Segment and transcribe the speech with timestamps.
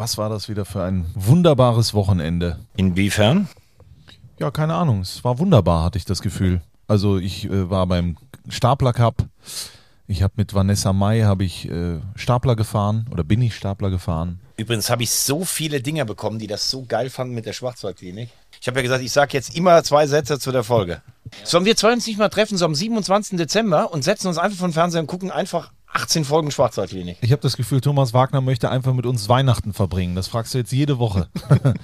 [0.00, 2.58] Was war das wieder für ein wunderbares Wochenende?
[2.74, 3.50] Inwiefern?
[4.38, 5.02] Ja, keine Ahnung.
[5.02, 6.62] Es war wunderbar, hatte ich das Gefühl.
[6.88, 8.16] Also ich äh, war beim
[8.48, 9.26] Stapler Cup.
[10.06, 14.40] Ich habe mit Vanessa May habe ich äh, Stapler gefahren oder bin ich Stapler gefahren.
[14.56, 18.30] Übrigens habe ich so viele Dinger bekommen, die das so geil fanden mit der Schwarzwaldklinik.
[18.58, 21.02] Ich habe ja gesagt, ich sage jetzt immer zwei Sätze zu der Folge.
[21.44, 23.36] Sollen wir zwei uns nicht mal treffen, so am 27.
[23.36, 27.18] Dezember und setzen uns einfach von Fernseher und gucken einfach 18 Folgen Schwarzwaldklinik?
[27.20, 30.14] Ich habe das Gefühl, Thomas Wagner möchte einfach mit uns Weihnachten verbringen.
[30.14, 31.28] Das fragst du jetzt jede Woche.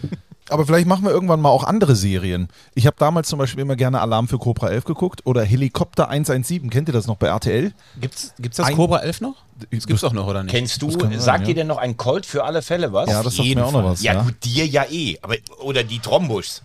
[0.49, 2.47] Aber vielleicht machen wir irgendwann mal auch andere Serien.
[2.77, 6.71] Ich habe damals zum Beispiel immer gerne Alarm für Cobra 11 geguckt oder Helikopter 117.
[6.71, 7.73] Kennt ihr das noch bei RTL?
[8.01, 9.35] Gibt's, gibt's das Ein- Cobra 11 noch?
[9.73, 10.55] Das gibt's doch noch, oder nicht?
[10.55, 11.47] Kennst du, sein, sagt ja.
[11.47, 13.11] dir denn noch ein Colt für alle Fälle was?
[13.11, 14.03] Ja, das sagt mir auch noch was.
[14.03, 15.19] ja, Ja, gut, dir ja eh.
[15.23, 15.35] Aber,
[15.65, 16.61] oder die Trombusch.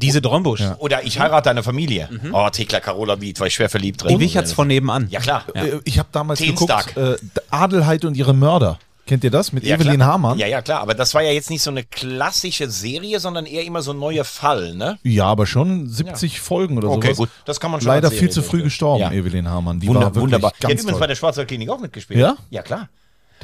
[0.00, 0.62] Diese Drombusch.
[0.78, 2.08] Oder ich heirate deine Familie.
[2.32, 4.18] Oh, Thekla Carola Beat, war ich schwer verliebt drin.
[4.18, 5.08] Die Wichert's von nebenan.
[5.10, 5.44] Ja, klar.
[5.54, 6.94] Äh, Ich habe damals Dienstag.
[6.94, 8.78] geguckt, äh, Adelheid und ihre Mörder.
[9.06, 9.52] Kennt ihr das?
[9.52, 10.08] Mit Ja, Evelyn klar.
[10.12, 10.38] Hamann?
[10.38, 10.80] Ja, ja, klar.
[10.80, 13.98] Aber das war ja jetzt nicht so eine klassische Serie, sondern eher immer so ein
[13.98, 14.98] neuer Fall, ne?
[15.02, 17.16] Ja, aber schon 70 Folgen oder Okay, sowas.
[17.16, 17.28] gut.
[17.44, 19.10] Das kann man schon Leider viel zu früh gestorben, Ja.
[19.12, 19.80] Evelyn Hamann.
[19.80, 20.52] Die Wunder, war wirklich wunderbar.
[20.52, 22.20] Die hat ganz übrigens bei der Schwarzwaldklinik auch mitgespielt.
[22.20, 22.36] Ja?
[22.50, 22.88] Ja, klar.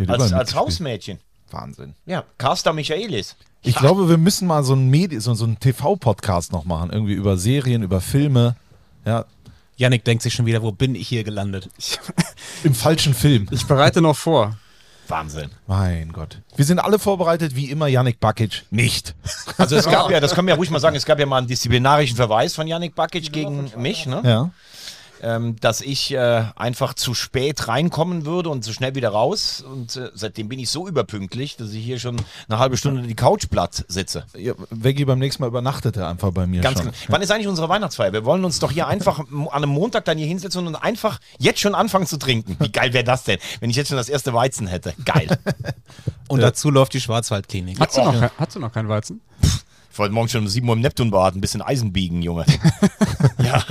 [0.06, 0.55] Als, als.
[0.55, 1.19] Hausmädchen.
[1.50, 1.95] Wahnsinn.
[2.06, 3.34] Ja, Carsta Michaelis.
[3.67, 6.91] Ich glaube, wir müssen mal so einen, Medi so, so einen TV-Podcast noch machen.
[6.91, 8.56] Irgendwie über Serien, über Filme.
[9.05, 9.25] Ja,
[9.77, 11.69] Yannick denkt sich schon wieder, wo bin ich hier gelandet?
[12.64, 13.47] im falschen Film.
[13.50, 14.56] Ich bereite noch vor.
[15.08, 15.50] Wahnsinn.
[15.67, 16.41] Mein Gott.
[16.56, 18.64] Wir sind alle vorbereitet, wie immer, Yannick Bakic.
[18.70, 19.14] Nicht.
[19.56, 21.39] Also es gab ja, das können wir ja ruhig mal sagen, es gab ja mal
[21.39, 24.23] einen disziplinarischen Verweis von Yannick Bakic gegen mich, ne?
[24.25, 24.51] Ja.
[25.22, 29.62] Ähm, dass ich äh, einfach zu spät reinkommen würde und so schnell wieder raus.
[29.67, 32.17] Und äh, seitdem bin ich so überpünktlich, dass ich hier schon
[32.48, 34.25] eine halbe Stunde die Couch platt sitze.
[34.36, 36.86] ja Veggie beim nächsten Mal übernachtet er einfach bei mir Ganz schon.
[36.91, 36.97] genau.
[37.08, 38.12] Wann ist eigentlich unsere Weihnachtsfeier?
[38.12, 41.61] Wir wollen uns doch hier einfach an einem Montag dann hier hinsetzen und einfach jetzt
[41.61, 42.56] schon anfangen zu trinken.
[42.61, 44.95] Wie geil wäre das denn, wenn ich jetzt schon das erste Weizen hätte?
[45.05, 45.27] Geil.
[46.28, 47.78] Und dazu läuft die Schwarzwaldklinik.
[47.78, 49.20] Hast du, noch, kein- hast du noch keinen Weizen?
[49.92, 52.45] Ich wollte morgen schon um 7 Uhr im Neptunbad ein bisschen Eisen biegen, Junge.
[53.39, 53.62] ja,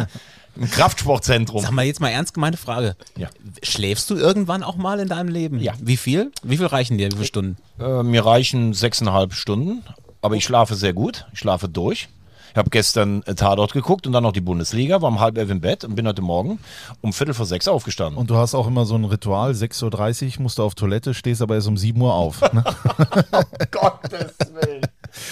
[0.58, 1.62] ein Kraftsportzentrum.
[1.62, 2.96] Sag mal jetzt mal ernst gemeinte Frage.
[3.18, 3.30] Ja.
[3.64, 5.60] Schläfst du irgendwann auch mal in deinem Leben?
[5.60, 5.74] Ja.
[5.82, 6.32] Wie viel?
[6.44, 7.08] Wie viel reichen dir?
[7.08, 7.58] Wie viele Stunden?
[7.80, 9.84] Äh, mir reichen sechseinhalb Stunden,
[10.22, 11.26] aber ich schlafe sehr gut.
[11.34, 12.10] Ich schlafe durch.
[12.56, 15.50] Ich habe gestern äh, Tatort geguckt und dann noch die Bundesliga, war um halb elf
[15.50, 16.60] im Bett und bin heute Morgen
[17.02, 18.18] um Viertel vor sechs aufgestanden.
[18.18, 21.42] Und du hast auch immer so ein Ritual, 6.30 Uhr musst du auf Toilette, stehst
[21.42, 22.42] aber erst um 7 Uhr auf.
[22.54, 22.64] Ne?
[23.72, 24.82] Gottes Willen.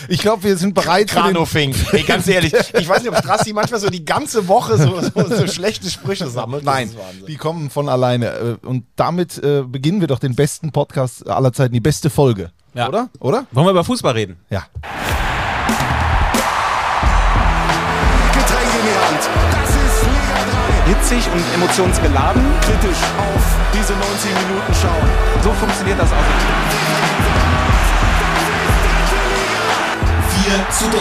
[0.07, 1.75] Ich glaube, wir sind bereit für den, Kranofink.
[1.93, 5.35] Ey, ganz ehrlich, ich weiß nicht, ob Strassi manchmal so die ganze Woche so, so,
[5.35, 6.65] so schlechte Sprüche sammelt.
[6.65, 6.91] Das Nein,
[7.27, 8.27] die kommen von alleine.
[8.27, 12.51] Äh, Und damit äh, beginnen wir doch den besten Podcast aller Zeiten, die beste Folge.
[12.73, 12.87] Ja.
[12.87, 13.09] Oder?
[13.19, 13.45] Oder?
[13.51, 14.37] Wollen wir über Fußball reden?
[14.49, 14.65] Ja.
[18.33, 19.29] Getränke in die Hand.
[19.51, 20.43] Das ist Liga
[20.85, 22.41] Hitzig und emotionsgeladen.
[22.61, 22.67] 3.
[22.67, 23.43] Kritisch auf
[23.73, 25.09] diese 90 Minuten schauen.
[25.43, 27.32] So funktioniert das auch.
[30.43, 30.97] 4 zu 3,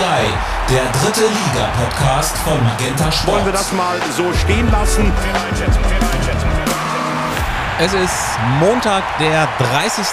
[0.70, 3.34] der dritte Liga-Podcast von Magenta Sport.
[3.34, 5.10] Wollen wir das mal so stehen lassen?
[7.80, 8.14] Es ist
[8.60, 10.06] Montag, der 30.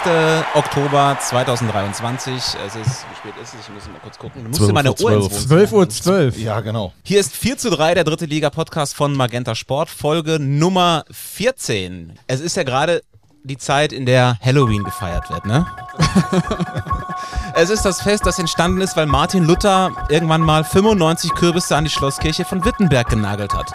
[0.56, 2.34] Oktober 2023.
[2.34, 3.68] Es ist, wie spät ist es?
[3.68, 4.46] Ich muss mal kurz gucken.
[4.46, 5.48] Du musst dir meine Uhr ins Wohnzimmer.
[5.48, 6.40] 12 Uhr 12.
[6.40, 6.94] Ja, genau.
[7.04, 12.18] Hier ist 4 zu 3, der dritte Liga-Podcast von Magenta Sport, Folge Nummer 14.
[12.26, 13.04] Es ist ja gerade
[13.44, 15.68] die Zeit, in der Halloween gefeiert wird, ne?
[17.62, 21.84] es ist das Fest, das entstanden ist, weil Martin Luther irgendwann mal 95 Kürbisse an
[21.84, 23.74] die Schlosskirche von Wittenberg genagelt hat.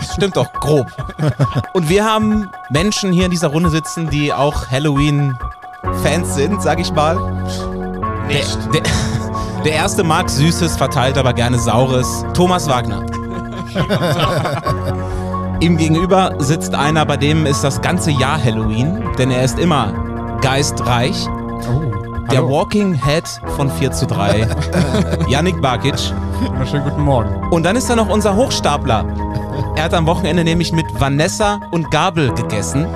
[0.00, 0.86] Stimmt doch, grob.
[1.72, 6.92] Und wir haben Menschen hier in dieser Runde sitzen, die auch Halloween-Fans sind, sag ich
[6.92, 7.16] mal.
[8.26, 8.58] Nicht.
[8.74, 8.82] Der,
[9.64, 12.24] der erste mag Süßes, verteilt aber gerne Saures.
[12.34, 13.06] Thomas Wagner.
[15.60, 20.38] Ihm gegenüber sitzt einer, bei dem ist das ganze Jahr Halloween, denn er ist immer
[20.40, 21.28] geistreich.
[22.30, 23.24] Der Walking Head
[23.56, 24.46] von 4 zu 3,
[25.28, 25.94] Yannick Bakic.
[26.54, 27.48] Na, schönen guten Morgen.
[27.50, 29.04] Und dann ist da noch unser Hochstapler.
[29.76, 32.86] Er hat am Wochenende nämlich mit Vanessa und Gabel gegessen.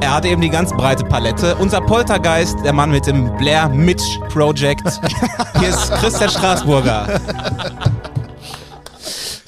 [0.00, 1.56] er hat eben die ganz breite Palette.
[1.56, 5.00] Unser Poltergeist, der Mann mit dem Blair Mitch Project.
[5.58, 7.20] Hier ist Christian Straßburger.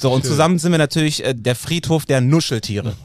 [0.00, 2.94] So, und zusammen sind wir natürlich äh, der Friedhof der Nuscheltiere.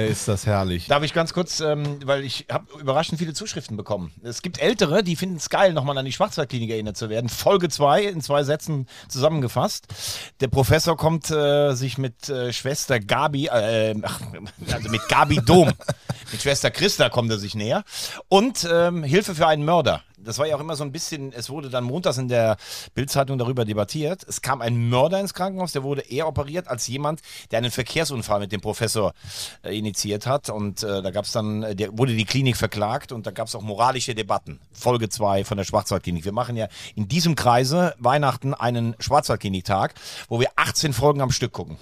[0.00, 0.86] Ey, ist das herrlich.
[0.86, 4.12] Darf ich ganz kurz, ähm, weil ich habe überraschend viele Zuschriften bekommen.
[4.22, 7.28] Es gibt Ältere, die finden es geil, nochmal an die Schwarzwaldklinik erinnert zu werden.
[7.28, 9.86] Folge 2 in zwei Sätzen zusammengefasst.
[10.40, 14.20] Der Professor kommt äh, sich mit äh, Schwester Gabi, äh, ach,
[14.72, 15.72] also mit Gabi Dom,
[16.32, 17.84] mit Schwester Christa kommt er sich näher.
[18.28, 20.02] Und ähm, Hilfe für einen Mörder.
[20.24, 22.56] Das war ja auch immer so ein bisschen, es wurde dann montags in der
[22.94, 24.24] Bildzeitung darüber debattiert.
[24.28, 27.20] Es kam ein Mörder ins Krankenhaus, der wurde eher operiert als jemand,
[27.50, 29.12] der einen Verkehrsunfall mit dem Professor
[29.62, 30.50] äh, initiiert hat.
[30.50, 33.48] Und äh, da gab es dann, äh, der, wurde die Klinik verklagt und da gab
[33.48, 34.60] es auch moralische Debatten.
[34.72, 36.24] Folge 2 von der Schwarzwaldklinik.
[36.24, 39.94] Wir machen ja in diesem Kreise Weihnachten einen Schwarzwaldkliniktag,
[40.28, 41.78] wo wir 18 Folgen am Stück gucken.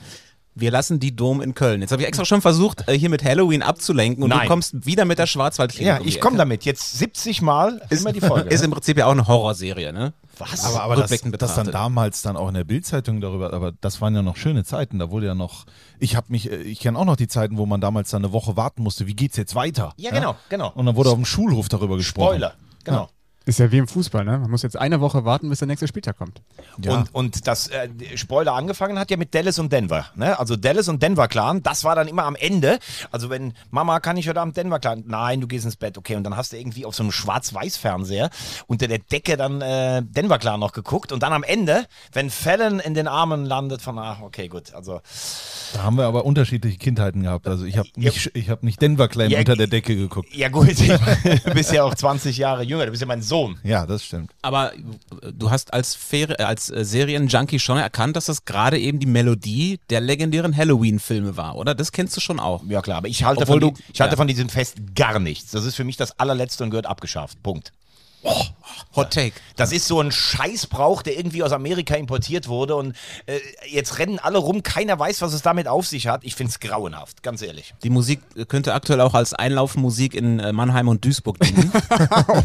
[0.60, 1.80] Wir lassen die Dom in Köln.
[1.80, 4.42] Jetzt habe ich extra schon versucht, äh, hier mit Halloween abzulenken und Nein.
[4.42, 5.86] du kommst wieder mit der Schwarzwaldklinik.
[5.86, 6.64] Ja, um ich komme damit.
[6.64, 8.48] Jetzt 70 Mal ist immer die Folge.
[8.58, 10.12] Ist im Prinzip ja auch eine Horrorserie, ne?
[10.38, 10.64] Was?
[10.64, 14.14] Aber, aber das, das dann damals dann auch in der Bildzeitung darüber, aber das waren
[14.14, 14.98] ja noch schöne Zeiten.
[14.98, 15.66] Da wurde ja noch,
[15.98, 18.32] ich habe mich, äh, ich kenne auch noch die Zeiten, wo man damals dann eine
[18.32, 19.06] Woche warten musste.
[19.06, 19.92] Wie geht's jetzt weiter?
[19.96, 20.72] ja, genau, genau.
[20.74, 22.28] Und dann wurde auf dem Schulhof darüber gesprochen.
[22.28, 22.54] Spoiler.
[22.84, 23.08] Genau.
[23.48, 24.38] Ist ja wie im Fußball, ne?
[24.38, 26.42] Man muss jetzt eine Woche warten, bis der nächste Spieltag kommt.
[26.84, 26.92] Ja.
[26.98, 30.04] Und, und das äh, Spoiler angefangen hat ja mit Dallas und Denver.
[30.16, 30.38] Ne?
[30.38, 32.78] Also Dallas und Denver Clan, das war dann immer am Ende.
[33.10, 35.02] Also wenn Mama, kann ich heute Abend Denver Clan?
[35.06, 36.16] Nein, du gehst ins Bett, okay.
[36.16, 38.28] Und dann hast du irgendwie auf so einem Schwarz-Weiß-Fernseher
[38.66, 41.10] unter der Decke dann äh, Denver Clan noch geguckt.
[41.10, 44.74] Und dann am Ende, wenn Fallon in den Armen landet von, ach, okay, gut.
[44.74, 45.00] Also
[45.72, 47.48] Da haben wir aber unterschiedliche Kindheiten gehabt.
[47.48, 50.34] Also ich habe nicht, ich hab nicht Denver Clan Ja, unter der Decke geguckt.
[50.34, 50.78] ja gut,
[51.44, 53.37] du bist ja auch 20 Jahre jünger, du bist ja mein Sohn.
[53.62, 54.30] Ja, das stimmt.
[54.42, 54.72] Aber
[55.32, 59.06] du hast als, Fer- äh, als äh, Serienjunkie schon erkannt, dass das gerade eben die
[59.06, 61.74] Melodie der legendären Halloween-Filme war, oder?
[61.74, 62.62] Das kennst du schon auch.
[62.68, 64.16] Ja klar, aber ich halte, Obwohl von, du- ich halte ja.
[64.16, 65.50] von diesem Fest gar nichts.
[65.52, 67.42] Das ist für mich das allerletzte und gehört abgeschafft.
[67.42, 67.72] Punkt.
[68.96, 69.34] Hot Take.
[69.56, 73.38] Das ist so ein Scheißbrauch, der irgendwie aus Amerika importiert wurde und äh,
[73.68, 76.24] jetzt rennen alle rum, keiner weiß, was es damit auf sich hat.
[76.24, 77.74] Ich finde es grauenhaft, ganz ehrlich.
[77.82, 81.70] Die Musik äh, könnte aktuell auch als Einlaufmusik in äh, Mannheim und Duisburg dienen,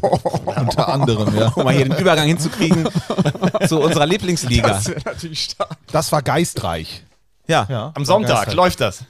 [0.45, 1.47] Unter anderem, ja.
[1.49, 2.87] um mal hier den Übergang hinzukriegen
[3.67, 4.85] zu unserer Lieblingsliga.
[4.85, 5.77] wäre natürlich stark.
[5.91, 7.03] Das war geistreich.
[7.47, 7.65] Ja.
[7.69, 8.55] Ja, Am Sonntag begeistert.
[8.55, 9.03] läuft das.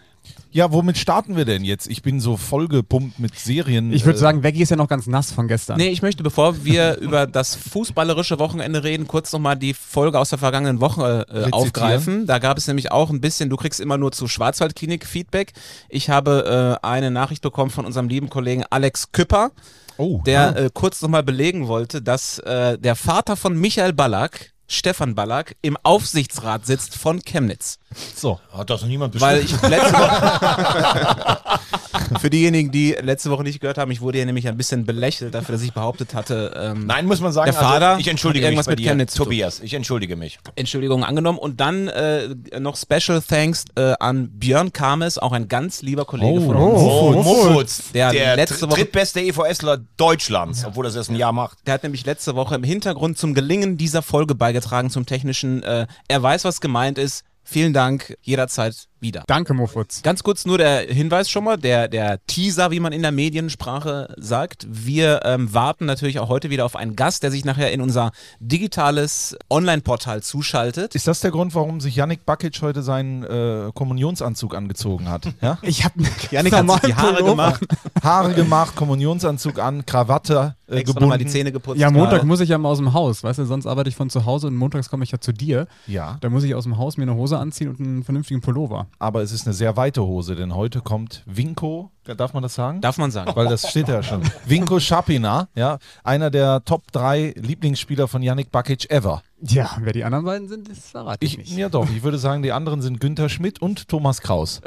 [0.53, 1.87] Ja, womit starten wir denn jetzt?
[1.87, 3.91] Ich bin so vollgepumpt mit Serien.
[3.91, 5.77] Ich würde äh, sagen, Veggie ist ja noch ganz nass von gestern.
[5.77, 10.29] Nee, ich möchte, bevor wir über das fußballerische Wochenende reden, kurz nochmal die Folge aus
[10.29, 12.27] der vergangenen Woche äh, aufgreifen.
[12.27, 15.53] Da gab es nämlich auch ein bisschen, du kriegst immer nur zu Schwarzwaldklinik Feedback.
[15.89, 19.49] Ich habe äh, eine Nachricht bekommen von unserem lieben Kollegen Alex Küpper,
[19.97, 25.13] Oh, der äh, kurz nochmal belegen wollte, dass äh, der Vater von Michael Ballack, Stefan
[25.15, 27.79] Ballack, im Aufsichtsrat sitzt von Chemnitz.
[28.15, 28.39] so.
[28.51, 31.39] Hat das noch niemand Weil ich letzte Woche.
[32.19, 35.33] Für diejenigen, die letzte Woche nicht gehört haben, ich wurde ja nämlich ein bisschen belächelt
[35.33, 38.43] dafür, dass ich behauptet hatte, ähm, Nein, muss man sagen, Der Vater also ich entschuldige
[38.45, 39.25] mich irgendwas bei mit dir, Chemnitz zu tun.
[39.25, 39.59] Tobias.
[39.59, 40.39] Ich entschuldige mich.
[40.55, 41.37] Entschuldigung angenommen.
[41.39, 42.29] Und dann äh,
[42.59, 46.81] noch Special Thanks äh, an Björn Kames, auch ein ganz lieber Kollege von uns.
[46.81, 51.57] Oh, Muffutz, Der der, letzte Woche- drittbeste EVSler Deutschlands, obwohl das erst ein Jahr macht.
[51.67, 54.52] Der hat nämlich letzte Woche im Hintergrund zum Gelingen dieser Folge beigetragen,
[54.89, 55.63] zum technischen.
[55.63, 57.23] Äh, er weiß, was gemeint ist.
[57.43, 59.23] Vielen Dank, jederzeit wieder.
[59.27, 60.01] Danke, Mofutz.
[60.01, 64.13] Ganz kurz nur der Hinweis schon mal, der, der Teaser, wie man in der Mediensprache
[64.17, 64.65] sagt.
[64.67, 68.11] Wir ähm, warten natürlich auch heute wieder auf einen Gast, der sich nachher in unser
[68.39, 70.95] digitales Online-Portal zuschaltet.
[70.95, 75.27] Ist das der Grund, warum sich Yannick Bakic heute seinen äh, Kommunionsanzug angezogen hat?
[75.41, 75.57] Ja?
[75.73, 75.95] Ich habe
[76.31, 77.65] Janik hat sich die Haare gemacht,
[78.01, 81.37] Haare gemacht, Kommunionsanzug an, Krawatte äh, extra nochmal die gebunden.
[81.37, 81.79] Zähne geputzt.
[81.79, 82.25] Ja, Montag gerade.
[82.25, 84.47] muss ich ja mal aus dem Haus, weißt du, sonst arbeite ich von zu Hause
[84.47, 85.67] und montags komme ich ja zu dir.
[85.87, 88.87] Ja, Da muss ich aus dem Haus mir eine Hose anziehen und einen vernünftigen Pullover.
[88.99, 92.81] Aber es ist eine sehr weite Hose, denn heute kommt Winko, darf man das sagen?
[92.81, 93.31] Darf man sagen.
[93.35, 94.21] Weil das steht ja schon.
[94.45, 99.21] Winko Schapina, ja, einer der Top 3 Lieblingsspieler von Yannick Bakic ever.
[99.45, 101.57] Ja, wer die anderen beiden sind, das verrate ich, Ich, nicht.
[101.57, 104.61] ja doch, ich würde sagen, die anderen sind Günther Schmidt und Thomas Kraus.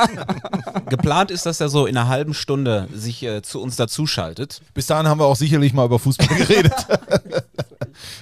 [0.88, 4.62] Geplant ist, dass er so in einer halben Stunde sich äh, zu uns dazuschaltet.
[4.72, 6.72] Bis dahin haben wir auch sicherlich mal über Fußball geredet.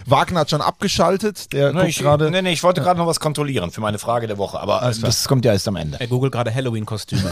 [0.07, 2.31] Wagner hat schon abgeschaltet, der Nee, guckt ich, gerade.
[2.33, 4.95] nee, nee, ich wollte gerade noch was kontrollieren für meine Frage der Woche, aber klar.
[5.03, 6.01] das kommt ja erst am Ende.
[6.01, 7.31] Er googelt gerade Halloween-Kostüme.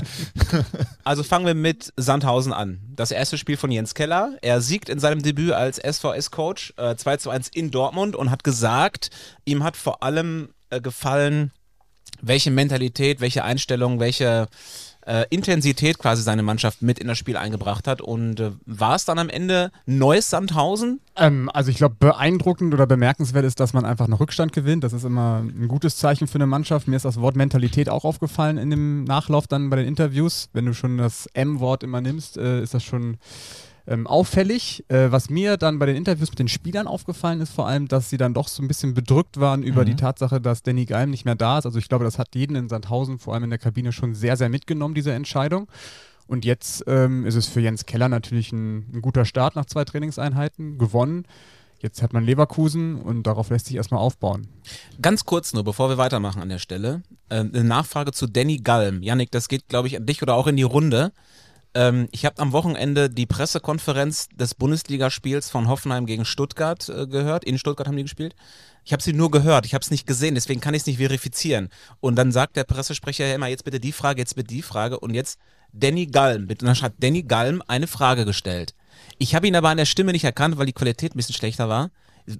[1.04, 2.80] also fangen wir mit Sandhausen an.
[2.94, 4.36] Das erste Spiel von Jens Keller.
[4.42, 8.44] Er siegt in seinem Debüt als SVS-Coach äh, 2 zu 1 in Dortmund und hat
[8.44, 9.10] gesagt,
[9.44, 11.52] ihm hat vor allem äh, gefallen,
[12.20, 14.48] welche Mentalität, welche Einstellung, welche
[15.06, 18.00] äh, Intensität quasi seine Mannschaft mit in das Spiel eingebracht hat.
[18.00, 21.00] Und äh, war es dann am Ende neues Sandhausen?
[21.16, 24.84] Ähm, also ich glaube, beeindruckend oder bemerkenswert ist, dass man einfach noch Rückstand gewinnt.
[24.84, 26.88] Das ist immer ein gutes Zeichen für eine Mannschaft.
[26.88, 30.48] Mir ist das Wort Mentalität auch aufgefallen in dem Nachlauf dann bei den Interviews.
[30.52, 33.18] Wenn du schon das M-Wort immer nimmst, äh, ist das schon
[33.86, 34.84] ähm, auffällig.
[34.88, 38.10] Äh, was mir dann bei den Interviews mit den Spielern aufgefallen ist, vor allem, dass
[38.10, 41.24] sie dann doch so ein bisschen bedrückt waren über die Tatsache, dass Danny Geim nicht
[41.24, 41.66] mehr da ist.
[41.66, 44.36] Also ich glaube, das hat jeden in Sandhausen, vor allem in der Kabine, schon sehr,
[44.36, 45.68] sehr mitgenommen, diese Entscheidung.
[46.26, 49.84] Und jetzt ähm, ist es für Jens Keller natürlich ein, ein guter Start nach zwei
[49.84, 51.26] Trainingseinheiten, gewonnen.
[51.80, 54.46] Jetzt hat man Leverkusen und darauf lässt sich erstmal aufbauen.
[55.02, 57.02] Ganz kurz nur, bevor wir weitermachen an der Stelle.
[57.28, 59.02] Äh, eine Nachfrage zu Danny Galm.
[59.02, 61.12] Yannick, das geht, glaube ich, an dich oder auch in die Runde.
[61.74, 67.44] Ähm, ich habe am Wochenende die Pressekonferenz des Bundesligaspiels von Hoffenheim gegen Stuttgart äh, gehört.
[67.44, 68.34] In Stuttgart haben die gespielt.
[68.84, 70.98] Ich habe sie nur gehört, ich habe es nicht gesehen, deswegen kann ich es nicht
[70.98, 71.68] verifizieren.
[72.00, 74.98] Und dann sagt der Pressesprecher ja immer, jetzt bitte die Frage, jetzt bitte die Frage.
[74.98, 75.38] Und jetzt
[75.72, 76.48] Danny Galm.
[76.48, 78.74] Und dann hat Danny Galm eine Frage gestellt.
[79.18, 81.68] Ich habe ihn aber an der Stimme nicht erkannt, weil die Qualität ein bisschen schlechter
[81.68, 81.90] war.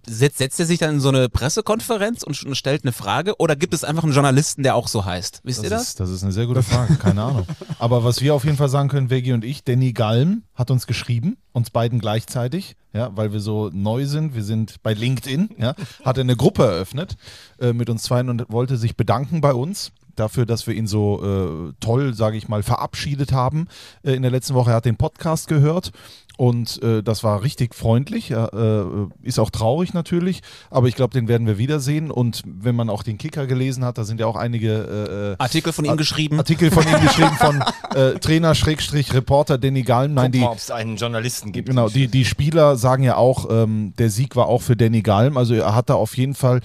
[0.06, 3.56] Setzt, setzt er sich dann in so eine Pressekonferenz und, und stellt eine Frage oder
[3.56, 5.40] gibt es einfach einen Journalisten, der auch so heißt?
[5.44, 5.88] Wisst ihr das?
[5.88, 7.46] Ist, das ist eine sehr gute Frage, keine Ahnung.
[7.78, 10.86] Aber was wir auf jeden Fall sagen können, Vegi und ich, Danny Galm hat uns
[10.86, 14.34] geschrieben, uns beiden gleichzeitig, ja, weil wir so neu sind.
[14.34, 15.74] Wir sind bei LinkedIn, ja,
[16.04, 17.16] hat er eine Gruppe eröffnet
[17.58, 21.70] äh, mit uns zwei und wollte sich bedanken bei uns dafür, dass wir ihn so
[21.70, 23.68] äh, toll, sage ich mal, verabschiedet haben
[24.02, 24.70] äh, in der letzten Woche.
[24.70, 25.92] Er hat den Podcast gehört
[26.38, 28.30] und äh, das war richtig freundlich.
[28.30, 28.86] Äh,
[29.22, 32.10] ist auch traurig natürlich, aber ich glaube, den werden wir wiedersehen.
[32.10, 35.72] Und wenn man auch den Kicker gelesen hat, da sind ja auch einige äh, Artikel
[35.72, 36.38] von ihm Ar- geschrieben.
[36.38, 37.62] Artikel von ihm geschrieben von
[37.94, 40.14] äh, Trainer Schrägstrich Reporter Danny Gallen.
[40.14, 41.68] Nein, Guck die, mal, ob es einen Journalisten gibt.
[41.68, 45.36] Genau, die, die Spieler sagen ja auch, ähm, der Sieg war auch für Danny Galm.
[45.36, 46.60] Also er hat da auf jeden Fall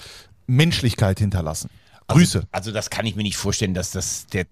[0.46, 1.70] Menschlichkeit hinterlassen.
[2.08, 2.38] Grüße.
[2.38, 4.46] Also, also das kann ich mir nicht vorstellen, dass das der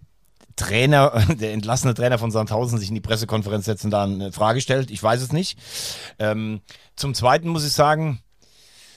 [0.57, 4.61] Trainer, der entlassene Trainer von Sandhausen sich in die Pressekonferenz setzt und da eine Frage
[4.61, 4.91] stellt.
[4.91, 5.59] Ich weiß es nicht.
[6.19, 6.61] Ähm,
[6.97, 8.21] zum Zweiten muss ich sagen,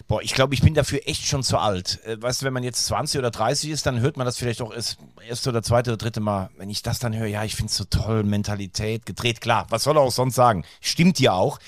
[0.08, 2.04] boah, ich glaube, ich bin dafür echt schon zu alt.
[2.06, 4.62] Äh, weißt du, wenn man jetzt 20 oder 30 ist, dann hört man das vielleicht
[4.62, 4.98] auch erst
[5.28, 6.50] erste oder zweite oder dritte Mal.
[6.58, 9.84] Wenn ich das dann höre, ja, ich finde es so toll, Mentalität, gedreht, klar, was
[9.84, 10.66] soll er auch sonst sagen?
[10.82, 11.60] Stimmt ja auch.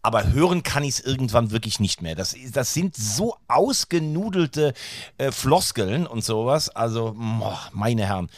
[0.00, 2.14] Aber hören kann ich es irgendwann wirklich nicht mehr.
[2.14, 4.72] Das, das sind so ausgenudelte
[5.18, 6.70] äh, Floskeln und sowas.
[6.70, 8.30] Also, boah, meine Herren.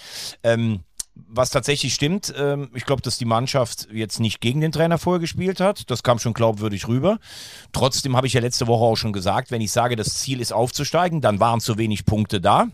[0.43, 0.81] Ähm,
[1.29, 5.21] was tatsächlich stimmt, ähm, ich glaube, dass die Mannschaft jetzt nicht gegen den Trainer vorher
[5.21, 5.91] gespielt hat.
[5.91, 7.19] Das kam schon glaubwürdig rüber.
[7.73, 10.53] Trotzdem habe ich ja letzte Woche auch schon gesagt, wenn ich sage, das Ziel ist
[10.53, 12.69] aufzusteigen, dann waren zu wenig Punkte da.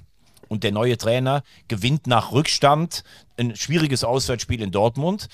[0.48, 3.02] Und der neue Trainer gewinnt nach Rückstand
[3.36, 5.28] ein schwieriges Auswärtsspiel in Dortmund.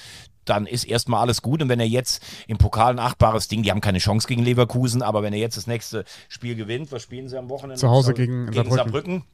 [0.44, 1.62] Dann ist erstmal alles gut.
[1.62, 5.02] Und wenn er jetzt im Pokal ein achtbares Ding, die haben keine Chance gegen Leverkusen,
[5.02, 7.78] aber wenn er jetzt das nächste Spiel gewinnt, was spielen sie am Wochenende?
[7.78, 8.74] Zu Hause gegen gegen Saarbrücken.
[8.76, 9.24] Saarbrücken.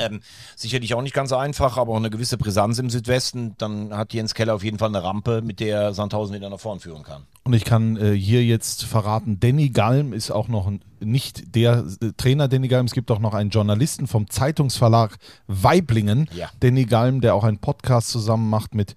[0.00, 0.20] Ähm,
[0.56, 3.54] sicherlich auch nicht ganz einfach, aber auch eine gewisse Brisanz im Südwesten.
[3.58, 6.80] Dann hat Jens Keller auf jeden Fall eine Rampe, mit der Sandhausen wieder nach vorn
[6.80, 7.22] führen kann.
[7.44, 11.84] Und ich kann äh, hier jetzt verraten, Danny Galm ist auch noch ein- nicht der
[12.02, 12.86] äh, Trainer Danny Galm.
[12.86, 15.16] Es gibt auch noch einen Journalisten vom Zeitungsverlag
[15.46, 16.48] Weiblingen, Ja.
[16.60, 18.94] Danny Galm, der auch einen Podcast zusammen macht mit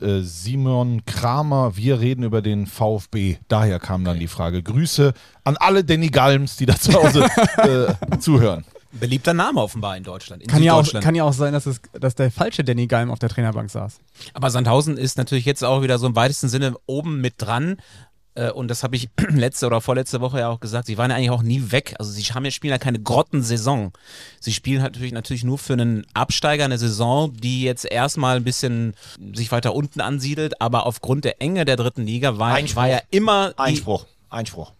[0.00, 1.76] äh, Simon Kramer.
[1.76, 3.38] Wir reden über den VfB.
[3.48, 4.62] Daher kam dann die Frage.
[4.62, 5.12] Grüße
[5.44, 7.26] an alle Danny Galms, die da zu Hause
[8.12, 8.64] äh, zuhören.
[8.92, 10.42] Beliebter Name offenbar in Deutschland.
[10.42, 13.10] In Kann ja, auch, kann ja auch sein, dass, es, dass der falsche Danny Galm
[13.10, 13.98] auf der Trainerbank saß.
[14.34, 17.76] Aber Sandhausen ist natürlich jetzt auch wieder so im weitesten Sinne oben mit dran.
[18.34, 20.86] Äh, Und das habe ich letzte oder vorletzte Woche ja auch gesagt.
[20.86, 21.94] Sie waren ja eigentlich auch nie weg.
[21.98, 23.92] Also sie haben ja spielen ja keine Grottensaison.
[24.40, 28.44] Sie spielen halt natürlich natürlich nur für einen Absteiger eine Saison, die jetzt erstmal ein
[28.44, 28.94] bisschen
[29.34, 30.60] sich weiter unten ansiedelt.
[30.60, 32.76] Aber aufgrund der Enge der dritten Liga war, Einspruch.
[32.76, 34.06] war ja immer Einspruch.
[34.28, 34.72] Einspruch.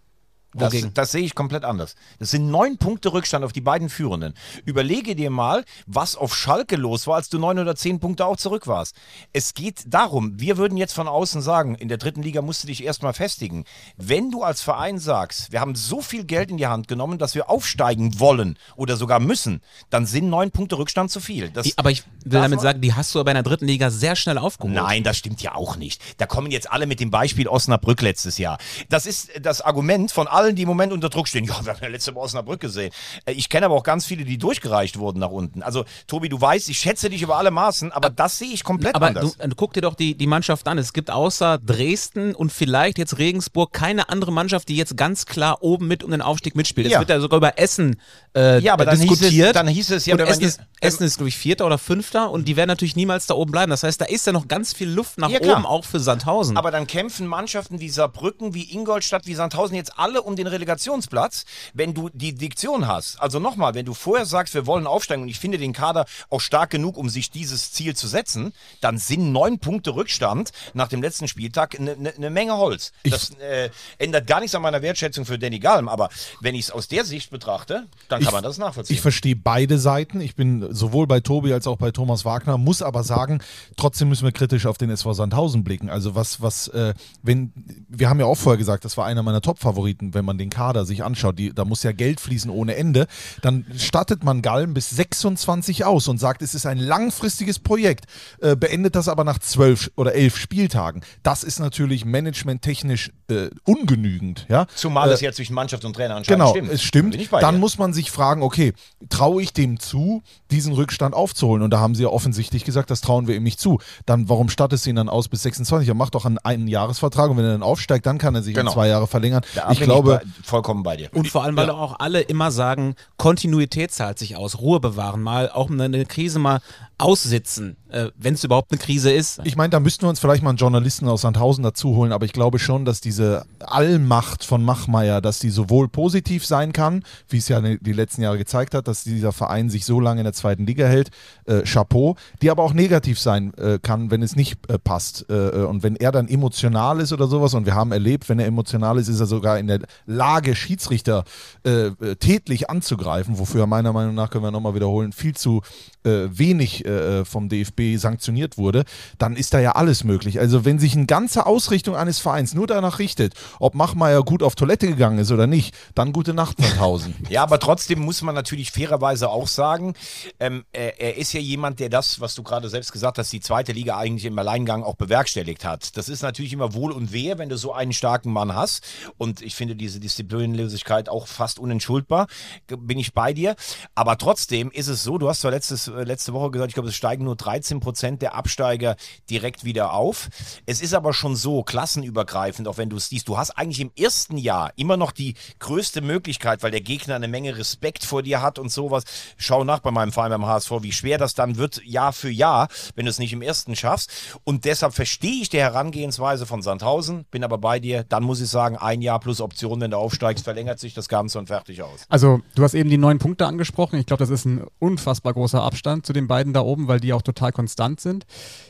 [0.55, 0.95] Das, Wogegen?
[0.95, 1.95] das sehe ich komplett anders.
[2.19, 4.35] Das sind neun Punkte Rückstand auf die beiden Führenden.
[4.65, 8.37] Überlege dir mal, was auf Schalke los war, als du neun oder zehn Punkte auch
[8.37, 8.97] zurück warst.
[9.33, 12.67] Es geht darum, wir würden jetzt von außen sagen, in der dritten Liga musst du
[12.67, 13.65] dich erstmal festigen.
[13.97, 17.37] Wenn du als Verein sagst, wir haben so viel Geld in die Hand genommen, dass
[17.37, 21.51] wir aufsteigen wollen oder sogar müssen, dann sind neun Punkte Rückstand zu viel.
[21.51, 24.17] Das aber ich will damit sagen, die hast du aber in der dritten Liga sehr
[24.17, 24.75] schnell aufgeholt.
[24.75, 26.03] Nein, das stimmt ja auch nicht.
[26.19, 28.59] Da kommen jetzt alle mit dem Beispiel Osnabrück letztes Jahr.
[28.89, 31.45] Das ist das Argument von allen, die im Moment unter Druck stehen.
[31.51, 32.93] Ja, wir haben ja letzte Woche Osnabrück gesehen.
[33.27, 35.63] Äh, Ich kenne aber auch ganz viele, die durchgereicht wurden nach unten.
[35.63, 38.95] Also, Tobi, du weißt, ich schätze dich über alle Maßen, aber das sehe ich komplett
[38.95, 39.37] Aber anders.
[39.37, 40.79] du, äh, guck dir doch die, die Mannschaft an.
[40.79, 45.63] Es gibt außer Dresden und vielleicht jetzt Regensburg keine andere Mannschaft, die jetzt ganz klar
[45.63, 46.87] oben mit um den Aufstieg mitspielt.
[46.87, 46.99] Es Ja.
[47.01, 48.01] wird ja sogar über Essen
[48.37, 49.57] äh, Ja, aber dann hieß es- diskutiert.
[49.57, 52.47] dann hieß es ja, und Essen, ist, Essen ist, glaube ich, Vierter oder Fünfter und
[52.47, 53.71] die werden natürlich niemals da oben bleiben.
[53.71, 56.57] Das heißt, da ist ja noch ganz viel Luft nach Ja, oben, auch für Sandhausen.
[56.57, 61.45] Aber dann kämpfen Mannschaften wie Saarbrücken, wie Ingolstadt, wie Sandhausen jetzt alle um den Relegationsplatz,
[61.75, 63.21] wenn du die Diktion hast.
[63.21, 66.41] Also nochmal, wenn du vorher sagst, wir wollen aufsteigen und ich finde den Kader auch
[66.41, 71.03] stark genug, um sich dieses Ziel zu setzen, dann sind neun Punkte Rückstand nach dem
[71.03, 72.93] letzten Spieltag eine ne, ne Menge Holz.
[73.05, 76.09] Das äh, ändert gar nichts an meiner Wertschätzung für Danny Galm, aber
[76.41, 78.95] wenn ich es aus der Sicht betrachte, dann kann man das nachvollziehen.
[78.95, 80.21] Ich verstehe beide Seiten.
[80.21, 83.43] Ich bin sowohl bei Tobi als auch bei Thomas Wagner, muss aber sagen,
[83.77, 85.91] trotzdem müssen wir kritisch auf den SV Sandhausen blicken.
[85.91, 87.53] Also was, was, äh, wenn,
[87.89, 90.85] wir haben ja auch vorher gesagt, das war einer meiner Top-Favoriten, wenn man den Kader
[90.85, 93.07] sich anschaut, die, da muss ja Geld fließen ohne Ende,
[93.41, 98.05] dann stattet man Gallen bis 26 aus und sagt, es ist ein langfristiges Projekt,
[98.43, 101.01] äh, beendet das aber nach zwölf oder elf Spieltagen.
[101.23, 104.45] Das ist natürlich managementtechnisch äh, ungenügend.
[104.51, 104.67] Ja?
[104.75, 106.71] Zumal Äh, es jetzt zwischen Mannschaft und Trainer anscheinend Genau, stimmt.
[106.71, 107.17] es stimmt.
[107.33, 107.61] Dann dir.
[107.61, 108.75] muss man sich fragen, okay,
[109.09, 111.63] traue ich dem zu, diesen Rückstand aufzuholen?
[111.63, 113.79] Und da haben sie ja offensichtlich gesagt, das trauen wir ihm nicht zu.
[114.05, 115.89] Dann, warum stattest du ihn dann aus bis 26?
[115.89, 118.55] Er macht doch einen, einen Jahresvertrag und wenn er dann aufsteigt, dann kann er sich
[118.55, 118.71] Genau.
[118.71, 119.43] in zwei Jahre verlängern.
[119.55, 121.11] Da ich bin glaube, vollkommen bei dir.
[121.13, 125.51] Und vor allem, weil auch alle immer sagen, Kontinuität zahlt sich aus, Ruhe bewahren, mal
[125.51, 126.61] auch eine Krise mal
[127.01, 129.41] aussitzen, äh, wenn es überhaupt eine Krise ist.
[129.45, 132.27] ich meine, da müssten wir uns vielleicht mal einen Journalisten aus Sandhausen dazu holen, aber
[132.27, 137.39] ich glaube schon, dass diese Allmacht von Machmeier, dass die sowohl positiv sein kann, wie
[137.39, 140.33] es ja die letzten Jahre gezeigt hat, dass dieser Verein sich so lange in der
[140.33, 141.11] zweiten Liga hält,
[141.47, 145.27] äh, Chapeau, die aber auch negativ sein äh, kann, wenn es nicht äh, passt.
[145.29, 148.47] Äh, und wenn er dann emotional ist oder sowas, und wir haben erlebt, wenn er
[148.47, 151.25] emotional ist, ist er sogar in der Lage, Schiedsrichter
[151.65, 155.63] äh, äh, tätlich anzugreifen, wofür er meiner Meinung nach, können wir nochmal wiederholen, viel zu
[156.05, 158.85] äh, wenig äh, vom DFB sanktioniert wurde,
[159.19, 160.41] dann ist da ja alles möglich.
[160.41, 164.55] Also wenn sich eine ganze Ausrichtung eines Vereins nur danach richtet, ob Machmeier gut auf
[164.55, 167.15] Toilette gegangen ist oder nicht, dann gute Nacht, Sandhausen.
[167.31, 169.95] Ja, aber trotzdem muss man natürlich fairerweise auch sagen,
[170.41, 173.41] ähm, er, er ist ja jemand, der das, was du gerade selbst gesagt hast, die
[173.41, 175.97] zweite Liga eigentlich im Alleingang auch bewerkstelligt hat.
[175.97, 178.85] Das ist natürlich immer wohl und wehe, wenn du so einen starken Mann hast.
[179.17, 182.27] Und ich finde diese Disziplinlosigkeit auch fast unentschuldbar.
[182.67, 183.55] Bin ich bei dir.
[183.95, 186.89] Aber trotzdem ist es so, du hast zwar letztes, äh, letzte Woche gesagt, ich glaube,
[186.89, 188.97] es steigen nur 13 Prozent der Absteiger
[189.29, 190.29] direkt wieder auf.
[190.67, 193.91] Es ist aber schon so klassenübergreifend, auch wenn du es siehst, du hast eigentlich im
[193.99, 198.43] ersten Jahr immer noch die größte Möglichkeit, weil der Gegner eine Menge Respekt vor dir
[198.43, 199.05] hat und sowas.
[199.37, 202.69] Schau nach bei meinem Verein beim HSV, wie schwer das dann wird, Jahr für Jahr,
[202.95, 204.11] wenn du es nicht im ersten schaffst.
[204.45, 208.05] Und deshalb verstehe ich die Herangehensweise von Sandhausen, bin aber bei dir.
[208.05, 211.39] Dann muss ich sagen, ein Jahr plus Option, wenn du aufsteigst, verlängert sich das Ganze
[211.39, 212.05] und fertig aus.
[212.09, 213.99] Also, du hast eben die neun Punkte angesprochen.
[213.99, 217.13] Ich glaube, das ist ein unfassbar großer Abstand zu den beiden da oben, weil die
[217.13, 218.27] auch total konstant sind.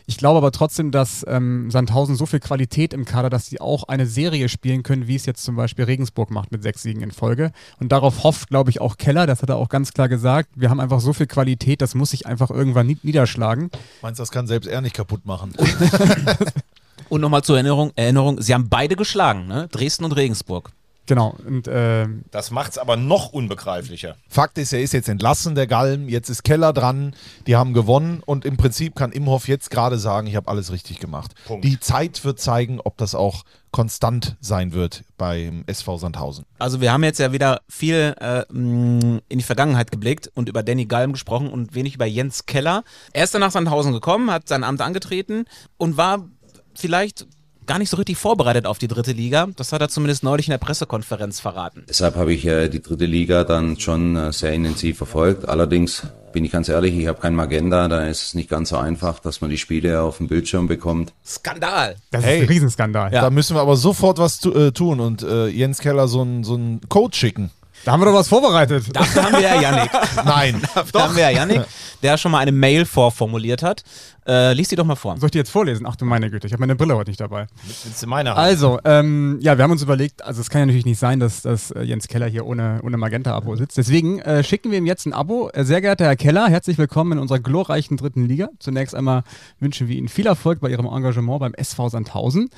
[0.06, 3.84] Ich glaube aber trotzdem, dass ähm, Sandhausen so viel Qualität im Kader, dass sie auch
[3.84, 7.10] eine Serie spielen können, wie es jetzt zum Beispiel Regensburg macht mit sechs Siegen in
[7.10, 7.52] Folge.
[7.78, 9.26] Und darauf hofft, glaube ich, auch Keller.
[9.26, 10.50] Das hat er auch ganz klar gesagt.
[10.54, 13.70] Wir haben einfach so viel Qualität, das muss sich einfach irgendwann nie niederschlagen.
[14.02, 15.52] Meinst du, das kann selbst er nicht kaputt machen?
[17.08, 19.68] Und nochmal zur Erinnerung, Erinnerung, sie haben beide geschlagen, ne?
[19.72, 20.70] Dresden und Regensburg.
[21.10, 21.34] Genau.
[21.44, 24.14] Und ähm, Das macht es aber noch unbegreiflicher.
[24.28, 26.08] Fakt ist, er ist jetzt entlassen, der Galm.
[26.08, 27.16] Jetzt ist Keller dran.
[27.48, 28.22] Die haben gewonnen.
[28.24, 31.32] Und im Prinzip kann Imhoff jetzt gerade sagen, ich habe alles richtig gemacht.
[31.48, 31.64] Punkt.
[31.64, 36.44] Die Zeit wird zeigen, ob das auch konstant sein wird beim SV Sandhausen.
[36.60, 40.86] Also wir haben jetzt ja wieder viel äh, in die Vergangenheit geblickt und über Danny
[40.86, 42.84] Galm gesprochen und wenig über Jens Keller.
[43.12, 45.46] Er ist dann nach Sandhausen gekommen, hat sein Amt angetreten
[45.76, 46.28] und war
[46.72, 47.26] vielleicht
[47.70, 49.46] gar nicht so richtig vorbereitet auf die dritte Liga.
[49.54, 51.84] Das hat er zumindest neulich in der Pressekonferenz verraten.
[51.88, 55.48] Deshalb habe ich äh, die dritte Liga dann schon äh, sehr intensiv verfolgt.
[55.48, 56.02] Allerdings
[56.32, 59.20] bin ich ganz ehrlich, ich habe kein Magenta, da ist es nicht ganz so einfach,
[59.20, 61.12] dass man die Spiele auf dem Bildschirm bekommt.
[61.24, 61.94] Skandal!
[62.10, 62.38] das Hey.
[62.38, 63.10] ist ein Riesenskandal.
[63.12, 66.42] Da müssen wir aber sofort was tu, äh, tun und äh, Jens Keller so einen
[66.42, 67.52] so einen Code schicken.
[67.84, 68.84] Da haben wir doch was vorbereitet.
[68.92, 69.90] Dafür haben wir ja Yannick.
[70.24, 70.62] Nein.
[70.74, 71.62] Dafür haben wir ja Yannick,
[72.02, 73.84] der schon mal eine Mail vorformuliert hat.
[74.26, 75.16] Äh, lies die doch mal vor.
[75.16, 75.86] Soll ich die jetzt vorlesen?
[75.88, 77.46] Ach du meine Güte, ich habe meine Brille heute nicht dabei.
[77.64, 78.38] Willst du meine haben?
[78.38, 81.40] Also, ähm, ja, wir haben uns überlegt, also es kann ja natürlich nicht sein, dass,
[81.40, 83.78] dass äh, Jens Keller hier ohne, ohne Magenta-Abo sitzt.
[83.78, 85.48] Deswegen äh, schicken wir ihm jetzt ein Abo.
[85.54, 88.50] Äh, sehr geehrter Herr Keller, herzlich willkommen in unserer glorreichen dritten Liga.
[88.58, 89.22] Zunächst einmal
[89.58, 92.50] wünschen wir Ihnen viel Erfolg bei Ihrem Engagement beim SV Sandhausen.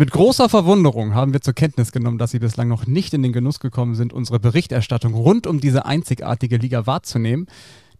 [0.00, 3.34] Mit großer Verwunderung haben wir zur Kenntnis genommen, dass Sie bislang noch nicht in den
[3.34, 7.48] Genuss gekommen sind, unsere Berichterstattung rund um diese einzigartige Liga wahrzunehmen.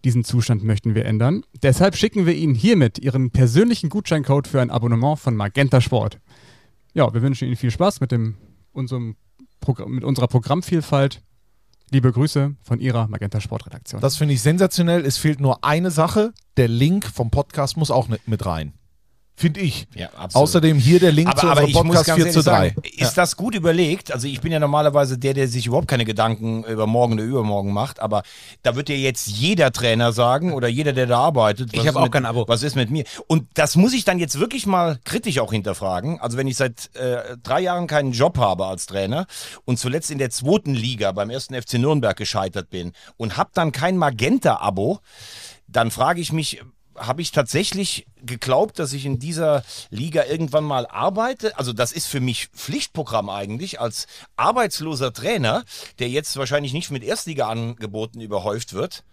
[0.03, 1.43] Diesen Zustand möchten wir ändern.
[1.63, 6.19] Deshalb schicken wir Ihnen hiermit Ihren persönlichen Gutscheincode für ein Abonnement von Magenta Sport.
[6.95, 8.37] Ja, wir wünschen Ihnen viel Spaß mit, dem,
[8.73, 9.17] unserem
[9.61, 11.21] Programm, mit unserer Programmvielfalt.
[11.91, 14.01] Liebe Grüße von Ihrer Magenta Sportredaktion.
[14.01, 15.05] Das finde ich sensationell.
[15.05, 16.33] Es fehlt nur eine Sache.
[16.57, 18.73] Der Link vom Podcast muss auch mit, mit rein.
[19.41, 19.87] Finde ich.
[19.95, 20.49] Ja, absolut.
[20.49, 22.83] Außerdem hier der Link zu aber, aber unserem Podcast ganz 4 zu ehrlich 3.
[22.83, 24.13] sagen, ist das gut überlegt?
[24.13, 27.73] Also ich bin ja normalerweise der, der sich überhaupt keine Gedanken über morgen oder übermorgen
[27.73, 28.23] macht, aber
[28.63, 31.71] da wird ja jetzt jeder Trainer sagen oder jeder, der da arbeitet.
[31.73, 32.45] Ich was habe ist auch mit- kein Abo.
[32.49, 33.05] Was ist mit mir?
[33.29, 36.21] Und das muss ich dann jetzt wirklich mal kritisch auch hinterfragen.
[36.21, 39.25] Also wenn ich seit äh, drei Jahren keinen Job habe als Trainer
[39.65, 43.73] und zuletzt in der zweiten Liga beim ersten FC Nürnberg gescheitert bin und habe dann
[43.73, 44.99] kein Magenta-Abo,
[45.67, 46.61] dann frage ich mich,
[46.97, 51.57] habe ich tatsächlich geglaubt, dass ich in dieser Liga irgendwann mal arbeite?
[51.59, 55.65] Also das ist für mich Pflichtprogramm eigentlich als arbeitsloser Trainer,
[55.99, 59.05] der jetzt wahrscheinlich nicht mit Erstliga-Angeboten überhäuft wird.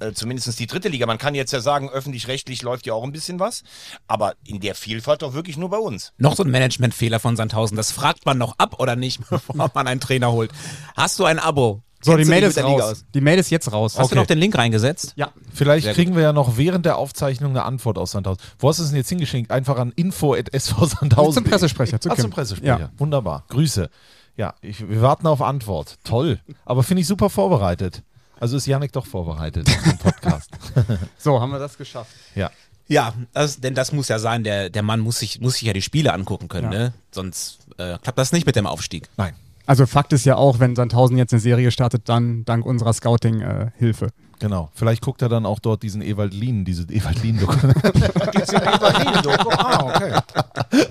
[0.00, 1.06] Äh, zumindest die dritte Liga.
[1.06, 3.62] Man kann jetzt ja sagen, öffentlich-rechtlich läuft ja auch ein bisschen was.
[4.08, 6.12] Aber in der Vielfalt doch wirklich nur bei uns.
[6.18, 7.76] Noch so ein Managementfehler von Sandhausen.
[7.76, 10.50] Das fragt man noch ab oder nicht, bevor man einen Trainer holt.
[10.96, 11.83] Hast du ein Abo?
[12.04, 12.82] So, die Mail ist raus.
[12.82, 13.04] aus?
[13.14, 13.98] Die Mail ist jetzt raus.
[13.98, 15.12] Hast du noch den Link reingesetzt?
[15.16, 15.30] Ja.
[15.52, 18.42] Vielleicht Sehr kriegen wir ja noch während der Aufzeichnung eine Antwort aus Sandhausen.
[18.58, 19.50] Wo hast du es denn jetzt hingeschickt?
[19.50, 21.42] Einfach an info.sv Sandhausen.
[21.42, 22.78] Zum Pressesprecher, zu Ach, zum Pressesprecher.
[22.78, 22.90] Ja.
[22.98, 23.44] Wunderbar.
[23.48, 23.88] Grüße.
[24.36, 25.98] Ja, ich, wir warten auf Antwort.
[26.04, 26.40] Toll.
[26.64, 28.02] Aber finde ich super vorbereitet.
[28.40, 30.50] Also ist Janik doch vorbereitet im Podcast.
[31.18, 32.10] So, haben wir das geschafft.
[32.34, 32.50] ja.
[32.86, 35.72] Ja, das, denn das muss ja sein, der, der Mann muss sich, muss sich ja
[35.72, 36.78] die Spiele angucken können, Ja.
[36.78, 36.94] ne?
[37.12, 39.08] Sonst äh, klappt das nicht mit dem Aufstieg.
[39.16, 39.32] Nein.
[39.66, 44.08] Also Fakt ist ja auch, wenn Sandhausen jetzt eine Serie startet, dann dank unserer Scouting-Hilfe.
[44.38, 44.70] Genau.
[44.74, 49.50] Vielleicht guckt er dann auch dort diesen Ewald Lien, diese Ewald Lien Gibt's den Evalin-Doku?
[49.56, 50.86] Ah, okay.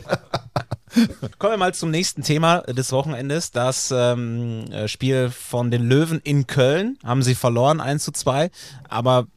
[1.40, 3.52] Kommen wir mal zum nächsten Thema des Wochenendes.
[3.52, 8.52] Das ähm, äh, Spiel von den Löwen in Köln haben sie verloren, 1 zu 2.
[8.90, 9.28] Aber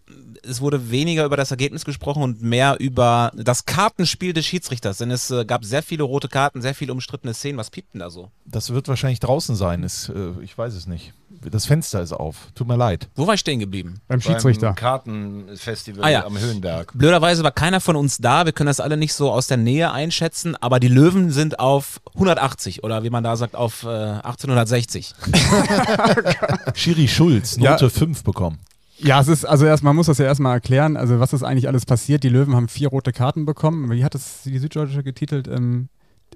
[0.49, 4.99] es wurde weniger über das Ergebnis gesprochen und mehr über das Kartenspiel des Schiedsrichters.
[4.99, 7.59] Denn es äh, gab sehr viele rote Karten, sehr viele umstrittene Szenen.
[7.59, 8.31] Was piept denn da so?
[8.45, 9.83] Das wird wahrscheinlich draußen sein.
[9.83, 11.13] Ist, äh, ich weiß es nicht.
[11.51, 12.49] Das Fenster ist auf.
[12.55, 13.09] Tut mir leid.
[13.15, 14.01] Wo war ich stehen geblieben?
[14.09, 14.69] Beim Schiedsrichter.
[14.69, 16.25] Beim Kartenfestival Ah, ja.
[16.25, 16.93] am Höhenberg.
[16.95, 18.47] Blöderweise war keiner von uns da.
[18.47, 20.57] Wir können das alle nicht so aus der Nähe einschätzen.
[20.57, 25.15] Aber die Löwen sind auf 180 oder wie man da sagt, auf äh, 1860.
[26.75, 27.73] Schiri Schulz, Ja.
[27.73, 28.59] Note 5 bekommen.
[28.99, 31.69] Ja, es ist, also erst, man muss das ja erstmal erklären, also was ist eigentlich
[31.69, 32.23] alles passiert.
[32.25, 33.91] Die Löwen haben vier rote Karten bekommen.
[33.91, 35.49] Wie hat es die Süddeutsche getitelt?
[35.49, 35.89] Ähm,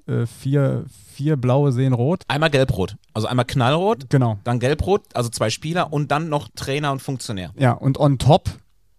[0.07, 2.23] äh, vier, vier blaue sehen rot.
[2.29, 2.97] Einmal gelb-rot.
[3.15, 4.39] Also einmal knallrot, Genau.
[4.45, 7.53] dann gelb-rot, also zwei Spieler und dann noch Trainer und Funktionär.
[7.57, 8.51] Ja, und on top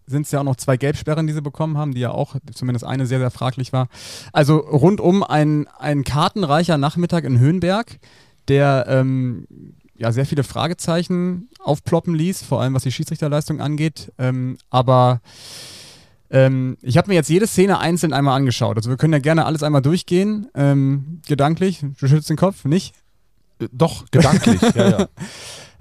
[0.08, 2.84] sind es ja auch noch zwei Gelbsperren, die sie bekommen haben, die ja auch, zumindest
[2.86, 3.88] eine sehr, sehr fraglich war.
[4.34, 8.00] Also rundum ein, ein kartenreicher Nachmittag in Höhenberg,
[8.48, 9.48] der ähm,
[10.02, 14.12] ja sehr viele Fragezeichen aufploppen ließ, vor allem was die Schiedsrichterleistung angeht.
[14.18, 15.22] Ähm, aber
[16.32, 18.78] ähm, ich habe mir jetzt jede Szene einzeln einmal angeschaut.
[18.78, 21.82] Also wir können ja gerne alles einmal durchgehen, ähm, gedanklich.
[21.82, 22.96] Du schüttelst den Kopf, nicht?
[23.60, 24.62] Äh, Doch, gedanklich.
[24.76, 25.08] ja, ja.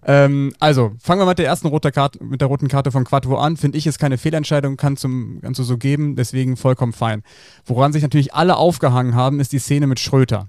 [0.04, 3.36] Ähm, also, fangen wir mit der ersten roter Karte, mit der roten Karte von Quattro
[3.36, 3.56] an.
[3.56, 7.22] Finde ich, ist keine Fehlentscheidung, kann zum, kannst du so geben, deswegen vollkommen fein.
[7.64, 10.48] Woran sich natürlich alle aufgehangen haben, ist die Szene mit Schröter.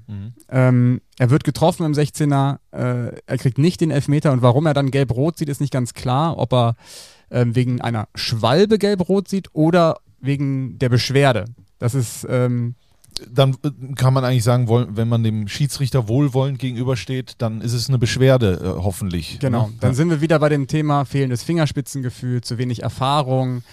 [0.49, 4.73] Ähm, er wird getroffen im 16er, äh, er kriegt nicht den Elfmeter und warum er
[4.73, 6.75] dann gelb-rot sieht, ist nicht ganz klar, ob er
[7.29, 11.45] ähm, wegen einer Schwalbe gelb-rot sieht oder wegen der Beschwerde.
[11.79, 12.75] Das ist, ähm,
[13.29, 17.89] Dann äh, kann man eigentlich sagen, wenn man dem Schiedsrichter wohlwollend gegenübersteht, dann ist es
[17.89, 19.39] eine Beschwerde, äh, hoffentlich.
[19.39, 19.73] Genau, Ne?
[19.79, 19.95] dann ja.
[19.95, 23.63] sind wir wieder bei dem Thema fehlendes Fingerspitzengefühl, zu wenig Erfahrung.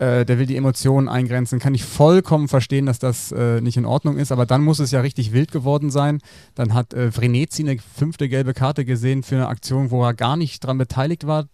[0.00, 1.58] Äh, der will die Emotionen eingrenzen.
[1.58, 4.92] Kann ich vollkommen verstehen, dass das äh, nicht in Ordnung ist, aber dann muss es
[4.92, 6.20] ja richtig wild geworden sein.
[6.54, 10.36] Dann hat äh, Vrenetzi eine fünfte gelbe Karte gesehen für eine Aktion, wo er gar
[10.38, 11.46] nicht dran beteiligt war.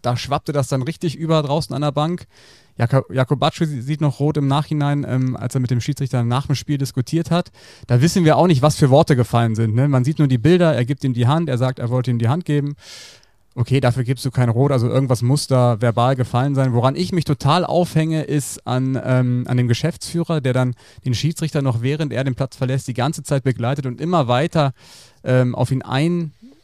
[0.00, 2.26] Da schwappte das dann richtig über draußen an der Bank.
[2.80, 6.54] Jak Jakobacci sieht noch rot im Nachhinein, ähm, als er mit dem Schiedsrichter nach dem
[6.54, 7.50] Spiel diskutiert hat.
[7.86, 9.74] Da wissen wir auch nicht, was für Worte gefallen sind.
[9.74, 9.86] Ne?
[9.86, 12.18] Man sieht nur die Bilder, er gibt ihm die Hand, er sagt, er wollte ihm
[12.18, 12.76] die Hand geben.
[13.54, 16.72] Okay, dafür gibst du kein Rot, also irgendwas muss da verbal gefallen sein.
[16.72, 21.60] Woran ich mich total aufhänge, ist an, ähm, an dem Geschäftsführer, der dann den Schiedsrichter
[21.60, 24.72] noch während er den Platz verlässt, die ganze Zeit begleitet und immer weiter
[25.22, 25.82] ähm, auf ihn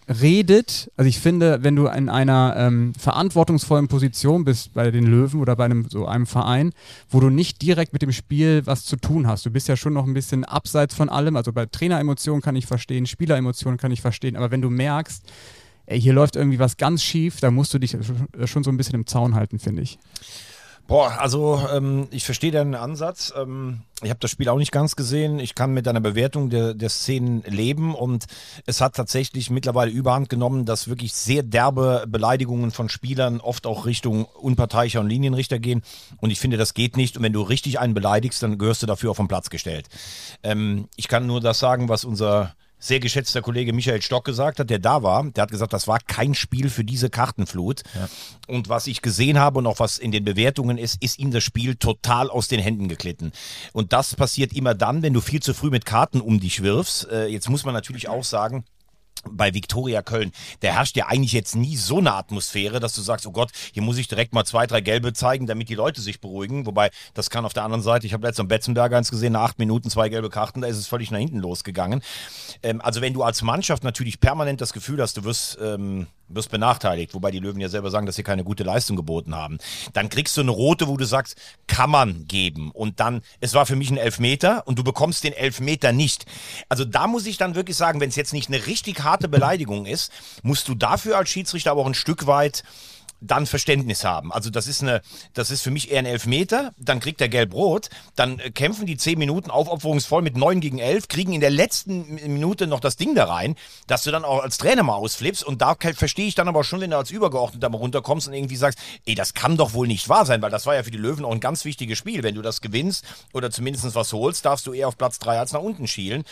[0.06, 0.90] einredet.
[0.96, 5.56] Also ich finde, wenn du in einer ähm, verantwortungsvollen Position bist bei den Löwen oder
[5.56, 6.72] bei einem so einem Verein,
[7.08, 9.92] wo du nicht direkt mit dem Spiel was zu tun hast, du bist ja schon
[9.92, 11.36] noch ein bisschen abseits von allem.
[11.36, 15.24] Also bei Traineremotionen kann ich verstehen, Spieleremotionen kann ich verstehen, aber wenn du merkst,
[15.86, 17.96] ey, hier läuft irgendwie was ganz schief, da musst du dich
[18.44, 19.98] schon so ein bisschen im Zaun halten, finde ich.
[20.86, 23.32] Boah, also ähm, ich verstehe deinen Ansatz.
[23.36, 25.40] Ähm, ich habe das Spiel auch nicht ganz gesehen.
[25.40, 28.26] Ich kann mit deiner Bewertung der, der Szenen leben und
[28.66, 33.84] es hat tatsächlich mittlerweile überhand genommen, dass wirklich sehr derbe Beleidigungen von Spielern oft auch
[33.84, 35.82] Richtung Unparteiicher und Linienrichter gehen.
[36.18, 37.16] Und ich finde, das geht nicht.
[37.16, 39.88] Und wenn du richtig einen beleidigst, dann gehörst du dafür auf den Platz gestellt.
[40.44, 42.54] Ähm, ich kann nur das sagen, was unser
[42.86, 45.24] sehr geschätzter Kollege Michael Stock gesagt hat, der da war.
[45.30, 47.82] Der hat gesagt, das war kein Spiel für diese Kartenflut.
[48.46, 51.44] Und was ich gesehen habe und auch was in den Bewertungen ist, ist ihm das
[51.44, 53.32] Spiel total aus den Händen geglitten.
[53.72, 57.08] Und das passiert immer dann, wenn du viel zu früh mit Karten um dich wirfst.
[57.10, 58.64] Äh, jetzt muss man natürlich auch sagen,
[59.30, 63.26] bei Viktoria Köln, da herrscht ja eigentlich jetzt nie so eine Atmosphäre, dass du sagst,
[63.26, 66.20] oh Gott, hier muss ich direkt mal zwei, drei Gelbe zeigen, damit die Leute sich
[66.20, 66.66] beruhigen.
[66.66, 69.42] Wobei, das kann auf der anderen Seite, ich habe letztens am Betzenberg eins gesehen, nach
[69.42, 72.02] acht Minuten zwei gelbe Karten, da ist es völlig nach hinten losgegangen.
[72.62, 76.50] Ähm, also wenn du als Mannschaft natürlich permanent das Gefühl hast, du wirst, ähm, wirst
[76.50, 79.58] benachteiligt, wobei die Löwen ja selber sagen, dass sie keine gute Leistung geboten haben,
[79.92, 81.36] dann kriegst du eine rote, wo du sagst,
[81.66, 82.70] kann man geben.
[82.72, 86.26] Und dann, es war für mich ein Elfmeter und du bekommst den Elfmeter nicht.
[86.68, 89.86] Also da muss ich dann wirklich sagen, wenn es jetzt nicht eine richtig harte Beleidigung
[89.86, 90.12] ist,
[90.42, 92.62] musst du dafür als Schiedsrichter aber auch ein Stück weit
[93.26, 94.32] dann Verständnis haben.
[94.32, 95.02] Also das ist eine,
[95.34, 98.96] das ist für mich eher ein Elfmeter, dann kriegt er gelb-rot, dann äh, kämpfen die
[98.96, 103.14] zehn Minuten aufopferungsvoll mit neun gegen elf, kriegen in der letzten Minute noch das Ding
[103.14, 106.48] da rein, dass du dann auch als Trainer mal ausflippst und da verstehe ich dann
[106.48, 109.72] aber schon, wenn du als Übergeordneter mal runterkommst und irgendwie sagst, ey, das kann doch
[109.72, 111.98] wohl nicht wahr sein, weil das war ja für die Löwen auch ein ganz wichtiges
[111.98, 112.22] Spiel.
[112.22, 115.52] Wenn du das gewinnst oder zumindest was holst, darfst du eher auf Platz drei als
[115.52, 116.24] nach unten schielen.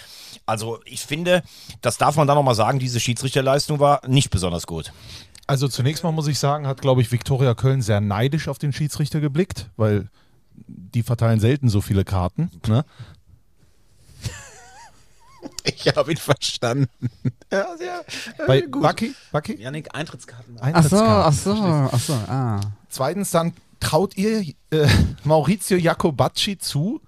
[0.47, 1.43] Also ich finde,
[1.81, 4.93] das darf man dann noch mal sagen, diese Schiedsrichterleistung war nicht besonders gut.
[5.47, 8.73] Also zunächst mal muss ich sagen, hat, glaube ich, Viktoria Köln sehr neidisch auf den
[8.73, 10.09] Schiedsrichter geblickt, weil
[10.67, 12.51] die verteilen selten so viele Karten.
[12.67, 12.85] Ne?
[15.67, 16.89] Ich habe ihn verstanden.
[17.53, 18.01] ja, ja.
[18.47, 19.61] Bei Bucky, Bucky?
[19.61, 20.57] Janik, Eintrittskarten.
[20.59, 22.61] Ach so, ach Eintrittskarten, so, ach so, ah.
[22.89, 24.89] Zweitens dann, traut ihr äh,
[25.25, 27.01] Maurizio Jacobacci zu,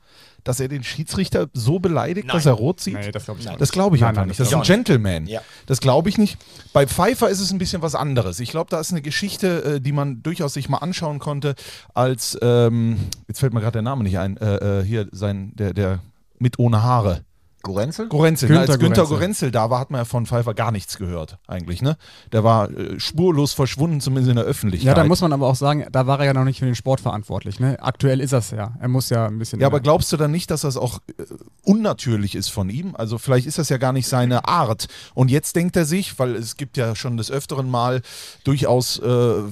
[0.47, 2.37] dass er den Schiedsrichter so beleidigt, Nein.
[2.37, 2.95] dass er rot sieht?
[2.95, 3.61] Nee, das glaube ich nicht.
[3.61, 4.41] Das glaube ich Nein, einfach nein, nicht.
[4.41, 5.27] das Das ist ein glaub Gentleman.
[5.27, 5.41] Ja.
[5.67, 6.39] Das glaube ich nicht.
[6.73, 8.41] Bei Pfeiffer ist es ein bisschen was anderes.
[8.41, 11.57] Ich glaube, da ist eine Geschichte, äh, die man durchaus sich mal anschauen konnte,
[11.95, 12.97] als, ähm,
[13.29, 15.99] jetzt fällt mir gerade der Name nicht ein, äh, äh, hier sein, der, der
[16.39, 17.26] mit ohne Haare.
[17.67, 18.09] Gorenzel?
[18.09, 18.55] Gorenzel, ne?
[18.57, 19.17] Günther als Günther Gorenzel.
[19.17, 21.97] Gorenzel da war, hat man ja von Pfeiffer gar nichts gehört, eigentlich, ne?
[22.33, 24.87] Der war äh, spurlos verschwunden, zumindest in der Öffentlichkeit.
[24.87, 26.75] Ja, da muss man aber auch sagen, da war er ja noch nicht für den
[26.75, 27.61] Sport verantwortlich.
[27.61, 27.77] Ne?
[27.81, 28.75] Aktuell ist das ja.
[28.81, 29.61] Er muss ja ein bisschen.
[29.61, 31.25] Ja, aber glaubst du dann nicht, dass das auch äh,
[31.65, 32.95] unnatürlich ist von ihm?
[32.97, 34.87] Also vielleicht ist das ja gar nicht seine Art.
[35.15, 38.03] Und jetzt denkt er sich, weil es gibt ja schon des Öfteren mal
[38.45, 39.05] durchaus äh,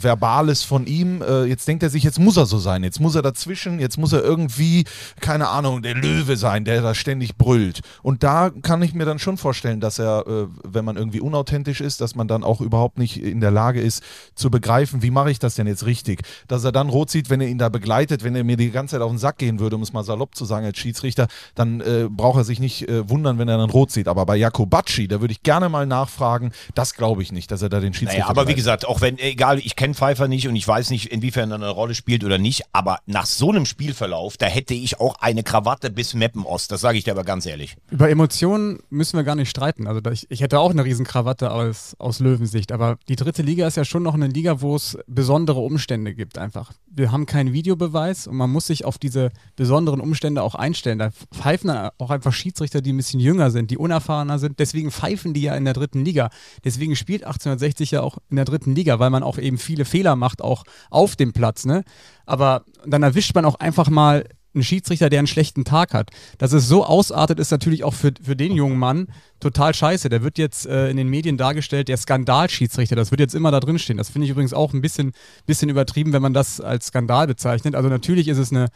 [0.03, 3.15] Verbales von ihm, äh, jetzt denkt er sich, jetzt muss er so sein, jetzt muss
[3.15, 4.85] er dazwischen, jetzt muss er irgendwie,
[5.21, 7.81] keine Ahnung, der Löwe sein, der da ständig brüllt.
[8.05, 11.81] Und da kann ich mir dann schon vorstellen, dass er, äh, wenn man irgendwie unauthentisch
[11.81, 14.03] ist, dass man dann auch überhaupt nicht in der Lage ist
[14.35, 16.21] zu begreifen, wie mache ich das denn jetzt richtig?
[16.47, 18.97] Dass er dann rot sieht, wenn er ihn da begleitet, wenn er mir die ganze
[18.97, 21.81] Zeit auf den Sack gehen würde, um es mal salopp zu sagen als Schiedsrichter, dann
[21.81, 24.07] äh, braucht er sich nicht äh, wundern, wenn er dann rot sieht.
[24.07, 27.71] Aber bei Jakobacci, da würde ich gerne mal nachfragen, das glaube ich nicht, dass er
[27.71, 28.59] da den Schiedsrichter Naja, aber wie beleidigt.
[28.59, 31.71] gesagt, auch wenn, egal, ich kenne Pfeiffer nicht und ich weiß nicht, inwiefern er eine
[31.71, 35.89] Rolle spielt oder nicht, aber nach so einem Spielverlauf, da hätte ich auch eine Krawatte
[35.89, 37.79] bis Meppenost, das sage ich dir aber ganz ehrlich.
[37.95, 39.87] Über Emotionen müssen wir gar nicht streiten.
[39.87, 42.73] Also ich, ich hätte auch eine Riesenkrawatte aus, aus Löwensicht.
[42.73, 46.37] Aber die dritte Liga ist ja schon noch eine Liga, wo es besondere Umstände gibt
[46.37, 46.73] einfach.
[46.91, 50.99] Wir haben keinen Videobeweis und man muss sich auf diese besonderen Umstände auch einstellen.
[50.99, 54.59] Da pfeifen dann auch einfach Schiedsrichter, die ein bisschen jünger sind, die unerfahrener sind.
[54.59, 56.31] Deswegen pfeifen die ja in der dritten Liga.
[56.65, 60.17] Deswegen spielt 1860 ja auch in der dritten Liga, weil man auch eben viele Fehler
[60.17, 61.65] macht, auch auf dem Platz.
[61.65, 61.85] Ne?
[62.27, 64.25] Aber dann erwischt man auch einfach mal
[64.55, 66.11] einen Schiedsrichter, der einen schlechten Tag hat.
[66.39, 69.09] Dass es so ausartet, ist natürlich auch für, für den jungen Mann
[69.41, 70.09] total scheiße.
[70.09, 72.97] Der wird jetzt äh, in den Medien dargestellt, der Skandalschiedsrichter.
[72.97, 73.97] Das wird jetzt immer da drin stehen.
[73.97, 75.13] Das finde ich übrigens auch ein bisschen,
[75.47, 77.75] bisschen übertrieben, wenn man das als Skandal bezeichnet.
[77.75, 78.69] Also natürlich ist es eine,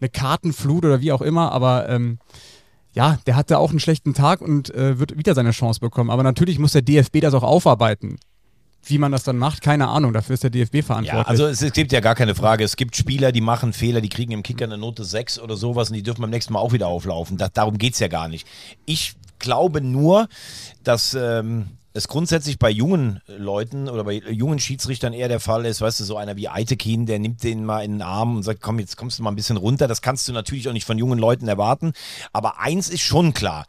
[0.00, 2.18] eine Kartenflut oder wie auch immer, aber ähm,
[2.92, 6.10] ja, der hatte auch einen schlechten Tag und äh, wird wieder seine Chance bekommen.
[6.10, 8.16] Aber natürlich muss der DFB das auch aufarbeiten.
[8.86, 10.12] Wie man das dann macht, keine Ahnung.
[10.12, 11.12] Dafür ist der DFB verantwortlich.
[11.12, 12.64] Ja, also es, es gibt ja gar keine Frage.
[12.64, 15.90] Es gibt Spieler, die machen Fehler, die kriegen im Kicker eine Note 6 oder sowas
[15.90, 17.36] und die dürfen beim nächsten Mal auch wieder auflaufen.
[17.36, 18.46] Da, darum geht es ja gar nicht.
[18.84, 20.28] Ich glaube nur,
[20.82, 25.80] dass ähm, es grundsätzlich bei jungen Leuten oder bei jungen Schiedsrichtern eher der Fall ist,
[25.80, 28.60] weißt du, so einer wie Eitekin, der nimmt den mal in den Arm und sagt,
[28.60, 29.86] komm, jetzt kommst du mal ein bisschen runter.
[29.86, 31.92] Das kannst du natürlich auch nicht von jungen Leuten erwarten.
[32.32, 33.66] Aber eins ist schon klar.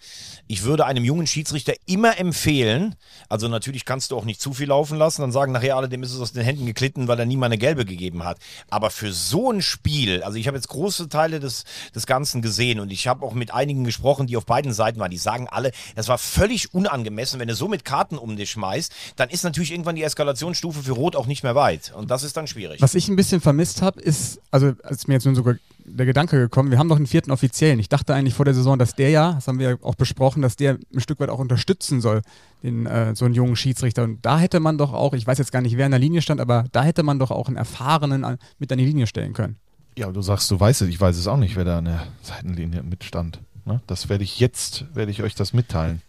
[0.48, 2.96] Ich würde einem jungen Schiedsrichter immer empfehlen,
[3.30, 6.04] also natürlich kannst du auch nicht zu viel laufen lassen, dann sagen nachher alle, dem
[6.04, 8.38] ist es aus den Händen geklitten, weil er nie mal eine gelbe gegeben hat.
[8.70, 11.64] Aber für so ein Spiel, also ich habe jetzt große Teile des,
[11.96, 15.10] des Ganzen gesehen und ich habe auch mit einigen gesprochen, die auf beiden Seiten waren,
[15.10, 18.94] die sagen alle, das war völlig unangemessen, wenn du so mit Karten um dich schmeißt,
[19.16, 22.38] dann ist natürlich irgendwann die Eskalationsstufe für Rot auch nicht mehr weit und das ist
[22.38, 22.82] dann schwierig.
[22.82, 25.56] Was ich ein bisschen vermisst habe, ist, also als mir jetzt nur sogar
[25.86, 27.80] der Gedanke gekommen, wir haben doch einen vierten Offiziellen.
[27.80, 30.42] Ich dachte eigentlich vor der Saison, dass der ja, das haben wir ja auch besprochen,
[30.42, 32.22] dass der ein Stück weit auch unterstützen soll,
[32.64, 34.04] den, äh, so einen jungen Schiedsrichter.
[34.04, 36.22] Und da hätte man doch auch, ich weiß jetzt gar nicht, wer in der Linie
[36.22, 39.58] stand, aber da hätte man doch auch einen Erfahrenen mit an die Linie stellen können.
[39.98, 42.08] Ja, du sagst, du weißt es, ich weiß es auch nicht, wer da an der
[42.22, 43.40] Seitenlinie mitstand.
[43.64, 43.82] Ne?
[43.88, 46.02] Das werde ich jetzt, werde ich euch das mitteilen.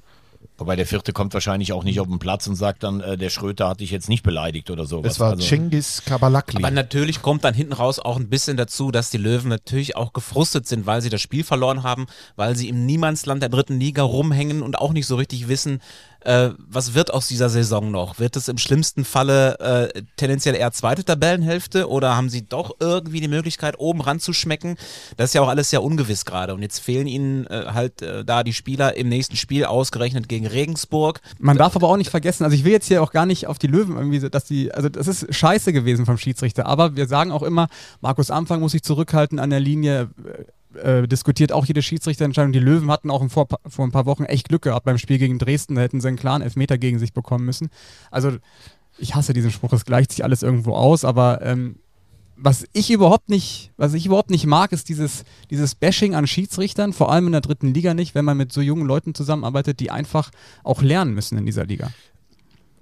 [0.58, 3.28] Wobei der vierte kommt wahrscheinlich auch nicht auf den Platz und sagt dann, äh, der
[3.30, 5.12] Schröter hat dich jetzt nicht beleidigt oder sowas.
[5.12, 6.58] Es war Also- Cengiz Kabalakli.
[6.58, 10.12] Aber natürlich kommt dann hinten raus auch ein bisschen dazu, dass die Löwen natürlich auch
[10.14, 14.02] gefrustet sind, weil sie das Spiel verloren haben, weil sie im Niemandsland der dritten Liga
[14.02, 15.80] rumhängen und auch nicht so richtig wissen,
[16.20, 18.18] äh, was wird aus dieser Saison noch?
[18.18, 19.58] Wird es im schlimmsten Falle
[19.94, 24.76] äh, tendenziell eher zweite Tabellenhälfte oder haben sie doch irgendwie die Möglichkeit, oben ranzuschmecken?
[25.16, 26.54] Das ist ja auch alles sehr ungewiss gerade.
[26.54, 30.46] Und jetzt fehlen ihnen äh, halt äh, da die Spieler im nächsten Spiel ausgerechnet gegen
[30.46, 31.20] Regensburg.
[31.38, 33.58] Man darf aber auch nicht vergessen, also ich will jetzt hier auch gar nicht auf
[33.58, 37.06] die Löwen irgendwie, so, dass die, also das ist scheiße gewesen vom Schiedsrichter, aber wir
[37.06, 37.68] sagen auch immer,
[38.00, 40.10] Markus Anfang muss sich zurückhalten an der Linie,
[40.76, 42.52] äh, diskutiert auch jede Schiedsrichterentscheidung.
[42.52, 45.38] Die Löwen hatten auch vor, vor ein paar Wochen echt Glück gehabt beim Spiel gegen
[45.38, 47.70] Dresden, da hätten sie einen klaren Elfmeter gegen sich bekommen müssen.
[48.10, 48.36] Also
[48.98, 51.76] ich hasse diesen Spruch, es gleicht sich alles irgendwo aus, aber ähm,
[52.38, 56.92] was ich überhaupt nicht, was ich überhaupt nicht mag, ist dieses, dieses Bashing an Schiedsrichtern,
[56.92, 59.90] vor allem in der dritten Liga nicht, wenn man mit so jungen Leuten zusammenarbeitet, die
[59.90, 60.30] einfach
[60.62, 61.90] auch lernen müssen in dieser Liga.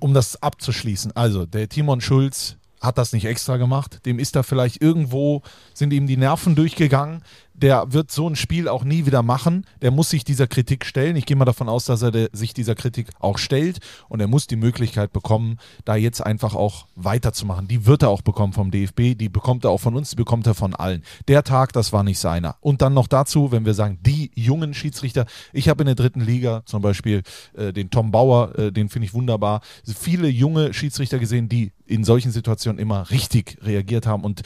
[0.00, 4.04] um das abzuschließen, also der Timon Schulz hat das nicht extra gemacht.
[4.04, 5.40] Dem ist da vielleicht irgendwo,
[5.72, 7.22] sind ihm die Nerven durchgegangen.
[7.54, 9.64] Der wird so ein Spiel auch nie wieder machen.
[9.80, 11.16] Der muss sich dieser Kritik stellen.
[11.16, 13.78] Ich gehe mal davon aus, dass er der, sich dieser Kritik auch stellt.
[14.08, 17.68] Und er muss die Möglichkeit bekommen, da jetzt einfach auch weiterzumachen.
[17.68, 19.16] Die wird er auch bekommen vom DFB.
[19.16, 20.10] Die bekommt er auch von uns.
[20.10, 21.02] Die bekommt er von allen.
[21.28, 22.56] Der Tag, das war nicht seiner.
[22.60, 25.26] Und dann noch dazu, wenn wir sagen, die jungen Schiedsrichter.
[25.52, 27.22] Ich habe in der dritten Liga zum Beispiel
[27.56, 29.60] äh, den Tom Bauer, äh, den finde ich wunderbar.
[29.84, 34.42] Viele junge Schiedsrichter gesehen, die in solchen Situationen immer richtig reagiert haben und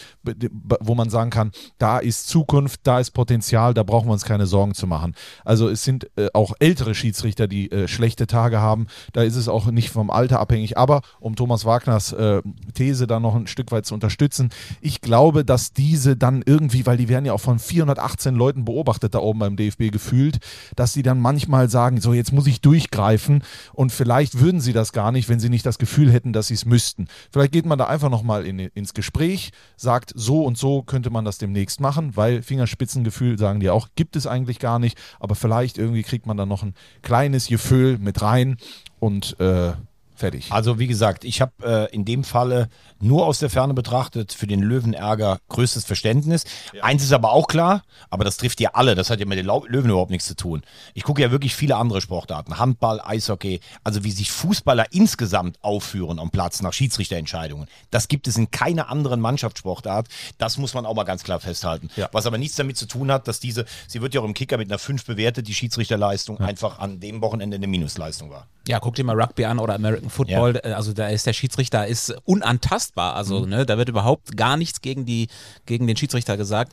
[0.81, 4.47] wo man sagen kann, da ist Zukunft, da ist Potenzial, da brauchen wir uns keine
[4.47, 5.15] Sorgen zu machen.
[5.45, 9.49] Also es sind äh, auch ältere Schiedsrichter, die äh, schlechte Tage haben, da ist es
[9.49, 12.43] auch nicht vom Alter abhängig, aber um Thomas Wagners äh,
[12.75, 16.97] These da noch ein Stück weit zu unterstützen, ich glaube, dass diese dann irgendwie, weil
[16.97, 20.39] die werden ja auch von 418 Leuten beobachtet da oben beim DFB gefühlt,
[20.77, 24.93] dass sie dann manchmal sagen, so jetzt muss ich durchgreifen und vielleicht würden sie das
[24.93, 27.09] gar nicht, wenn sie nicht das Gefühl hätten, dass sie es müssten.
[27.31, 31.25] Vielleicht geht man da einfach nochmal in, ins Gespräch, sagt, so und so könnte man
[31.25, 32.43] das demnächst machen, weil
[32.89, 36.47] Fingerspitzengefühl, sagen die auch, gibt es eigentlich gar nicht, aber vielleicht irgendwie kriegt man da
[36.47, 38.57] noch ein kleines Gefühl mit rein
[38.99, 39.73] und äh,
[40.19, 40.51] fertig.
[40.51, 41.53] Also wie gesagt, ich habe
[41.91, 42.69] äh, in dem Falle
[43.01, 46.45] nur aus der Ferne betrachtet für den Löwenärger größtes Verständnis.
[46.81, 49.47] Eins ist aber auch klar, aber das trifft ja alle, das hat ja mit den
[49.47, 50.63] Löwen überhaupt nichts zu tun.
[50.95, 56.19] Ich gucke ja wirklich viele andere Sportarten, Handball, Eishockey, also wie sich Fußballer insgesamt aufführen
[56.19, 57.69] am Platz nach Schiedsrichterentscheidungen.
[57.91, 60.09] Das gibt es in keiner anderen Mannschaftssportart.
[60.39, 61.89] Das muss man auch mal ganz klar festhalten.
[61.97, 62.09] Ja.
[62.13, 64.59] Was aber nichts damit zu tun hat, dass diese, sie wird ja auch im Kicker
[64.59, 68.47] mit einer 5 bewertet, die Schiedsrichterleistung einfach an dem Wochenende eine Minusleistung war.
[68.67, 70.61] Ja, guck dir mal Rugby an oder American Football.
[70.63, 73.15] Äh, Also da ist der Schiedsrichter ist unantastbar.
[73.15, 75.29] Also ne, da wird überhaupt gar nichts gegen die
[75.67, 76.73] gegen den Schiedsrichter gesagt.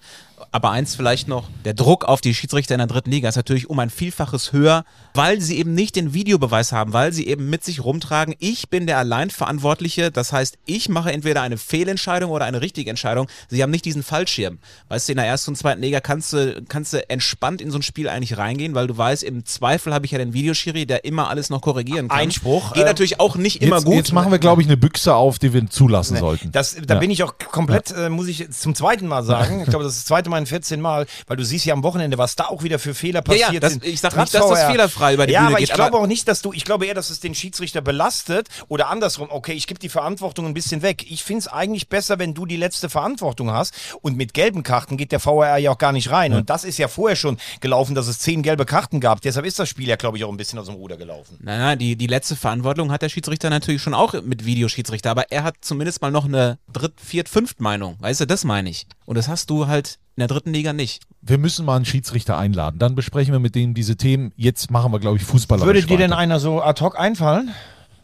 [0.52, 3.70] Aber eins vielleicht noch: Der Druck auf die Schiedsrichter in der dritten Liga ist natürlich
[3.70, 7.64] um ein Vielfaches höher, weil sie eben nicht den Videobeweis haben, weil sie eben mit
[7.64, 8.36] sich rumtragen.
[8.40, 10.12] Ich bin der Alleinverantwortliche.
[10.12, 13.28] Das heißt, ich mache entweder eine Fehlentscheidung oder eine richtige Entscheidung.
[13.50, 14.60] Sie haben nicht diesen Fallschirm.
[14.90, 17.78] Weißt du, in der ersten und zweiten Liga kannst du kannst du entspannt in so
[17.80, 21.06] ein Spiel eigentlich reingehen, weil du weißt, im Zweifel habe ich ja den Videoschiri, der
[21.06, 22.18] immer alles noch korrigieren kann.
[22.20, 23.96] Einspruch, Geht äh, natürlich auch nicht immer jetzt, gut.
[23.96, 26.52] jetzt machen wir, glaube ich, eine Büchse auf, die wir zulassen sollten.
[26.52, 27.00] Das, da Ja.
[27.00, 29.62] bin ich auch komplett, äh, muss ich zum zweiten Mal sagen.
[29.66, 31.82] Ich glaube, das ist das zweite Mal in 14 Mal, weil du siehst ja am
[31.84, 33.84] Wochenende, was da auch wieder für Fehler Ja, ja, passiert das- sind.
[33.86, 34.70] ich sag Trotz nicht, dass das VR.
[34.72, 36.64] fehlerfrei über die ja, Bühne aber geht, ich glaube aber- auch nicht, dass du, ich
[36.66, 39.28] glaube eher, dass es den Schiedsrichter belastet oder andersrum.
[39.32, 41.06] Okay, ich gebe die Verantwortung ein bisschen weg.
[41.10, 43.74] Ich finde es eigentlich besser, wenn du die letzte Verantwortung hast.
[44.02, 46.34] Und mit gelben Karten geht der VAR ja auch gar nicht rein.
[46.34, 49.22] Und das ist ja vorher schon gelaufen, dass es zehn gelbe Karten gab.
[49.22, 51.38] Deshalb ist das Spiel ja, glaube ich, auch ein bisschen aus dem Ruder gelaufen.
[51.42, 55.44] Nein, die, die letzte Verantwortung hat der Schiedsrichter natürlich schon auch mit Videoschiedsrichter, aber er
[55.46, 57.96] hat zumindest mal noch eine Dritt-, Viert-, Fünft-Meinung.
[58.00, 58.88] Weißt du, das meine ich.
[59.06, 61.02] Und das hast du halt in der dritten Liga nicht.
[61.22, 62.78] Wir müssen mal einen Schiedsrichter einladen.
[62.78, 64.34] Dann besprechen wir mit denen diese Themen.
[64.36, 65.66] Jetzt machen wir, glaube ich, Fußballer.
[65.66, 67.52] Würde dir denn einer so ad hoc einfallen?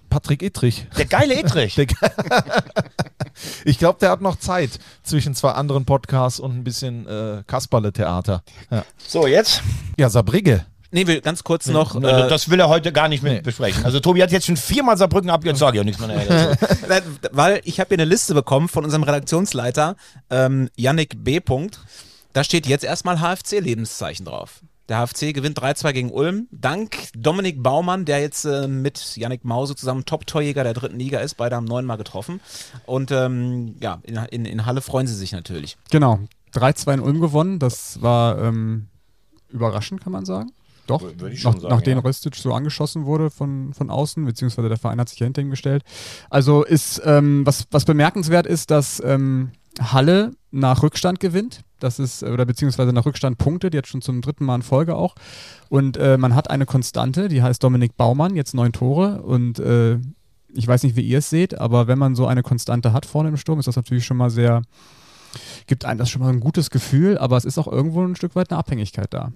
[0.09, 0.87] Patrick Ittrich.
[0.97, 1.75] Der geile Ittrich.
[1.75, 1.87] Der-
[3.65, 8.43] Ich glaube, der hat noch Zeit zwischen zwei anderen Podcasts und ein bisschen äh, Kasperle-Theater.
[8.69, 8.85] Ja.
[9.07, 9.61] so, jetzt?
[9.97, 10.65] ja, Sabrigge.
[10.91, 11.95] Nee, will ganz kurz noch.
[11.95, 13.41] Äh, das will er heute gar nicht mit nee.
[13.41, 13.85] besprechen.
[13.85, 16.57] Also Tobi hat jetzt schon viermal Saarbrücken ab, jetzt sage ich auch nichts mehr.
[16.87, 17.01] Nein,
[17.31, 19.95] weil ich habe hier eine Liste bekommen von unserem Redaktionsleiter,
[20.29, 21.39] ähm, Yannick B.
[22.33, 24.61] Da steht jetzt erstmal HFC-Lebenszeichen drauf.
[24.89, 26.47] Der HFC gewinnt 3-2 gegen Ulm.
[26.51, 31.35] Dank Dominik Baumann, der jetzt äh, mit Yannick Mause zusammen Top-Torjäger der dritten Liga ist.
[31.35, 32.41] Beide haben neunmal getroffen.
[32.85, 35.77] Und ähm, ja, in, in, in Halle freuen sie sich natürlich.
[35.91, 36.19] Genau.
[36.53, 37.59] 3-2 in Ulm gewonnen.
[37.59, 38.87] Das war ähm,
[39.49, 40.51] überraschend, kann man sagen.
[40.91, 42.03] Doch, nach, sagen, nachdem ja.
[42.03, 45.49] Röstic so angeschossen wurde von, von außen, beziehungsweise der Verein hat sich ja hinter ihm
[45.49, 45.83] gestellt.
[46.29, 51.61] Also ist, ähm, was, was bemerkenswert ist, dass ähm, Halle nach Rückstand gewinnt.
[51.79, 55.15] Das ist, oder beziehungsweise nach Rückstand punktet, jetzt schon zum dritten Mal in Folge auch.
[55.69, 59.23] Und äh, man hat eine Konstante, die heißt Dominik Baumann, jetzt neun Tore.
[59.23, 59.97] Und äh,
[60.53, 63.29] ich weiß nicht, wie ihr es seht, aber wenn man so eine Konstante hat vorne
[63.29, 64.61] im Sturm, ist das natürlich schon mal sehr,
[65.65, 68.35] gibt einem das schon mal ein gutes Gefühl, aber es ist auch irgendwo ein Stück
[68.35, 69.31] weit eine Abhängigkeit da.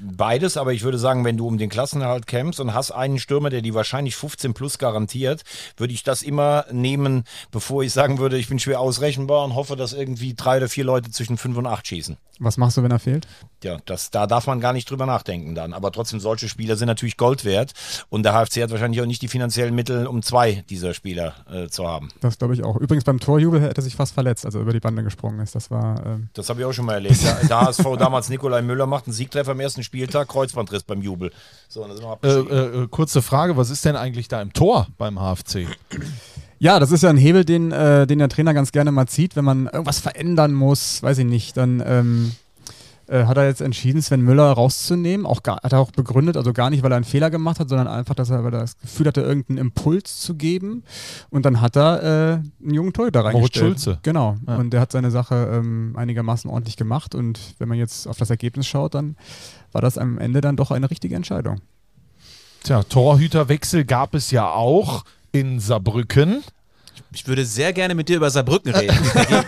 [0.00, 3.50] Beides, aber ich würde sagen, wenn du um den Klassenerhalt kämpfst und hast einen Stürmer,
[3.50, 5.42] der die wahrscheinlich 15 plus garantiert,
[5.76, 9.76] würde ich das immer nehmen, bevor ich sagen würde, ich bin schwer ausrechenbar und hoffe,
[9.76, 12.16] dass irgendwie drei oder vier Leute zwischen fünf und acht schießen.
[12.42, 13.28] Was machst du, wenn er fehlt?
[13.62, 15.74] Ja, das, da darf man gar nicht drüber nachdenken dann.
[15.74, 17.72] Aber trotzdem, solche Spieler sind natürlich Gold wert.
[18.08, 21.68] Und der HFC hat wahrscheinlich auch nicht die finanziellen Mittel, um zwei dieser Spieler äh,
[21.68, 22.08] zu haben.
[22.22, 22.76] Das glaube ich auch.
[22.76, 25.54] Übrigens beim Torjubel hätte er sich fast verletzt, als er über die Bande gesprungen ist.
[25.54, 27.18] Das war ähm, Das habe ich auch schon mal erlebt.
[27.50, 31.32] Der, HSV damals Nikolai Müller macht einen Siegtreffer am ersten Spieltag, Kreuzbandriss beim Jubel.
[31.68, 34.40] So, und dann sind wir Äh, äh, äh, kurze Frage, was ist denn eigentlich da
[34.40, 35.66] im Tor beim HFC?
[36.58, 39.34] Ja, das ist ja ein Hebel, den, äh, den der Trainer ganz gerne mal zieht,
[39.34, 42.32] wenn man irgendwas verändern muss, weiß ich nicht, dann ähm,
[43.10, 45.26] äh, hat er jetzt entschieden, Sven Müller rauszunehmen.
[45.26, 47.68] Auch gar, hat er auch begründet, also gar nicht, weil er einen Fehler gemacht hat,
[47.68, 50.84] sondern einfach, dass er, das Gefühl hatte, irgendeinen Impuls zu geben.
[51.28, 53.64] Und dann hat er äh, einen jungen Torhüter reingestellt.
[53.64, 53.98] Moritz Schulze.
[54.02, 54.36] Genau.
[54.46, 54.56] Ja.
[54.56, 57.14] Und der hat seine Sache ähm, einigermaßen ordentlich gemacht.
[57.14, 59.16] Und wenn man jetzt auf das Ergebnis schaut, dann
[59.72, 61.60] war das am Ende dann doch eine richtige Entscheidung.
[62.62, 66.42] Tja, Torhüterwechsel gab es ja auch in Saarbrücken.
[67.12, 68.96] Ich würde sehr gerne mit dir über Saarbrücken reden.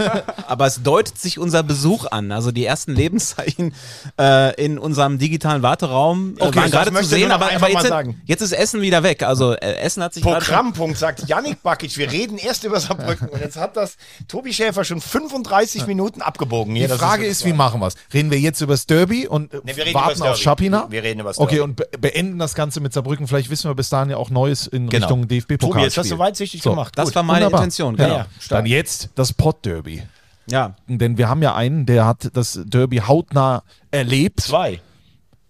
[0.48, 2.32] aber es deutet sich unser Besuch an.
[2.32, 3.74] Also die ersten Lebenszeichen
[4.20, 7.68] äh, in unserem digitalen Warteraum äh, Okay, waren das gerade zu sehen, aber, aber einfach
[7.68, 8.20] jetzt, mal sind- sagen.
[8.26, 9.22] jetzt ist Essen wieder weg.
[9.22, 13.28] Also äh, Essen hat sich Programmpunkt sagt Yannick Bakic, wir reden erst über Saarbrücken.
[13.28, 13.96] Und jetzt hat das
[14.26, 16.74] Tobi Schäfer schon 35 Minuten abgebogen.
[16.74, 16.88] Die hier.
[16.88, 17.94] Das Frage ist, wie machen wir es?
[18.12, 20.36] Reden wir jetzt über das Derby und äh, Nee, wir reden warten auf.
[20.36, 20.86] Schapina?
[20.90, 21.60] Wir reden übers Okay, Derby.
[21.70, 23.28] und be beenden das Ganze mit Saarbrücken.
[23.28, 25.06] Vielleicht wissen wir bis dahin ja auch Neues in Genau.
[25.06, 25.70] Richtung DFB-Pokal.
[25.74, 26.92] Tobi, jetzt hast du weitsichtig gemacht.
[26.96, 27.14] Das Gut.
[27.14, 27.60] war meine Wunderbar.
[27.64, 28.16] Intention, Genau.
[28.18, 28.26] Ja.
[28.48, 30.02] Dann jetzt das Pott-Derby.
[30.46, 30.74] Ja.
[30.86, 34.40] Denn wir haben ja einen, der hat das Derby hautnah erlebt.
[34.40, 34.80] Zwei.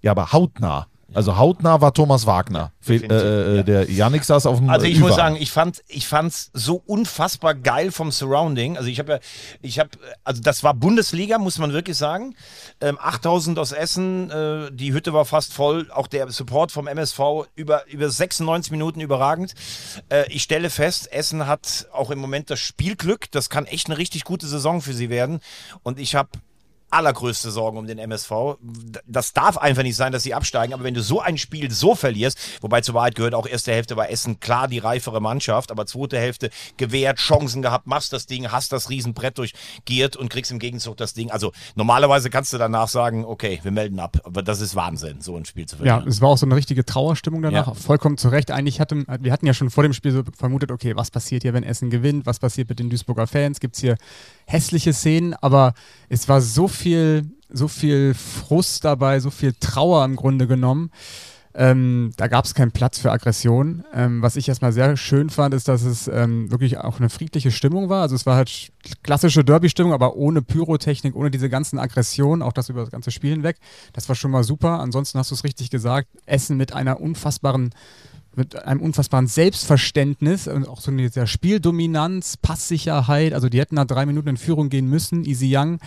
[0.02, 0.86] Ja, aber hautnah.
[1.14, 2.72] Also hautnah war Thomas Wagner.
[2.80, 3.62] Fe Definitiv, äh, äh, ja.
[3.62, 5.08] Der Yannick saß auf dem Also ich Überhang.
[5.08, 8.76] muss sagen, ich fand ich fand's so unfassbar geil vom Surrounding.
[8.76, 9.18] Also ich habe ja
[9.60, 9.90] ich habe
[10.24, 12.34] also das war Bundesliga, muss man wirklich sagen.
[12.80, 17.20] Ähm, 8000 aus Essen, äh, die Hütte war fast voll, auch der Support vom MSV
[17.54, 19.54] über über 96 Minuten überragend.
[20.08, 23.98] Äh, ich stelle fest, Essen hat auch im Moment das Spielglück, das kann echt eine
[23.98, 25.40] richtig gute Saison für sie werden
[25.82, 26.30] und ich habe
[26.92, 28.56] allergrößte Sorgen um den MSV.
[29.06, 31.94] Das darf einfach nicht sein, dass sie absteigen, aber wenn du so ein Spiel so
[31.94, 35.86] verlierst, wobei zur Wahrheit gehört auch erste Hälfte war Essen klar die reifere Mannschaft, aber
[35.86, 40.58] zweite Hälfte gewehrt, Chancen gehabt, machst das Ding, hast das Riesenbrett durchgiert und kriegst im
[40.58, 41.30] Gegenzug das Ding.
[41.30, 45.36] Also normalerweise kannst du danach sagen, okay, wir melden ab, aber das ist Wahnsinn, so
[45.36, 46.08] ein Spiel zu Ja, verlieren.
[46.08, 47.68] es war auch so eine richtige Trauerstimmung danach.
[47.68, 47.74] Ja.
[47.74, 48.50] Vollkommen zu Recht.
[48.50, 51.54] Eigentlich hatten wir hatten ja schon vor dem Spiel so vermutet, okay, was passiert hier,
[51.54, 52.26] wenn Essen gewinnt?
[52.26, 53.60] Was passiert mit den Duisburger Fans?
[53.60, 53.96] Gibt es hier
[54.46, 55.34] hässliche Szenen?
[55.34, 55.74] Aber
[56.08, 56.81] es war so viel,
[57.50, 60.90] so viel Frust dabei, so viel Trauer im Grunde genommen.
[61.54, 63.84] Ähm, da gab es keinen Platz für Aggression.
[63.92, 67.50] Ähm, was ich erstmal sehr schön fand, ist, dass es ähm, wirklich auch eine friedliche
[67.50, 68.00] Stimmung war.
[68.00, 68.70] Also es war halt sch-
[69.02, 73.32] klassische Derby-Stimmung, aber ohne Pyrotechnik, ohne diese ganzen Aggressionen, auch das über das ganze Spiel
[73.32, 73.58] hinweg.
[73.92, 74.80] Das war schon mal super.
[74.80, 77.74] Ansonsten hast du es richtig gesagt, Essen mit einer unfassbaren
[78.34, 83.34] mit einem unfassbaren Selbstverständnis und auch so eine dieser Spieldominanz, Passsicherheit.
[83.34, 85.26] Also die hätten nach drei Minuten in Führung gehen müssen.
[85.26, 85.80] Easy Young.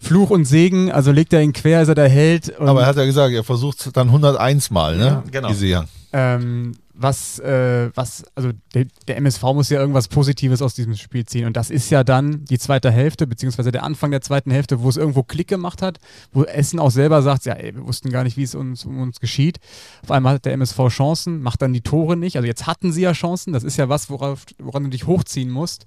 [0.00, 2.58] Fluch und Segen, also legt er ihn quer, ist er der Held.
[2.58, 5.22] Und Aber er hat ja gesagt, er versucht dann 101 Mal, ne?
[5.30, 5.48] genau.
[5.50, 5.86] Easy Young.
[6.12, 11.26] ähm, was, äh, was, also der, der MSV muss ja irgendwas Positives aus diesem Spiel
[11.26, 11.46] ziehen.
[11.46, 14.88] Und das ist ja dann die zweite Hälfte, beziehungsweise der Anfang der zweiten Hälfte, wo
[14.88, 15.98] es irgendwo Klick gemacht hat,
[16.32, 18.98] wo Essen auch selber sagt, ja, ey, wir wussten gar nicht, wie es uns um
[19.00, 19.58] uns geschieht.
[20.02, 22.36] Auf einmal hat der MSV Chancen, macht dann die Tore nicht.
[22.36, 25.50] Also jetzt hatten sie ja Chancen, das ist ja was, worauf, woran du dich hochziehen
[25.50, 25.84] musst.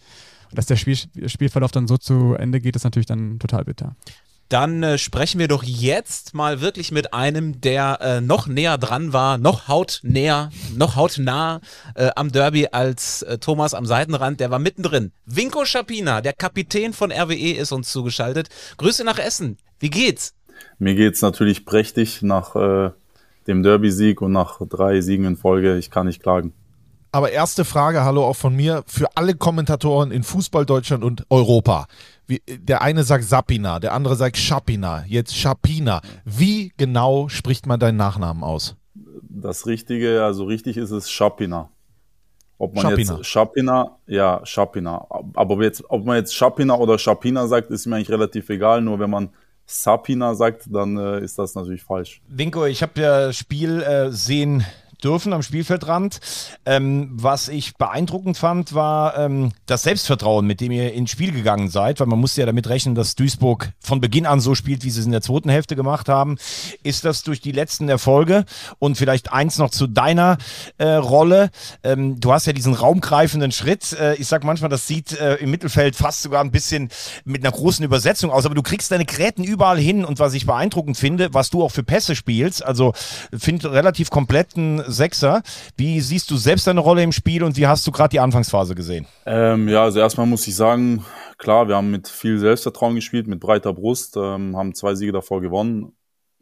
[0.50, 0.98] Und dass der Spiel,
[1.28, 3.96] Spielverlauf dann so zu Ende geht, ist natürlich dann total bitter.
[4.50, 9.14] Dann äh, sprechen wir doch jetzt mal wirklich mit einem, der äh, noch näher dran
[9.14, 11.62] war, noch hautnäher, noch hautnah
[11.94, 14.40] äh, am Derby als äh, Thomas am Seitenrand.
[14.40, 15.12] Der war mittendrin.
[15.28, 18.50] Vinko Schapina, der Kapitän von RWE, ist uns zugeschaltet.
[18.78, 19.58] Grüße nach Essen.
[19.80, 20.34] Wie geht's?
[20.80, 22.90] Mir geht's natürlich prächtig nach äh,
[23.46, 25.78] dem Derby-Sieg und nach drei Siegen in Folge.
[25.78, 26.54] Ich kann nicht klagen.
[27.12, 31.88] Aber erste Frage, hallo auch von mir, für alle Kommentatoren in Fußball Deutschland und Europa.
[32.28, 36.02] Wie, der eine sagt Sapina, der andere sagt Schapina, jetzt Schapina.
[36.24, 38.76] Wie genau spricht man deinen Nachnamen aus?
[38.94, 41.70] Das Richtige, also richtig ist es Schapina.
[42.60, 43.16] Ob man Schapina.
[43.16, 45.08] jetzt Schapina, ja, Schapina.
[45.34, 48.82] Aber jetzt, ob man jetzt Schapina oder Schapina sagt, ist mir eigentlich relativ egal.
[48.82, 49.30] Nur wenn man
[49.66, 52.22] Sapina sagt, dann äh, ist das natürlich falsch.
[52.28, 54.66] Winko, ich habe ja das Spiel äh, sehen
[55.04, 56.20] dürfen am Spielfeldrand.
[56.66, 61.70] Ähm, was ich beeindruckend fand, war ähm, das Selbstvertrauen, mit dem ihr ins Spiel gegangen
[61.70, 64.90] seid, weil man musste ja damit rechnen, dass Duisburg von Beginn an so spielt, wie
[64.90, 66.38] sie es in der zweiten Hälfte gemacht haben.
[66.84, 68.46] Ist das durch die letzten Erfolge
[68.80, 70.38] und vielleicht eins noch zu deiner
[70.78, 71.50] äh, Rolle?
[71.84, 73.94] Ähm, du hast ja diesen raumgreifenden Schritt.
[73.94, 76.90] Äh, ich sag manchmal, das sieht äh, im Mittelfeld fast sogar ein bisschen
[77.26, 80.46] mit einer großen Übersetzung aus, aber du kriegst deine Gräten überall hin und was ich
[80.46, 82.94] beeindruckend finde, was du auch für Pässe spielst, also
[83.38, 85.42] finde relativ kompletten Sechser.
[85.78, 88.76] Wie siehst du selbst deine Rolle im Spiel und wie hast du gerade die Anfangsphase
[88.76, 89.06] gesehen?
[89.26, 91.06] Ähm, ja, also erstmal muss ich sagen,
[91.38, 95.42] klar, wir haben mit viel Selbstvertrauen gespielt, mit breiter Brust, ähm, haben zwei Siege davor
[95.42, 95.94] gewonnen,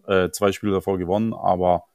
[0.08, 1.86] äh, zwei Spiele davor gewonnen, aber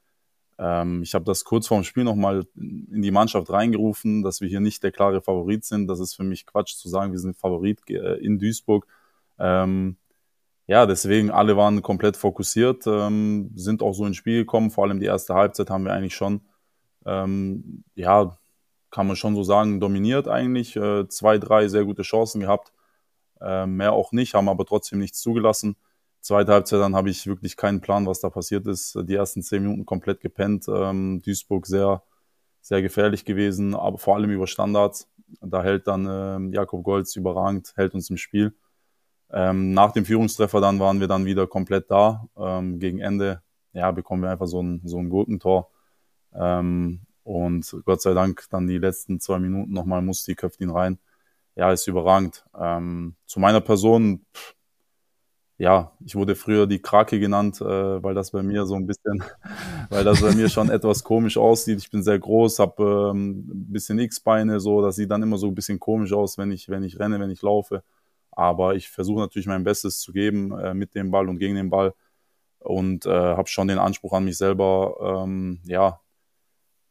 [0.58, 4.60] ähm, ich habe das kurz vorm Spiel nochmal in die Mannschaft reingerufen, dass wir hier
[4.60, 5.88] nicht der klare Favorit sind.
[5.88, 8.86] Das ist für mich Quatsch zu sagen, wir sind Favorit äh, in Duisburg.
[9.38, 9.96] Ähm,
[10.66, 14.70] ja, deswegen alle waren komplett fokussiert, ähm, sind auch so ins Spiel gekommen.
[14.70, 16.42] Vor allem die erste Halbzeit haben wir eigentlich schon
[17.04, 18.36] ähm, ja
[18.92, 20.76] kann man schon so sagen, dominiert eigentlich.
[20.76, 22.72] Äh, zwei, drei sehr gute Chancen gehabt.
[23.40, 25.76] Äh, mehr auch nicht, haben aber trotzdem nichts zugelassen.
[26.20, 28.96] Zweite Halbzeit, dann habe ich wirklich keinen Plan, was da passiert ist.
[29.02, 30.66] Die ersten zehn Minuten komplett gepennt.
[30.68, 32.04] Ähm, Duisburg sehr,
[32.60, 35.08] sehr gefährlich gewesen, aber vor allem über Standards.
[35.40, 38.54] Da hält dann ähm, Jakob Golz überragend, hält uns im Spiel.
[39.32, 42.26] Ähm, nach dem Führungstreffer dann waren wir dann wieder komplett da.
[42.36, 45.70] Ähm, gegen Ende, ja, bekommen wir einfach so ein, so ein Gurkentor.
[46.34, 50.98] Ähm, und Gott sei Dank dann die letzten zwei Minuten nochmal Musti köpft ihn rein.
[51.56, 52.44] Ja, ist überragend.
[52.58, 54.54] Ähm, zu meiner Person, pff,
[55.58, 59.22] ja, ich wurde früher die Krake genannt, äh, weil das bei mir so ein bisschen,
[59.90, 61.78] weil das bei mir schon etwas komisch aussieht.
[61.78, 65.46] Ich bin sehr groß, habe ähm, ein bisschen X-Beine, so, das sieht dann immer so
[65.48, 67.84] ein bisschen komisch aus, wenn ich, wenn ich renne, wenn ich laufe.
[68.32, 71.70] Aber ich versuche natürlich mein Bestes zu geben äh, mit dem Ball und gegen den
[71.70, 71.94] Ball
[72.58, 76.00] und äh, habe schon den Anspruch an mich selber, ähm, ja,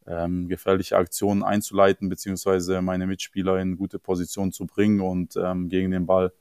[0.06, 5.90] ähm, gefährliche Aktionen einzuleiten, beziehungsweise meine Mitspieler in gute Position zu bringen und ähm, gegen
[5.90, 6.32] den Ball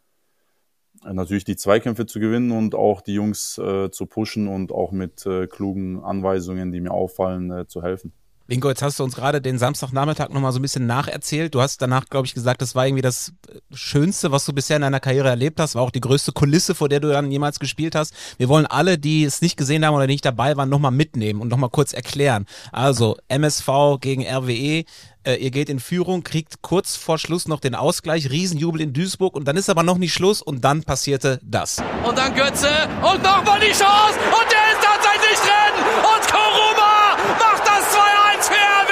[1.03, 5.25] natürlich die Zweikämpfe zu gewinnen und auch die Jungs äh, zu pushen und auch mit
[5.25, 8.13] äh, klugen Anweisungen, die mir auffallen, äh, zu helfen.
[8.51, 11.55] Bingo, jetzt hast du uns gerade den Samstagnachmittag nochmal so ein bisschen nacherzählt.
[11.55, 13.31] Du hast danach, glaube ich, gesagt, das war irgendwie das
[13.73, 16.89] Schönste, was du bisher in deiner Karriere erlebt hast, war auch die größte Kulisse, vor
[16.89, 18.13] der du dann jemals gespielt hast.
[18.37, 21.47] Wir wollen alle, die es nicht gesehen haben oder nicht dabei waren, nochmal mitnehmen und
[21.47, 22.45] nochmal kurz erklären.
[22.73, 23.69] Also MSV
[24.01, 24.83] gegen RWE,
[25.23, 29.35] äh, ihr geht in Führung, kriegt kurz vor Schluss noch den Ausgleich, Riesenjubel in Duisburg
[29.35, 31.77] und dann ist aber noch nicht Schluss und dann passierte das.
[32.03, 32.67] Und dann Götze
[33.01, 38.53] und nochmal die Chance und der ist tatsächlich drin und Koruma macht das 2-1 für
[38.53, 38.91] RW.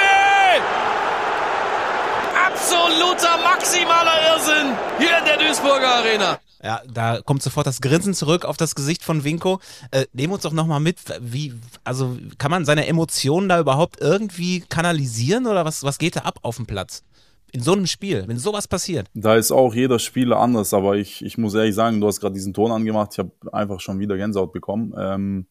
[2.70, 6.38] Absoluter maximaler Irrsinn hier in der Duisburger Arena.
[6.62, 9.58] Ja, da kommt sofort das Grinsen zurück auf das Gesicht von Winko.
[9.90, 11.52] Äh, nehmen uns doch nochmal mit, wie,
[11.82, 16.38] also kann man seine Emotionen da überhaupt irgendwie kanalisieren oder was, was geht da ab
[16.42, 17.02] auf dem Platz?
[17.50, 19.08] In so einem Spiel, wenn sowas passiert.
[19.14, 22.34] Da ist auch jeder Spieler anders, aber ich, ich muss ehrlich sagen, du hast gerade
[22.34, 24.94] diesen Ton angemacht, ich habe einfach schon wieder Gänsehaut bekommen.
[24.96, 25.46] Ähm,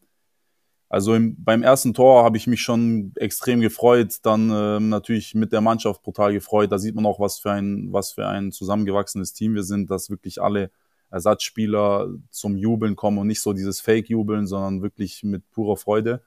[0.90, 5.52] also im, beim ersten Tor habe ich mich schon extrem gefreut, dann ähm, natürlich mit
[5.52, 6.72] der Mannschaft brutal gefreut.
[6.72, 10.10] Da sieht man auch, was für ein, was für ein zusammengewachsenes Team wir sind, dass
[10.10, 10.72] wirklich alle
[11.10, 16.22] Ersatzspieler zum Jubeln kommen und nicht so dieses Fake-Jubeln, sondern wirklich mit purer Freude.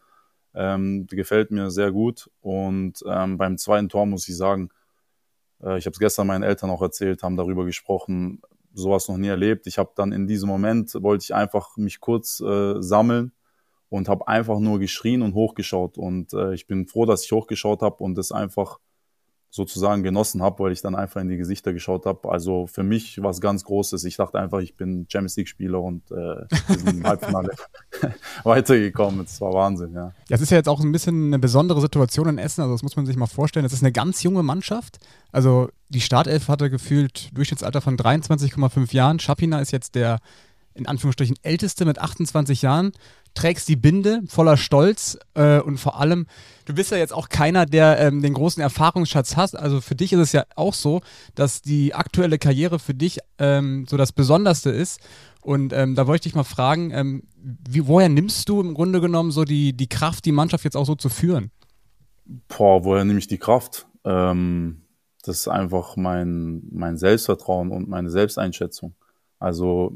[0.55, 2.32] Ähm, gefällt mir sehr gut.
[2.39, 4.70] Und ähm, beim zweiten Tor muss ich sagen,
[5.61, 8.41] äh, ich habe es gestern meinen Eltern auch erzählt, haben darüber gesprochen,
[8.74, 9.68] sowas noch nie erlebt.
[9.68, 13.34] Ich habe dann in diesem Moment, wollte ich einfach mich kurz äh, sammeln
[13.93, 15.99] und habe einfach nur geschrien und hochgeschaut.
[15.99, 18.79] Und äh, ich bin froh, dass ich hochgeschaut habe und das einfach
[19.51, 22.27] sozusagen genossen habe, weil ich dann einfach in die Gesichter geschaut habe.
[22.31, 24.03] Also für mich war es ganz Großes.
[24.05, 27.51] Ich dachte einfach, ich bin Champions League-Spieler und äh, im Halbfinale
[28.43, 29.25] weitergekommen.
[29.25, 30.11] Das war Wahnsinn, ja.
[30.27, 32.61] Das ist ja jetzt auch ein bisschen eine besondere Situation in Essen.
[32.61, 33.63] Also das muss man sich mal vorstellen.
[33.63, 34.97] Das ist eine ganz junge Mannschaft.
[35.31, 39.19] Also die Startelf hatte gefühlt Durchschnittsalter von 23,5 Jahren.
[39.19, 40.17] Schapina ist jetzt der
[40.73, 42.91] in Anführungsstrichen älteste mit 28 Jahren
[43.34, 46.27] trägst die Binde voller Stolz äh, und vor allem,
[46.65, 49.57] du bist ja jetzt auch keiner, der ähm, den großen Erfahrungsschatz hast.
[49.57, 51.01] Also für dich ist es ja auch so,
[51.36, 54.99] dass die aktuelle Karriere für dich ähm, so das Besonderste ist.
[55.41, 59.01] Und ähm, da wollte ich dich mal fragen, ähm, wie, woher nimmst du im Grunde
[59.01, 61.51] genommen so die, die Kraft, die Mannschaft jetzt auch so zu führen?
[62.47, 63.88] Boah, woher nehme ich die Kraft?
[64.05, 64.84] Ähm,
[65.23, 68.95] das ist einfach mein, mein Selbstvertrauen und meine Selbsteinschätzung.
[69.39, 69.93] Also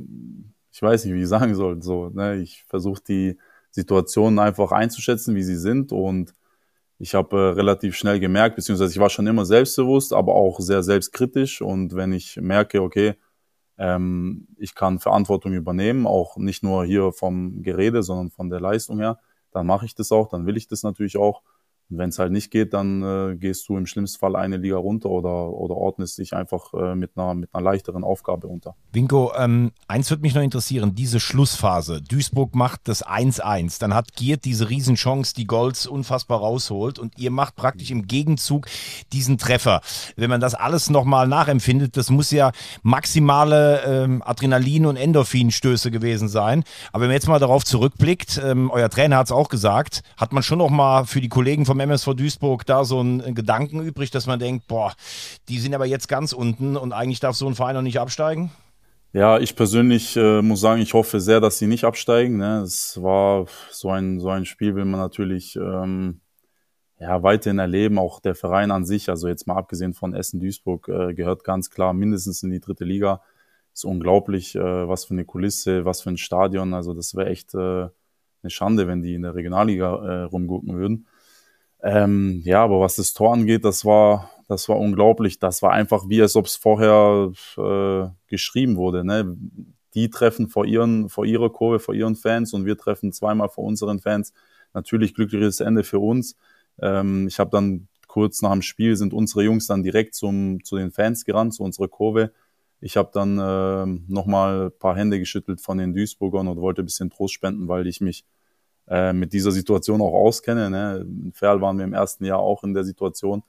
[0.78, 1.82] ich weiß nicht, wie ich sagen soll.
[1.82, 2.36] So, ne?
[2.36, 3.40] Ich versuche die
[3.72, 5.92] Situationen einfach einzuschätzen, wie sie sind.
[5.92, 6.36] Und
[7.00, 10.84] ich habe äh, relativ schnell gemerkt, beziehungsweise ich war schon immer selbstbewusst, aber auch sehr
[10.84, 11.64] selbstkritisch.
[11.64, 13.16] Und wenn ich merke, okay,
[13.80, 19.00] ähm, ich kann Verantwortung übernehmen, auch nicht nur hier vom Gerede, sondern von der Leistung
[19.00, 19.20] her,
[19.50, 21.42] dann mache ich das auch, dann will ich das natürlich auch.
[21.90, 24.76] Und wenn es halt nicht geht, dann äh, gehst du im schlimmsten Fall eine Liga
[24.78, 28.76] runter oder, oder ordnest dich einfach äh, mit, einer, mit einer leichteren Aufgabe unter.
[28.92, 32.02] Winko, ähm, eins würde mich noch interessieren, diese Schlussphase.
[32.02, 37.32] Duisburg macht das 1-1, dann hat Giert diese Riesenchance, die Golds unfassbar rausholt und ihr
[37.32, 38.68] macht praktisch im Gegenzug
[39.14, 39.82] diesen Treffer.
[40.18, 42.52] Wenn man das alles nochmal nachempfindet, das muss ja
[42.84, 46.66] maximale ähm, Adrenalin- und Endorphinstöße gewesen sein.
[46.92, 50.34] Aber wenn man jetzt mal darauf zurückblickt, ähm, euer Trainer hat es auch gesagt, hat
[50.34, 54.10] man schon nochmal für die Kollegen vom vom MSV Duisburg da so einen Gedanken übrig,
[54.10, 54.94] dass man denkt, boah,
[55.48, 58.52] die sind aber jetzt ganz unten und eigentlich darf so ein Verein noch nicht absteigen?
[59.14, 62.38] Ja, ich persönlich äh, muss sagen, ich hoffe sehr, dass sie nicht absteigen.
[62.38, 62.62] Ne?
[62.62, 66.22] Es war so ein, so ein Spiel, will man natürlich ähm,
[67.00, 68.00] ja, weiterhin erleben.
[68.00, 71.94] Auch der Verein an sich, also jetzt mal abgesehen von Essen-Duisburg, äh, gehört ganz klar
[71.94, 73.22] mindestens in die dritte Liga.
[73.74, 76.74] Ist unglaublich, äh, was für eine Kulisse, was für ein Stadion.
[76.74, 77.88] Also das wäre echt äh,
[78.42, 81.08] eine Schande, wenn die in der Regionalliga äh, rumgucken würden.
[81.84, 85.40] Ähm, ja, aber was das Tor angeht, das war, das war unglaublich.
[85.40, 89.04] Das war einfach wie, als ob es vorher äh, geschrieben wurde.
[89.04, 89.38] Ne?
[89.94, 93.64] Die treffen vor, ihren, vor ihrer Kurve, vor ihren Fans und wir treffen zweimal vor
[93.64, 94.34] unseren Fans.
[94.74, 96.36] Natürlich glückliches Ende für uns.
[96.82, 100.78] Ähm, ich habe dann kurz nach dem Spiel sind unsere Jungs dann direkt zum, zu
[100.78, 102.32] den Fans gerannt, zu unserer Kurve.
[102.80, 106.86] Ich habe dann äh, nochmal ein paar Hände geschüttelt von den Duisburgern und wollte ein
[106.86, 108.24] bisschen Trost spenden, weil ich mich
[108.88, 110.70] äh, mit dieser Situation auch auskenne.
[110.70, 111.06] Ne?
[111.26, 113.44] In Ferl waren wir im ersten Jahr auch in der Situation.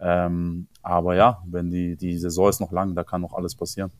[0.00, 3.90] Ähm, aber ja, wenn die, die Saison ist noch lang, da kann noch alles passieren.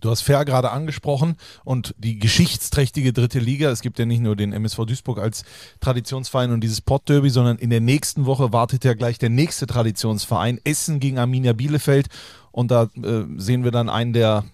[0.00, 3.70] Du hast Fair gerade angesprochen und die geschichtsträchtige dritte Liga.
[3.70, 5.44] Es gibt ja nicht nur den MSV Duisburg als
[5.80, 10.60] Traditionsverein und dieses Pottderby, sondern in der nächsten Woche wartet ja gleich der nächste Traditionsverein
[10.64, 12.08] Essen gegen Arminia Bielefeld.
[12.52, 14.44] Und da äh, sehen wir dann einen der,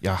[0.00, 0.18] ja,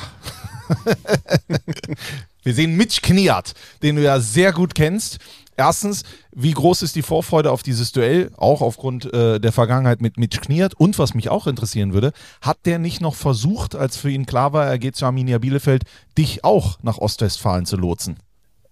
[2.44, 5.18] wir sehen Mitch Kniat, den du ja sehr gut kennst.
[5.56, 10.18] Erstens, wie groß ist die Vorfreude auf dieses Duell, auch aufgrund äh, der Vergangenheit mit
[10.18, 10.74] Mitch Kniert?
[10.74, 14.52] Und was mich auch interessieren würde, hat der nicht noch versucht, als für ihn klar
[14.52, 15.84] war, er geht zu Arminia Bielefeld,
[16.18, 18.18] dich auch nach Ostwestfalen zu lotsen?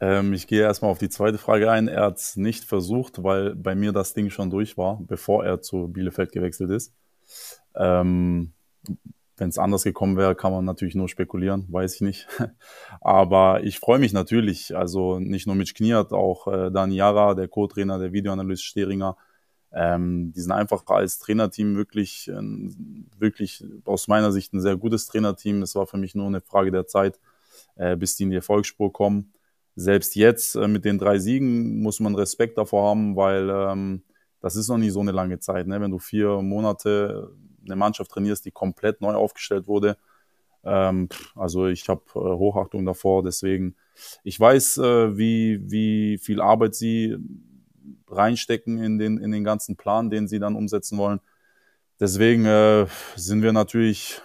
[0.01, 1.87] Ähm, ich gehe erstmal auf die zweite Frage ein.
[1.87, 5.62] Er hat es nicht versucht, weil bei mir das Ding schon durch war, bevor er
[5.62, 6.93] zu Bielefeld gewechselt ist.
[7.77, 8.53] Ähm,
[9.37, 12.28] wenn es anders gekommen wäre, kann man natürlich nur spekulieren, weiß ich nicht.
[13.01, 17.49] Aber ich freue mich natürlich, also nicht nur mit Kniat, auch äh, Dani Jara, der
[17.49, 19.16] Co-Trainer, der Videoanalyst Steringer.
[19.74, 22.30] Ähm, die sind einfach als Trainerteam wirklich,
[23.18, 25.62] wirklich aus meiner Sicht ein sehr gutes Trainerteam.
[25.62, 27.18] Es war für mich nur eine Frage der Zeit,
[27.76, 29.33] äh, bis die in die Erfolgsspur kommen.
[29.74, 34.03] Selbst jetzt äh, mit den drei Siegen muss man Respekt davor haben, weil ähm,
[34.41, 35.66] das ist noch nicht so eine lange Zeit.
[35.66, 35.80] Ne?
[35.80, 37.30] Wenn du vier Monate
[37.64, 39.96] eine Mannschaft trainierst, die komplett neu aufgestellt wurde.
[40.64, 43.74] Ähm, also ich habe äh, Hochachtung davor, deswegen
[44.24, 47.16] ich weiß, äh, wie, wie viel Arbeit sie
[48.08, 51.20] reinstecken in den, in den ganzen Plan, den sie dann umsetzen wollen.
[52.00, 52.86] Deswegen äh,
[53.16, 54.20] sind wir natürlich,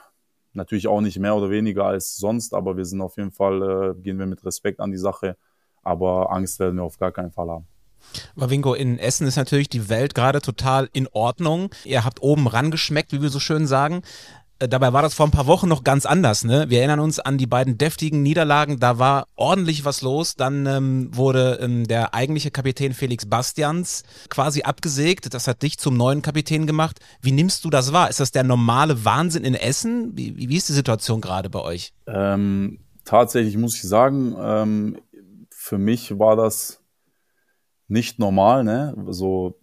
[0.53, 4.01] natürlich auch nicht mehr oder weniger als sonst, aber wir sind auf jeden Fall, äh,
[4.01, 5.37] gehen wir mit Respekt an die Sache,
[5.83, 7.67] aber Angst werden wir auf gar keinen Fall haben.
[8.35, 11.69] Winko, in Essen ist natürlich die Welt gerade total in Ordnung.
[11.83, 14.03] Ihr habt oben rangeschmeckt, wie wir so schön sagen.
[14.59, 16.43] Äh, dabei war das vor ein paar Wochen noch ganz anders.
[16.43, 16.69] Ne?
[16.69, 18.79] Wir erinnern uns an die beiden deftigen Niederlagen.
[18.79, 20.35] Da war ordentlich was los.
[20.35, 25.33] Dann ähm, wurde ähm, der eigentliche Kapitän Felix Bastians quasi abgesägt.
[25.33, 26.99] Das hat dich zum neuen Kapitän gemacht.
[27.21, 28.09] Wie nimmst du das wahr?
[28.09, 30.17] Ist das der normale Wahnsinn in Essen?
[30.17, 31.93] Wie, wie ist die Situation gerade bei euch?
[32.07, 34.97] Ähm, tatsächlich muss ich sagen, ähm,
[35.49, 36.79] für mich war das
[37.87, 38.93] nicht normal, ne?
[39.09, 39.59] So,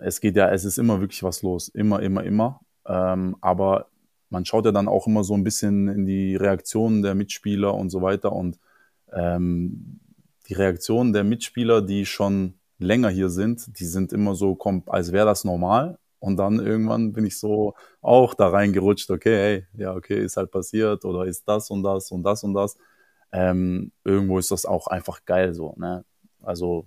[0.00, 1.68] es geht ja, es ist immer wirklich was los.
[1.68, 2.60] Immer, immer, immer.
[2.86, 3.86] Ähm, aber
[4.30, 7.90] man schaut ja dann auch immer so ein bisschen in die Reaktionen der Mitspieler und
[7.90, 8.32] so weiter.
[8.32, 8.58] Und
[9.12, 10.00] ähm,
[10.48, 15.26] die Reaktionen der Mitspieler, die schon länger hier sind, die sind immer so, als wäre
[15.26, 15.98] das normal.
[16.20, 20.50] Und dann irgendwann bin ich so auch da reingerutscht, okay, hey, ja, okay, ist halt
[20.50, 22.76] passiert oder ist das und das und das und das.
[23.30, 26.04] Ähm, irgendwo ist das auch einfach geil so, ne?
[26.42, 26.86] Also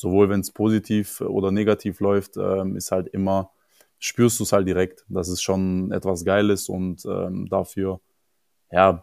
[0.00, 3.50] sowohl wenn es positiv oder negativ läuft, ähm, ist halt immer,
[3.98, 8.00] spürst du es halt direkt, dass es schon etwas Geiles und ähm, dafür,
[8.70, 9.00] ja,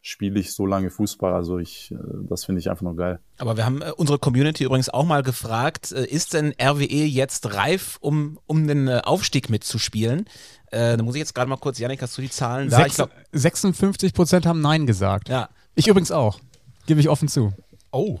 [0.00, 1.34] spiele ich so lange Fußball.
[1.34, 1.96] Also ich, äh,
[2.28, 3.18] das finde ich einfach nur geil.
[3.38, 7.54] Aber wir haben äh, unsere Community übrigens auch mal gefragt, äh, ist denn RWE jetzt
[7.54, 10.26] reif, um, um den äh, Aufstieg mitzuspielen?
[10.70, 12.86] Äh, da muss ich jetzt gerade mal kurz, Janik, hast du die Zahlen da?
[12.86, 15.28] ich glaub, 56 Prozent haben Nein gesagt.
[15.28, 15.48] Ja.
[15.74, 16.38] Ich übrigens auch.
[16.86, 17.52] Gebe ich offen zu.
[17.90, 18.20] Oh.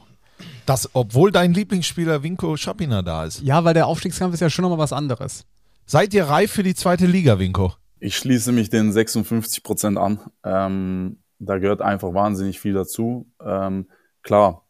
[0.66, 3.42] Das, obwohl dein Lieblingsspieler Winko Schapina da ist.
[3.42, 5.46] Ja, weil der Aufstiegskampf ist ja schon nochmal was anderes.
[5.86, 7.72] Seid ihr reif für die zweite Liga, Winko?
[8.00, 10.20] Ich schließe mich den 56 Prozent an.
[10.44, 13.26] Ähm, da gehört einfach wahnsinnig viel dazu.
[13.44, 13.86] Ähm,
[14.22, 14.64] klar,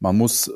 [0.00, 0.50] man muss,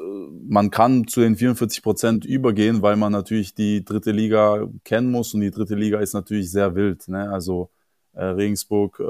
[0.46, 5.34] man kann zu den 44 Prozent übergehen, weil man natürlich die dritte Liga kennen muss
[5.34, 7.08] und die dritte Liga ist natürlich sehr wild.
[7.08, 7.30] Ne?
[7.30, 7.70] Also
[8.12, 9.04] äh, Regensburg äh,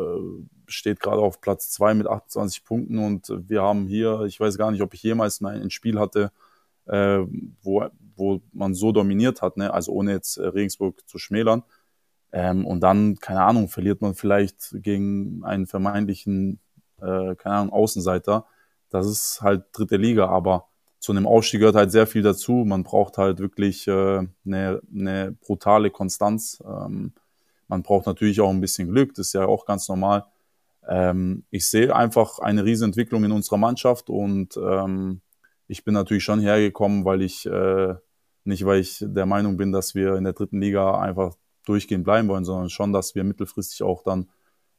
[0.68, 4.70] steht gerade auf Platz zwei mit 28 Punkten und wir haben hier, ich weiß gar
[4.70, 6.30] nicht, ob ich jemals mal ein Spiel hatte,
[6.86, 7.20] äh,
[7.62, 9.72] wo, wo man so dominiert hat, ne?
[9.72, 11.62] also ohne jetzt äh, Regensburg zu schmälern.
[12.32, 16.60] Ähm, und dann, keine Ahnung, verliert man vielleicht gegen einen vermeintlichen,
[17.00, 18.46] äh, keine Ahnung, Außenseiter.
[18.90, 22.64] Das ist halt dritte Liga, aber zu einem Aufstieg gehört halt sehr viel dazu.
[22.66, 26.62] Man braucht halt wirklich äh, eine, eine brutale Konstanz.
[26.66, 27.12] Ähm,
[27.68, 30.24] man braucht natürlich auch ein bisschen Glück, das ist ja auch ganz normal.
[30.88, 35.20] Ähm, ich sehe einfach eine Riesenentwicklung in unserer Mannschaft und ähm,
[35.66, 37.94] ich bin natürlich schon hergekommen, weil ich äh,
[38.44, 41.36] nicht, weil ich der Meinung bin, dass wir in der dritten Liga einfach
[41.66, 44.30] durchgehend bleiben wollen, sondern schon, dass wir mittelfristig auch dann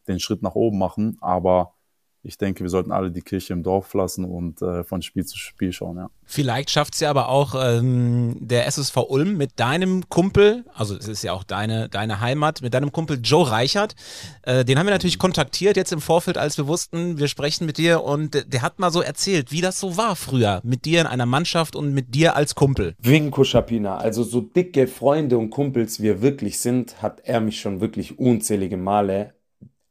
[0.08, 1.18] den Schritt nach oben machen.
[1.22, 1.76] Aber
[2.22, 5.38] ich denke, wir sollten alle die Kirche im Dorf lassen und äh, von Spiel zu
[5.38, 6.10] Spiel schauen, ja.
[6.26, 11.08] Vielleicht schafft es ja aber auch ähm, der SSV Ulm mit deinem Kumpel, also es
[11.08, 13.96] ist ja auch deine, deine Heimat, mit deinem Kumpel Joe Reichert.
[14.44, 17.78] Äh, den haben wir natürlich kontaktiert jetzt im Vorfeld, als wir wussten, wir sprechen mit
[17.78, 21.02] dir und der, der hat mal so erzählt, wie das so war früher mit dir
[21.02, 22.96] in einer Mannschaft und mit dir als Kumpel.
[23.00, 27.80] Winko Schapina, also so dicke Freunde und Kumpels wir wirklich sind, hat er mich schon
[27.80, 29.34] wirklich unzählige Male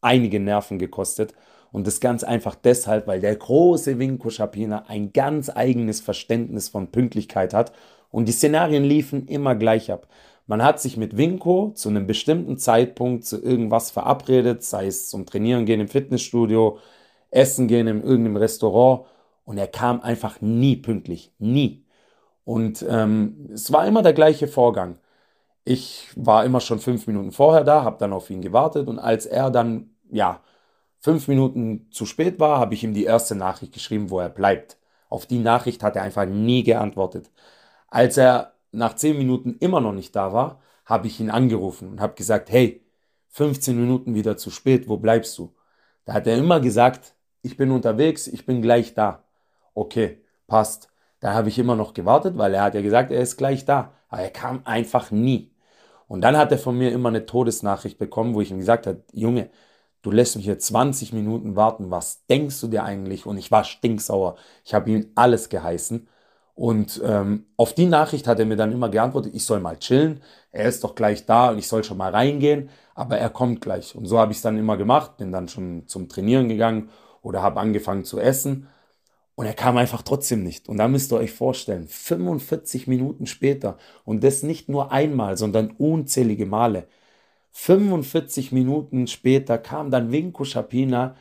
[0.00, 1.34] einige Nerven gekostet.
[1.72, 6.90] Und das ganz einfach deshalb, weil der große Winko Schapina ein ganz eigenes Verständnis von
[6.90, 7.72] Pünktlichkeit hat
[8.10, 10.08] und die Szenarien liefen immer gleich ab.
[10.46, 15.26] Man hat sich mit Winko zu einem bestimmten Zeitpunkt zu irgendwas verabredet, sei es zum
[15.26, 16.78] Trainieren gehen im Fitnessstudio,
[17.30, 19.06] Essen gehen in irgendeinem Restaurant
[19.44, 21.84] und er kam einfach nie pünktlich, nie.
[22.44, 24.98] Und ähm, es war immer der gleiche Vorgang.
[25.64, 29.26] Ich war immer schon fünf Minuten vorher da, habe dann auf ihn gewartet und als
[29.26, 30.40] er dann, ja,
[31.01, 34.78] fünf Minuten zu spät war, habe ich ihm die erste Nachricht geschrieben, wo er bleibt.
[35.09, 37.30] Auf die Nachricht hat er einfach nie geantwortet.
[37.88, 42.01] Als er nach zehn Minuten immer noch nicht da war, habe ich ihn angerufen und
[42.01, 42.82] habe gesagt, hey,
[43.28, 45.55] 15 Minuten wieder zu spät, wo bleibst du?
[46.05, 49.24] Da hat er immer gesagt, ich bin unterwegs, ich bin gleich da.
[49.74, 50.88] Okay, passt.
[51.20, 53.92] Da habe ich immer noch gewartet, weil er hat ja gesagt, er ist gleich da.
[54.09, 55.53] Aber er kam einfach nie.
[56.07, 59.03] Und dann hat er von mir immer eine Todesnachricht bekommen, wo ich ihm gesagt habe,
[59.12, 59.51] Junge,
[60.03, 63.26] du lässt mich hier 20 Minuten warten, was denkst du dir eigentlich?
[63.26, 64.36] Und ich war stinksauer.
[64.64, 66.09] Ich habe ihm alles geheißen.
[66.55, 70.20] Und ähm, auf die Nachricht hat er mir dann immer geantwortet, ich soll mal chillen,
[70.51, 73.94] er ist doch gleich da und ich soll schon mal reingehen, aber er kommt gleich.
[73.94, 76.90] Und so habe ich es dann immer gemacht, bin dann schon zum Trainieren gegangen
[77.22, 78.66] oder habe angefangen zu essen.
[79.36, 80.68] Und er kam einfach trotzdem nicht.
[80.68, 85.70] Und da müsst ihr euch vorstellen, 45 Minuten später und das nicht nur einmal, sondern
[85.78, 86.88] unzählige Male.
[87.61, 91.16] 45 Minuten später kam dann Vinko Schapina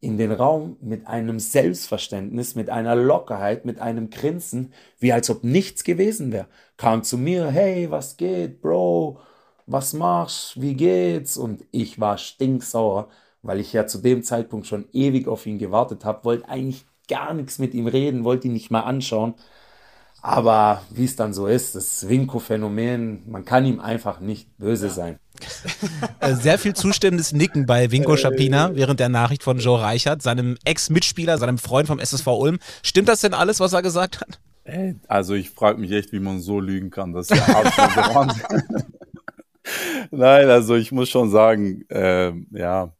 [0.00, 5.44] in den Raum mit einem Selbstverständnis, mit einer Lockerheit, mit einem Grinsen, wie als ob
[5.44, 6.48] nichts gewesen wäre.
[6.78, 9.20] Kam zu mir, hey, was geht, Bro?
[9.66, 10.60] Was machst?
[10.60, 11.36] Wie geht's?
[11.36, 13.10] Und ich war stinksauer,
[13.42, 17.34] weil ich ja zu dem Zeitpunkt schon ewig auf ihn gewartet habe, wollte eigentlich gar
[17.34, 19.34] nichts mit ihm reden, wollte ihn nicht mal anschauen.
[20.24, 25.18] Aber wie es dann so ist, das Winko-Phänomen, man kann ihm einfach nicht böse sein.
[26.20, 30.56] Äh, sehr viel zustimmendes Nicken bei Winko Schapina während der Nachricht von Joe Reichert, seinem
[30.64, 32.58] Ex-Mitspieler, seinem Freund vom SSV Ulm.
[32.84, 34.38] Stimmt das denn alles, was er gesagt hat?
[34.62, 37.12] Ey, also ich frage mich echt, wie man so lügen kann.
[37.12, 38.36] Das ist ja absolut.
[40.12, 42.92] Nein, also ich muss schon sagen, äh, ja,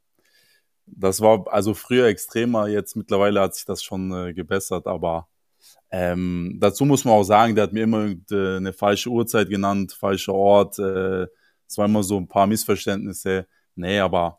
[0.87, 5.29] das war also früher extremer, jetzt mittlerweile hat sich das schon äh, gebessert, aber
[5.95, 9.93] ähm, dazu muss man auch sagen, der hat mir immer äh, eine falsche Uhrzeit genannt,
[9.93, 10.78] falscher Ort.
[10.78, 11.26] Äh,
[11.68, 13.47] es war immer so ein paar Missverständnisse.
[13.74, 14.38] Nee, aber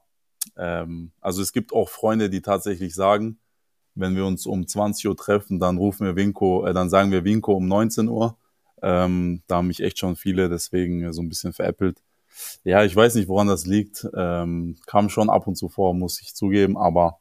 [0.57, 3.37] ähm, also es gibt auch Freunde, die tatsächlich sagen,
[3.93, 7.23] wenn wir uns um 20 Uhr treffen, dann rufen wir Winko, äh, dann sagen wir
[7.23, 8.35] Winko um 19 Uhr.
[8.81, 12.01] Ähm, da haben mich echt schon viele deswegen so ein bisschen veräppelt.
[12.63, 14.07] Ja, ich weiß nicht, woran das liegt.
[14.15, 17.19] Ähm, kam schon ab und zu vor, muss ich zugeben, aber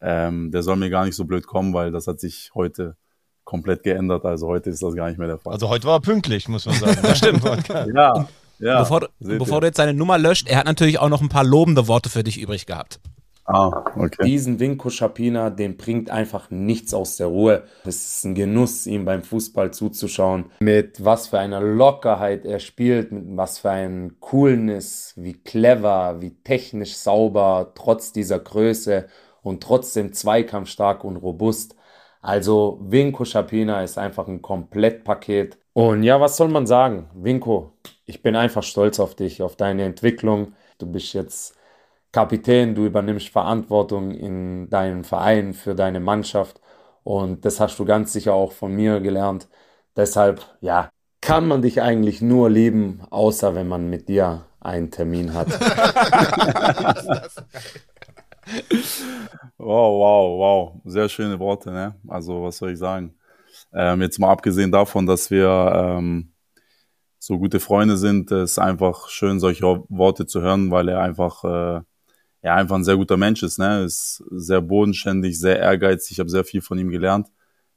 [0.00, 2.96] ähm, der soll mir gar nicht so blöd kommen, weil das hat sich heute
[3.44, 4.24] komplett geändert.
[4.24, 5.52] Also heute ist das gar nicht mehr der Fall.
[5.52, 6.98] Also heute war er pünktlich, muss man sagen.
[7.02, 7.42] Das stimmt.
[7.94, 8.28] ja,
[8.58, 8.78] ja.
[8.80, 11.88] Bevor, bevor du jetzt seine Nummer löscht, er hat natürlich auch noch ein paar lobende
[11.88, 13.00] Worte für dich übrig gehabt.
[13.44, 14.24] Ah, okay.
[14.24, 17.64] Diesen Winko Schapina, den bringt einfach nichts aus der Ruhe.
[17.84, 20.44] Es ist ein Genuss, ihm beim Fußball zuzuschauen.
[20.60, 26.30] Mit was für einer Lockerheit er spielt, mit was für ein Coolness, wie clever, wie
[26.44, 29.06] technisch sauber, trotz dieser Größe
[29.42, 31.74] und trotzdem zweikampfstark und robust.
[32.22, 35.58] Also Winko Schapina ist einfach ein Komplettpaket.
[35.72, 37.10] Und ja, was soll man sagen?
[37.14, 37.72] Winko,
[38.06, 40.54] ich bin einfach stolz auf dich, auf deine Entwicklung.
[40.78, 41.56] Du bist jetzt
[42.12, 46.60] Kapitän, du übernimmst Verantwortung in deinem Verein für deine Mannschaft
[47.04, 49.48] und das hast du ganz sicher auch von mir gelernt.
[49.96, 55.34] Deshalb, ja, kann man dich eigentlich nur lieben, außer wenn man mit dir einen Termin
[55.34, 55.48] hat.
[59.58, 60.80] wow, wow, wow.
[60.84, 61.94] Sehr schöne Worte, ne?
[62.08, 63.14] Also, was soll ich sagen?
[63.72, 66.32] Ähm, jetzt mal abgesehen davon, dass wir ähm,
[67.18, 71.82] so gute Freunde sind, ist einfach schön, solche Worte zu hören, weil er einfach äh,
[72.42, 73.58] ja einfach ein sehr guter Mensch ist.
[73.58, 73.84] Ne?
[73.84, 76.12] Ist sehr bodenständig, sehr ehrgeizig.
[76.12, 77.28] Ich habe sehr viel von ihm gelernt.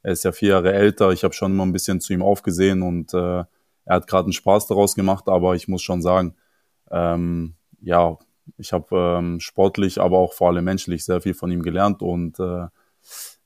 [0.02, 1.12] Er ist ja vier Jahre älter.
[1.12, 3.44] Ich habe schon immer ein bisschen zu ihm aufgesehen und äh,
[3.86, 5.28] er hat gerade einen Spaß daraus gemacht.
[5.28, 6.36] Aber ich muss schon sagen,
[6.92, 8.18] ähm, ja,
[8.58, 12.40] ich habe ähm, sportlich, aber auch vor allem menschlich sehr viel von ihm gelernt und
[12.40, 12.68] äh,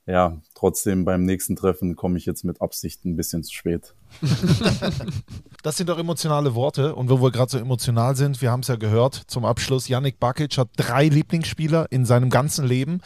[0.10, 3.94] ja, trotzdem beim nächsten Treffen komme ich jetzt mit Absicht ein bisschen zu spät.
[5.62, 6.96] Das sind doch emotionale Worte.
[6.96, 10.18] Und wo wir gerade so emotional sind, wir haben es ja gehört zum Abschluss, Yannick
[10.18, 13.02] Bakic hat drei Lieblingsspieler in seinem ganzen Leben.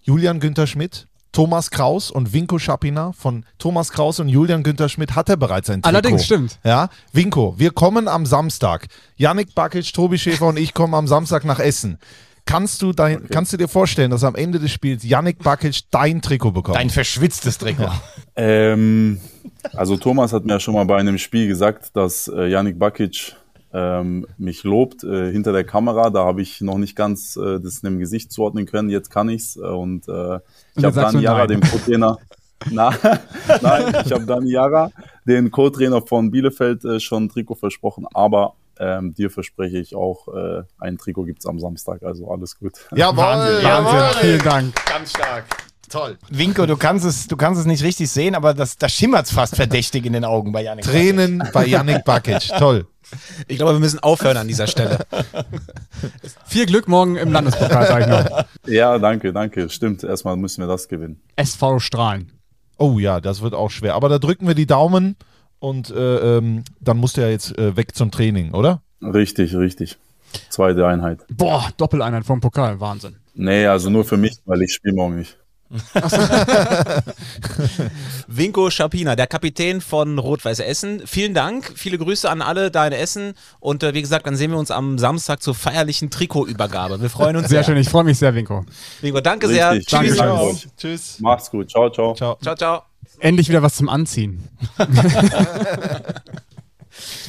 [0.00, 3.12] Julian Günther Schmidt, Thomas Kraus und Winko Schapina.
[3.12, 5.88] Von Thomas Kraus und Julian Günther Schmidt hat er bereits ein Trikot.
[5.88, 6.58] Allerdings, stimmt.
[6.64, 8.88] Ja, Winko, wir kommen am Samstag.
[9.16, 11.98] Yannick Bakic, Tobi Schäfer und ich kommen am Samstag nach Essen.
[12.46, 16.20] Kannst du, dein, kannst du dir vorstellen, dass am Ende des Spiels Yannick Bakic dein
[16.20, 16.76] Trikot bekommt?
[16.76, 17.90] Dein verschwitztes Trikot.
[18.34, 19.20] Ähm,
[19.74, 23.36] also Thomas hat mir ja schon mal bei einem Spiel gesagt, dass äh, Yannick Bakic
[23.72, 26.10] ähm, mich lobt äh, hinter der Kamera.
[26.10, 28.90] Da habe ich noch nicht ganz äh, das in dem Gesicht zuordnen können.
[28.90, 29.56] Jetzt kann ich's.
[29.56, 30.38] Äh, und äh,
[30.76, 32.18] ich habe Dani Jara, dem Co-Trainer,
[32.70, 32.92] Na,
[33.62, 34.90] nein, ich habe Dani Jara,
[35.26, 38.06] den Co-Trainer von Bielefeld, äh, schon ein Trikot versprochen.
[38.12, 42.02] Aber ähm, dir verspreche ich auch, äh, ein Trikot gibt's am Samstag.
[42.02, 42.72] Also alles gut.
[42.94, 43.92] Jawohl, Wahnsinn, jawohl.
[43.92, 44.20] Wahnsinn.
[44.20, 44.86] Vielen Dank.
[44.86, 45.44] Ganz stark.
[45.90, 46.18] Toll.
[46.30, 49.32] Winko, du kannst es, du kannst es nicht richtig sehen, aber das, da schimmert es
[49.32, 50.84] fast verdächtig in den Augen bei Janik.
[50.84, 52.48] Tränen bei Yannick Bakic.
[52.58, 52.86] Toll.
[53.48, 55.00] Ich glaube, wir müssen aufhören an dieser Stelle.
[56.46, 58.44] Viel Glück morgen im Landespokal, sag ich noch.
[58.66, 59.68] Ja, danke, danke.
[59.68, 61.20] Stimmt, erstmal müssen wir das gewinnen.
[61.34, 62.30] SV Strahlen.
[62.78, 63.94] Oh ja, das wird auch schwer.
[63.94, 65.16] Aber da drücken wir die Daumen
[65.58, 68.80] und äh, ähm, dann musst du ja jetzt äh, weg zum Training, oder?
[69.02, 69.98] Richtig, richtig.
[70.50, 71.18] Zweite Einheit.
[71.30, 73.16] Boah, Doppeleinheit vom Pokal, Wahnsinn.
[73.34, 75.36] Nee, also nur für mich, weil ich spiele morgen nicht.
[78.26, 81.02] Winko Schapina, der Kapitän von Rot-Weiß Essen.
[81.06, 83.34] Vielen Dank, viele Grüße an alle da in Essen.
[83.60, 87.00] Und äh, wie gesagt, dann sehen wir uns am Samstag zur feierlichen Trikotübergabe.
[87.00, 87.74] Wir freuen uns Sehr sehr.
[87.74, 88.64] schön, ich freue mich sehr, Winko.
[89.00, 89.72] Winko, danke sehr.
[89.72, 89.88] Richtig.
[89.90, 90.18] Danke, Tschüss.
[90.18, 90.68] Danke euch.
[90.76, 91.20] Tschüss.
[91.20, 91.70] Macht's gut.
[91.70, 92.14] Ciao, ciao.
[92.14, 92.36] Ciao.
[92.42, 92.82] Ciao, ciao.
[93.20, 94.48] Endlich wieder was zum Anziehen.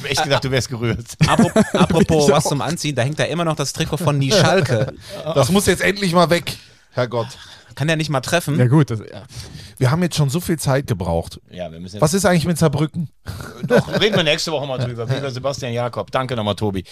[0.00, 1.06] hab echt gedacht, du wärst gerührt.
[1.26, 4.94] Apropos, apropos was zum Anziehen, da hängt da immer noch das Trikot von Die Schalke.
[5.34, 6.56] Das muss jetzt endlich mal weg,
[6.90, 7.28] Herrgott.
[7.74, 8.58] Kann der nicht mal treffen?
[8.58, 9.24] Ja gut, das, ja.
[9.78, 11.40] Wir haben jetzt schon so viel Zeit gebraucht.
[11.50, 13.08] Ja, wir müssen jetzt Was ist eigentlich mit Saarbrücken?
[13.66, 15.06] Doch, reden wir nächste Woche mal drüber.
[15.06, 16.10] Lieber Sebastian Jakob.
[16.10, 16.84] Danke nochmal, Tobi.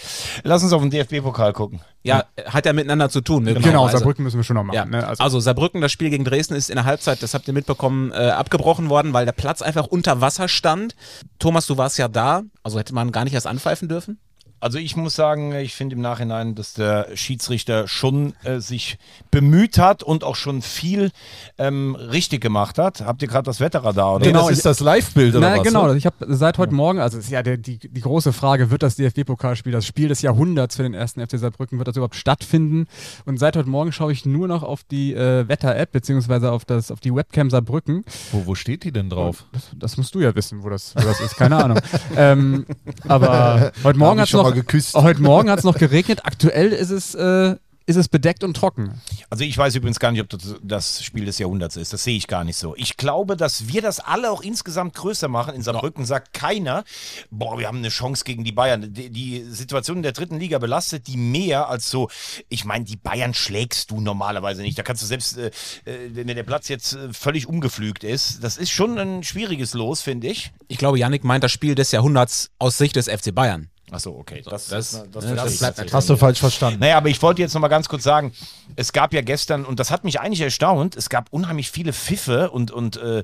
[0.42, 1.80] Lass uns auf den DFB-Pokal gucken.
[2.02, 3.44] Ja, hat ja miteinander zu tun.
[3.44, 3.98] genau, möglicherweise.
[3.98, 4.76] Saarbrücken müssen wir schon noch machen.
[4.76, 4.84] Ja.
[4.86, 5.06] Ne?
[5.06, 8.12] Also, Also, Saarbrücken, das Spiel gegen Dresden ist in der Halbzeit, das habt ihr mitbekommen,
[8.12, 10.94] äh, abgebrochen worden, weil der Platz einfach unter Wasser stand.
[11.38, 14.18] Thomas, du warst ja da, also hätte man gar nicht erst anpfeifen dürfen?
[14.60, 18.98] Also ich muss sagen, ich finde im Nachhinein, dass der Schiedsrichter schon äh, sich
[19.30, 21.12] bemüht hat und auch schon viel
[21.56, 23.00] ähm, richtig gemacht hat.
[23.00, 24.26] Habt ihr gerade das Wetterradar, oder?
[24.26, 25.66] Genau, das ist das Live-Bild oder Na, was?
[25.66, 25.94] genau, oder?
[25.94, 28.82] ich habe seit heute Morgen, also es ist ja der, die, die große Frage, wird
[28.82, 32.86] das DFB-Pokalspiel, das Spiel des Jahrhunderts für den ersten FC Saarbrücken, wird das überhaupt stattfinden?
[33.24, 36.90] Und seit heute Morgen schaue ich nur noch auf die äh, Wetter-App, beziehungsweise auf, das,
[36.90, 38.04] auf die Webcam Saarbrücken.
[38.30, 39.46] Wo, wo steht die denn drauf?
[39.52, 41.80] Das, das musst du ja wissen, wo das, wo das ist, keine Ahnung.
[42.16, 42.66] ähm,
[43.08, 44.94] aber heute Morgen hat es noch, mal geküsst.
[44.94, 46.20] heute Morgen hat's noch geregnet.
[46.24, 47.56] Aktuell ist es, äh,
[47.90, 49.00] ist es bedeckt und trocken.
[49.30, 51.92] Also ich weiß übrigens gar nicht, ob das das Spiel des Jahrhunderts ist.
[51.92, 52.74] Das sehe ich gar nicht so.
[52.76, 55.54] Ich glaube, dass wir das alle auch insgesamt größer machen.
[55.54, 56.84] In Saarbrücken sagt keiner,
[57.30, 58.94] boah, wir haben eine Chance gegen die Bayern.
[58.94, 62.08] Die, die Situation in der dritten Liga belastet die mehr als so,
[62.48, 64.78] ich meine, die Bayern schlägst du normalerweise nicht.
[64.78, 65.50] Da kannst du selbst, äh,
[65.84, 70.00] äh, wenn der Platz jetzt äh, völlig umgepflügt ist, das ist schon ein schwieriges Los,
[70.00, 70.52] finde ich.
[70.68, 73.68] Ich glaube, Yannick meint das Spiel des Jahrhunderts aus Sicht des FC Bayern.
[73.90, 74.42] Achso, okay.
[74.48, 75.92] Das, das- das, das ich bleibt.
[75.92, 76.80] Hast du falsch verstanden.
[76.80, 78.32] Naja, aber ich wollte jetzt noch mal ganz kurz sagen,
[78.76, 82.50] es gab ja gestern, und das hat mich eigentlich erstaunt, es gab unheimlich viele Pfiffe
[82.50, 83.22] und, und äh,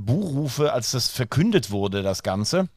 [0.00, 2.68] Buhrufe, als das verkündet wurde, das Ganze.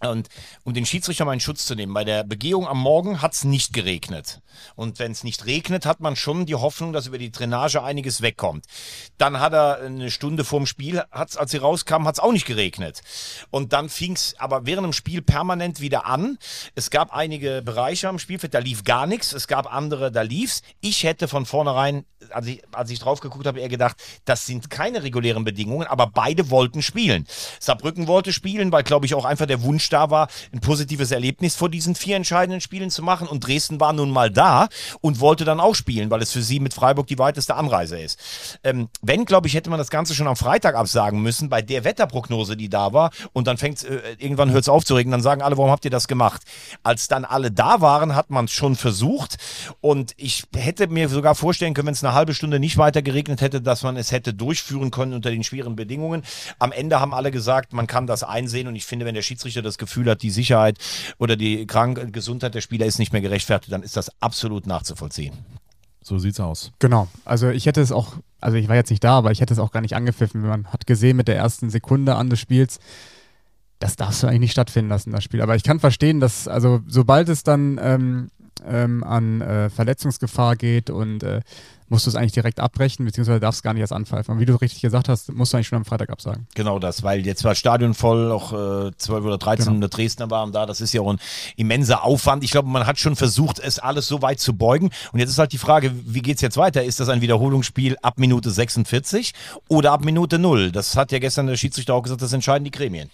[0.00, 0.28] Und
[0.64, 3.44] um den Schiedsrichter mal in Schutz zu nehmen, bei der Begehung am Morgen hat es
[3.44, 4.42] nicht geregnet.
[4.74, 8.20] Und wenn es nicht regnet, hat man schon die Hoffnung, dass über die Drainage einiges
[8.20, 8.66] wegkommt.
[9.16, 12.46] Dann hat er eine Stunde vorm Spiel, hat's, als sie rauskamen, hat es auch nicht
[12.46, 13.00] geregnet.
[13.50, 16.38] Und dann fing es aber während dem Spiel permanent wieder an.
[16.74, 19.32] Es gab einige Bereiche am Spielfeld, da lief gar nichts.
[19.32, 20.60] Es gab andere, da lief's.
[20.80, 24.68] Ich hätte von vornherein, als ich, als ich drauf geguckt habe, eher gedacht, das sind
[24.68, 27.26] keine regulären Bedingungen, aber beide wollten spielen.
[27.60, 31.56] Saarbrücken wollte spielen, weil, glaube ich, auch einfach der Wunsch da war, ein positives Erlebnis
[31.56, 33.26] vor diesen vier entscheidenden Spielen zu machen.
[33.26, 34.68] Und Dresden war nun mal da
[35.00, 38.18] und wollte dann auch spielen, weil es für sie mit Freiburg die weiteste Anreise ist.
[38.62, 41.84] Ähm, wenn, glaube ich, hätte man das Ganze schon am Freitag absagen müssen, bei der
[41.84, 43.10] Wetterprognose, die da war.
[43.32, 45.12] Und dann fängt äh, irgendwann hört auf zu regnen.
[45.12, 46.42] Dann sagen alle, warum habt ihr das gemacht?
[46.82, 49.36] Als dann alle da waren, hat man es schon versucht.
[49.80, 53.40] Und ich hätte mir sogar vorstellen können, wenn es eine halbe Stunde nicht weiter geregnet
[53.40, 56.22] hätte, dass man es hätte durchführen können unter den schweren Bedingungen.
[56.58, 58.68] Am Ende haben alle gesagt, man kann das einsehen.
[58.68, 60.78] Und ich finde, wenn der Schiedsrichter das Gefühl hat, die Sicherheit
[61.18, 65.34] oder die Krank Gesundheit der Spieler ist nicht mehr gerechtfertigt, dann ist das absolut nachzuvollziehen.
[66.02, 66.70] So sieht's aus.
[66.78, 67.08] Genau.
[67.24, 69.58] Also ich hätte es auch, also ich war jetzt nicht da, aber ich hätte es
[69.58, 70.40] auch gar nicht angepfiffen.
[70.40, 72.78] Man hat gesehen mit der ersten Sekunde an des Spiels,
[73.80, 75.42] das darfst du eigentlich nicht stattfinden lassen, das Spiel.
[75.42, 78.30] Aber ich kann verstehen, dass, also sobald es dann ähm,
[78.64, 81.40] ähm, an äh, Verletzungsgefahr geht und äh,
[81.88, 84.34] musst du es eigentlich direkt abbrechen, beziehungsweise darfst gar nicht erst anpfeifen.
[84.34, 86.46] Und wie du richtig gesagt hast, musst du eigentlich schon am Freitag absagen.
[86.54, 88.52] Genau das, weil jetzt war Stadion voll, auch
[88.88, 89.86] äh, 12 oder 13 Genau.
[89.86, 90.66] Dresdner waren da.
[90.66, 91.18] Das ist ja auch ein
[91.56, 92.44] immenser Aufwand.
[92.44, 94.90] Ich glaube, man hat schon versucht, es alles so weit zu beugen.
[95.12, 96.82] Und jetzt ist halt die Frage, wie geht's jetzt weiter?
[96.84, 99.32] Ist das ein Wiederholungsspiel ab Minute 46
[99.68, 100.72] oder ab Minute 0?
[100.72, 103.10] Das hat ja gestern der Schiedsrichter auch gesagt, das entscheiden die Gremien.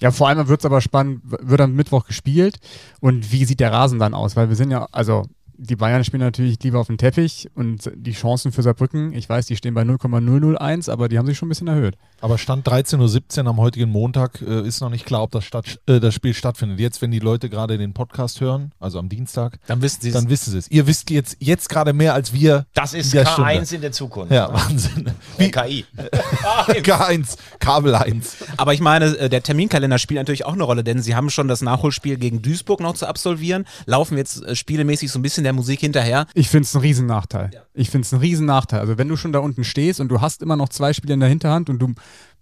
[0.00, 2.58] Ja, vor allem wird es aber spannend, wird am Mittwoch gespielt
[3.00, 4.36] und wie sieht der Rasen dann aus?
[4.36, 5.24] Weil wir sind ja, also
[5.56, 9.46] die Bayern spielen natürlich lieber auf dem Teppich und die Chancen für Saarbrücken, ich weiß,
[9.46, 11.96] die stehen bei 0,001, aber die haben sich schon ein bisschen erhöht.
[12.20, 15.80] Aber Stand 13.17 Uhr am heutigen Montag äh, ist noch nicht klar, ob das, statt,
[15.86, 16.80] äh, das Spiel stattfindet.
[16.80, 20.14] Jetzt, wenn die Leute gerade den Podcast hören, also am Dienstag, Dann wissen sie es.
[20.14, 20.70] dann wissen sie es.
[20.70, 22.66] Ihr wisst jetzt, jetzt gerade mehr als wir.
[22.74, 23.74] Das ist in der K1 Stunde.
[23.76, 24.32] in der Zukunft.
[24.32, 25.10] Ja, Wahnsinn.
[25.38, 25.84] Wie KI.
[26.68, 28.36] K1, Kabel 1.
[28.56, 31.48] Aber ich meine, äh, der Terminkalender spielt natürlich auch eine Rolle, denn sie haben schon
[31.48, 35.52] das Nachholspiel gegen Duisburg noch zu absolvieren, laufen jetzt äh, spielemäßig so ein bisschen der
[35.52, 36.26] Musik hinterher.
[36.34, 37.50] Ich finde es einen riesen Nachteil.
[37.74, 38.80] Ich finde es einen riesen Nachteil.
[38.80, 41.20] Also wenn du schon da unten stehst und du hast immer noch zwei Spiele in
[41.20, 41.94] der Hinterhand und du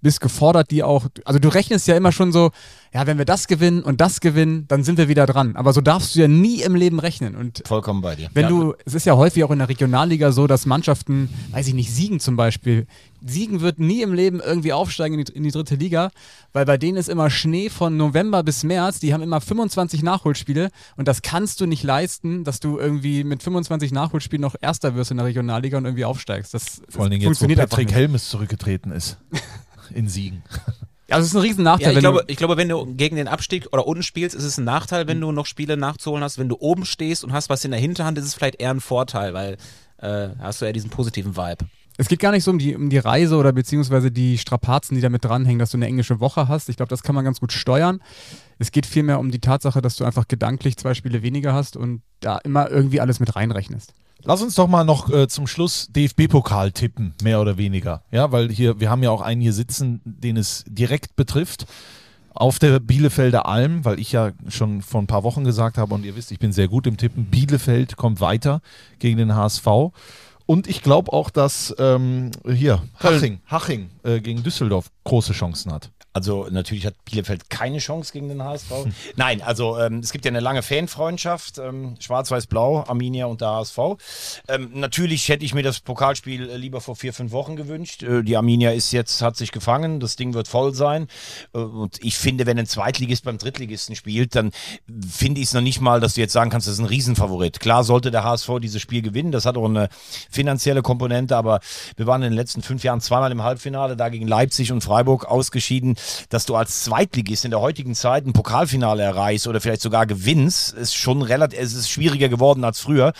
[0.02, 2.50] bist gefordert, die auch, also du rechnest ja immer schon so,
[2.92, 5.56] ja, wenn wir das gewinnen und das gewinnen, dann sind wir wieder dran.
[5.56, 7.34] Aber so darfst du ja nie im Leben rechnen.
[7.36, 8.28] Und Vollkommen bei dir.
[8.34, 11.74] wenn du, es ist ja häufig auch in der Regionalliga so, dass Mannschaften, weiß ich
[11.74, 12.86] nicht, Siegen zum Beispiel,
[13.24, 16.10] Siegen wird nie im Leben irgendwie aufsteigen in die, in die dritte Liga,
[16.52, 20.70] weil bei denen ist immer Schnee von November bis März, die haben immer 25 Nachholspiele
[20.96, 25.12] und das kannst du nicht leisten, dass du irgendwie mit 25 Nachholspielen noch Erster wirst
[25.12, 26.52] in der Regionalliga und irgendwie aufsteigst.
[26.52, 27.92] Das Vor allen Dingen jetzt, wo Patrick.
[27.92, 29.18] Helmes zurückgetreten ist.
[29.94, 30.42] In Siegen.
[31.10, 33.16] Also es ist ein riesen Nachteil, Ja, ich wenn glaube, ich glaube, wenn du gegen
[33.16, 36.38] den Abstieg oder unten spielst, ist es ein Nachteil, wenn du noch Spiele nachzuholen hast.
[36.38, 38.80] Wenn du oben stehst und hast was in der Hinterhand, ist es vielleicht eher ein
[38.80, 39.58] Vorteil, weil
[39.98, 41.66] äh, hast du ja diesen positiven Vibe.
[41.98, 45.02] es geht gar nicht so um die, um die Reise oder beziehungsweise die Strapazen, die
[45.02, 46.70] damit dranhängen, dass du eine englische Woche hast.
[46.70, 48.00] Ich glaube, das kann man ganz gut steuern.
[48.58, 52.00] Es geht vielmehr um die Tatsache, dass du einfach gedanklich zwei Spiele weniger hast und
[52.20, 53.92] da immer irgendwie alles mit reinrechnest.
[54.24, 58.02] Lass uns doch mal noch äh, zum Schluss DFB-Pokal tippen, mehr oder weniger.
[58.10, 61.66] Ja, weil hier, wir haben ja auch einen hier sitzen, den es direkt betrifft.
[62.34, 66.04] Auf der Bielefelder Alm, weil ich ja schon vor ein paar Wochen gesagt habe und
[66.04, 67.26] ihr wisst, ich bin sehr gut im Tippen.
[67.26, 68.62] Bielefeld kommt weiter
[69.00, 69.66] gegen den HSV.
[70.46, 75.90] Und ich glaube auch, dass ähm, hier Haching, Haching äh, gegen Düsseldorf große Chancen hat.
[76.12, 78.70] Also natürlich hat Bielefeld keine Chance gegen den HSV.
[79.16, 83.78] Nein, also ähm, es gibt ja eine lange Fanfreundschaft, ähm, Schwarz-Weiß-Blau, Arminia und der HSV.
[84.48, 88.02] Ähm, natürlich hätte ich mir das Pokalspiel lieber vor vier, fünf Wochen gewünscht.
[88.02, 91.08] Äh, die Arminia ist jetzt, hat sich gefangen, das Ding wird voll sein.
[91.54, 94.52] Äh, und ich finde, wenn ein Zweitligist beim Drittligisten spielt, dann
[95.08, 97.58] finde ich es noch nicht mal, dass du jetzt sagen kannst, das ist ein Riesenfavorit.
[97.58, 99.88] Klar sollte der HSV dieses Spiel gewinnen, das hat auch eine
[100.30, 101.60] finanzielle Komponente, aber
[101.96, 105.24] wir waren in den letzten fünf Jahren zweimal im Halbfinale, da gegen Leipzig und Freiburg
[105.24, 105.96] ausgeschieden.
[106.28, 110.74] Dass du als Zweitligist in der heutigen Zeit ein Pokalfinale erreichst oder vielleicht sogar gewinnst,
[110.74, 113.12] ist schon relativ, es ist schwieriger geworden als früher.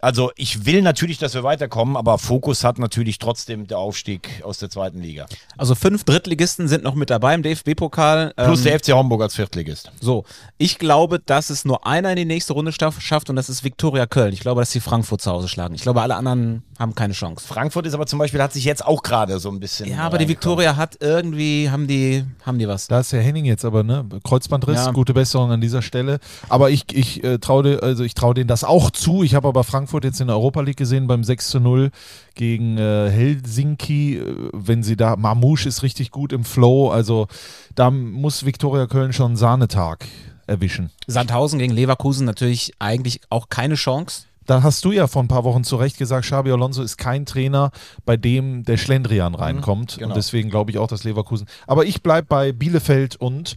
[0.00, 4.58] Also ich will natürlich, dass wir weiterkommen, aber Fokus hat natürlich trotzdem der Aufstieg aus
[4.58, 5.26] der zweiten Liga.
[5.56, 8.32] Also fünf Drittligisten sind noch mit dabei im DFB-Pokal.
[8.36, 9.90] Plus Ähm, der FC Homburg als Viertligist.
[10.00, 10.24] So,
[10.56, 14.06] ich glaube, dass es nur einer in die nächste Runde schafft und das ist Viktoria
[14.06, 14.32] Köln.
[14.32, 15.74] Ich glaube, dass sie Frankfurt zu Hause schlagen.
[15.74, 17.44] Ich glaube, alle anderen haben keine Chance.
[17.46, 19.90] Frankfurt ist aber zum Beispiel, hat sich jetzt auch gerade so ein bisschen.
[19.90, 20.28] Ja, aber die.
[20.28, 22.86] Viktoria hat irgendwie, haben die, haben die was.
[22.86, 24.06] Da ist Herr Henning jetzt aber, ne?
[24.22, 24.92] Kreuzbandriss, Ja.
[24.92, 26.20] gute Besserung an dieser Stelle.
[26.48, 29.24] Aber ich, ich äh, traue also ich trau denen das auch zu.
[29.24, 31.90] Ich habe aber Frankfurt jetzt in der Europa League gesehen beim 6 zu 0
[32.34, 34.18] gegen äh, Helsinki.
[34.18, 36.90] Äh, Wenn sie da, Mamouche ist richtig gut im Flow.
[36.90, 37.26] Also
[37.74, 40.04] da muss Viktoria Köln schon einen Sahnetag
[40.46, 40.90] erwischen.
[41.06, 44.22] Sandhausen gegen Leverkusen natürlich eigentlich auch keine Chance.
[44.46, 47.26] Da hast du ja vor ein paar Wochen zu Recht gesagt, Xabi Alonso ist kein
[47.26, 47.70] Trainer,
[48.06, 49.96] bei dem der Schlendrian reinkommt.
[49.98, 50.08] genau.
[50.08, 51.46] Und deswegen glaube ich auch, dass Leverkusen.
[51.66, 53.56] Aber ich bleibe bei Bielefeld und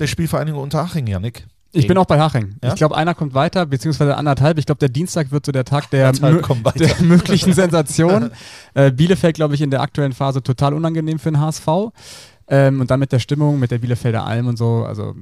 [0.00, 1.46] der Spielvereinigung Unterhaching, Janik.
[1.72, 2.56] Ich bin auch bei Haching.
[2.62, 2.70] Ja?
[2.70, 4.58] Ich glaube, einer kommt weiter, beziehungsweise anderthalb.
[4.58, 8.30] Ich glaube, der Dienstag wird so der Tag der, der möglichen Sensation.
[8.74, 11.66] äh, Bielefeld, glaube ich, in der aktuellen Phase total unangenehm für den HSV.
[12.48, 15.14] Ähm, und dann mit der Stimmung, mit der Bielefelder Alm und so, also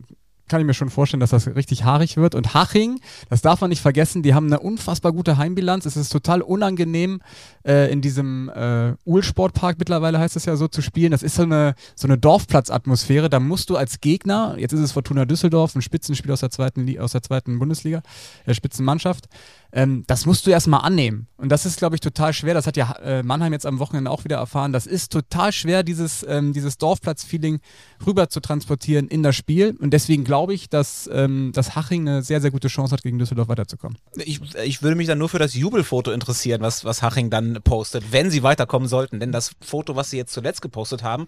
[0.51, 2.35] kann ich mir schon vorstellen, dass das richtig haarig wird.
[2.35, 5.87] Und Haching, das darf man nicht vergessen, die haben eine unfassbar gute Heimbilanz.
[5.87, 7.23] Es ist total unangenehm,
[7.67, 11.13] äh, in diesem äh, Uhlsportpark mittlerweile heißt es ja so zu spielen.
[11.13, 13.31] Das ist so eine, so eine Dorfplatzatmosphäre.
[13.31, 16.99] Da musst du als Gegner, jetzt ist es Fortuna Düsseldorf, ein Spitzenspiel aus der zweiten,
[16.99, 18.03] aus der zweiten Bundesliga,
[18.45, 19.29] äh, Spitzenmannschaft,
[19.73, 21.27] ähm, das musst du erstmal annehmen.
[21.37, 22.55] Und das ist, glaube ich, total schwer.
[22.55, 24.73] Das hat ja äh, Mannheim jetzt am Wochenende auch wieder erfahren.
[24.73, 27.61] Das ist total schwer, dieses, ähm, dieses Dorfplatz-Feeling
[28.07, 29.77] rüber zu transportieren in das Spiel.
[29.81, 33.19] Und deswegen glaube ich, dass, ähm, dass Haching eine sehr, sehr gute Chance hat, gegen
[33.19, 33.97] Düsseldorf weiterzukommen.
[34.17, 38.13] Ich, ich würde mich dann nur für das Jubelfoto interessieren, was, was Haching dann postet,
[38.13, 39.21] wenn sie weiterkommen sollten.
[39.21, 41.27] Denn das Foto, was sie jetzt zuletzt gepostet haben,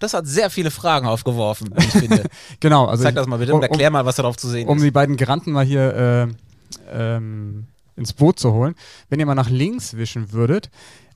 [0.00, 2.24] das hat sehr viele Fragen aufgeworfen, ich finde.
[2.60, 2.86] Genau.
[2.86, 4.82] Also Zeig das mal bitte und um- erklär mal, was darauf zu sehen Um ist.
[4.84, 6.28] die beiden Granten mal hier
[6.90, 7.66] äh, ähm,
[7.96, 8.74] ins Boot zu holen.
[9.08, 10.70] Wenn ihr mal nach links wischen würdet,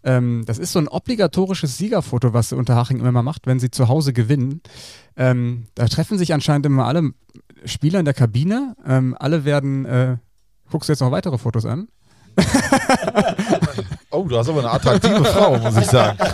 [0.06, 4.12] ähm, das ist so ein obligatorisches Siegerfoto, was Unterhaching immer macht, wenn sie zu Hause
[4.12, 4.60] gewinnen.
[5.16, 7.10] Ähm, da treffen sich anscheinend immer alle
[7.64, 8.76] Spieler in der Kabine.
[8.86, 10.16] Ähm, alle werden, äh,
[10.70, 11.88] guckst du jetzt noch weitere Fotos an?
[14.16, 16.18] Oh, du hast aber eine attraktive Frau, muss ich sagen.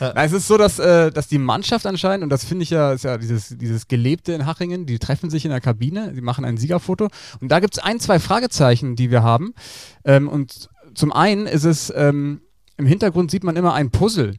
[0.00, 2.92] Nein, es ist so, dass, äh, dass die Mannschaft anscheinend, und das finde ich ja,
[2.92, 6.44] ist ja dieses, dieses Gelebte in Hachingen, die treffen sich in der Kabine, die machen
[6.44, 7.08] ein Siegerfoto.
[7.40, 9.54] Und da gibt es ein, zwei Fragezeichen, die wir haben.
[10.04, 12.42] Ähm, und zum einen ist es, ähm,
[12.76, 14.36] im Hintergrund sieht man immer ein Puzzle.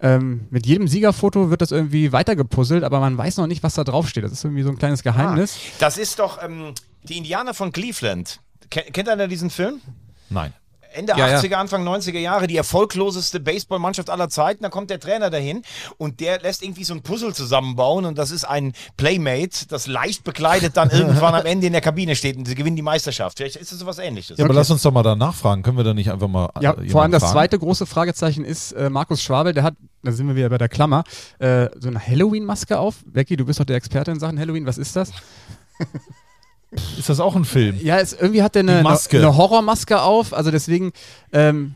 [0.00, 3.84] Ähm, mit jedem Siegerfoto wird das irgendwie weitergepuzzelt, aber man weiß noch nicht, was da
[3.84, 4.24] draufsteht.
[4.24, 5.56] Das ist irgendwie so ein kleines Geheimnis.
[5.56, 8.40] Ah, das ist doch ähm, die Indianer von Cleveland.
[8.68, 9.80] Ken kennt einer diesen Film?
[10.28, 10.52] Nein.
[10.94, 11.38] Ende Ja, ja.
[11.40, 14.62] 80er, Anfang 90er Jahre, die erfolgloseste Baseballmannschaft aller Zeiten.
[14.62, 15.62] Da kommt der Trainer dahin
[15.98, 20.24] und der lässt irgendwie so ein Puzzle zusammenbauen und das ist ein Playmate, das leicht
[20.24, 23.36] bekleidet dann irgendwann am Ende in der Kabine steht und sie gewinnen die Meisterschaft.
[23.38, 24.38] Vielleicht ist es sowas ähnliches.
[24.38, 25.62] Ja, aber lass uns doch mal da nachfragen.
[25.62, 26.48] Können wir da nicht einfach mal.
[26.58, 27.32] äh, Ja, vor allem das fragen?
[27.34, 30.68] zweite große Fragezeichen ist äh, Markus Schwabel, der hat, da sind wir wieder bei der
[30.68, 31.04] Klammer,
[31.38, 32.96] äh, so eine Halloween-Maske auf.
[33.06, 35.10] Becky, du bist doch der Experte in Sachen Halloween, was ist das?
[36.98, 37.78] Ist das auch ein Film?
[37.82, 39.18] Ja, es, irgendwie hat der eine, eine, Maske.
[39.18, 40.92] eine Horrormaske auf, also deswegen
[41.32, 41.74] ähm,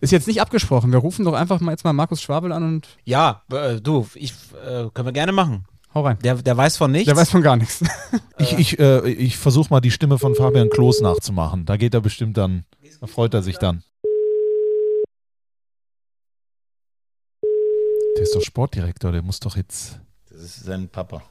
[0.00, 0.92] ist jetzt nicht abgesprochen.
[0.92, 4.32] Wir rufen doch einfach mal jetzt mal Markus Schwabel an und Ja, äh, du, ich,
[4.64, 5.64] äh, können wir gerne machen.
[5.94, 6.18] hau rein.
[6.22, 7.06] Der, der weiß von nichts.
[7.06, 7.82] Der weiß von gar nichts.
[8.38, 11.64] Ich, ich, äh, ich versuche mal die Stimme von Fabian Klos nachzumachen.
[11.64, 12.64] Da geht er bestimmt dann.
[13.00, 13.82] Da freut er sich dann.
[18.16, 19.98] Der ist doch Sportdirektor, der muss doch jetzt.
[20.30, 21.22] Das ist sein Papa.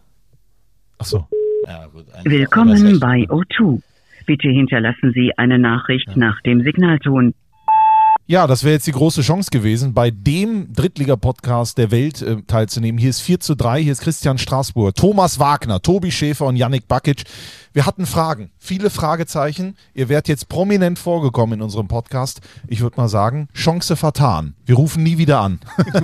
[0.98, 1.28] Achso.
[1.68, 2.06] Ja, gut.
[2.24, 3.32] Willkommen bei Recht.
[3.32, 3.82] O2.
[4.26, 7.34] Bitte hinterlassen Sie eine Nachricht nach dem Signalton.
[8.28, 12.98] Ja, das wäre jetzt die große Chance gewesen, bei dem Drittliga-Podcast der Welt äh, teilzunehmen.
[13.00, 16.88] Hier ist 4 zu 3, hier ist Christian Straßburg, Thomas Wagner, Tobi Schäfer und Yannick
[16.88, 17.26] Bakic.
[17.72, 19.78] Wir hatten Fragen, viele Fragezeichen.
[19.94, 22.42] Ihr werdet jetzt prominent vorgekommen in unserem Podcast.
[22.68, 24.56] Ich würde mal sagen, Chance vertan.
[24.66, 25.60] Wir rufen nie wieder an.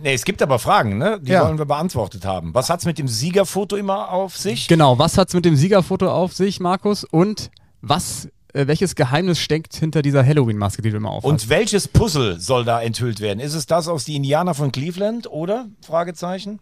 [0.00, 1.18] Nee, es gibt aber Fragen, ne?
[1.20, 1.44] Die Ja.
[1.46, 2.54] wollen wir beantwortet haben.
[2.54, 4.68] Was hat's mit dem Siegerfoto immer auf sich?
[4.68, 7.02] genau, was hat's mit dem Siegerfoto auf sich, Markus?
[7.04, 11.30] Und was, äh, welches Geheimnis steckt hinter dieser Halloween-Maske, die du immer aufhast?
[11.30, 13.40] Und welches Puzzle soll da enthüllt werden?
[13.40, 15.66] Ist es das aus die Indianer von Cleveland oder?
[15.84, 16.60] Fragezeichen.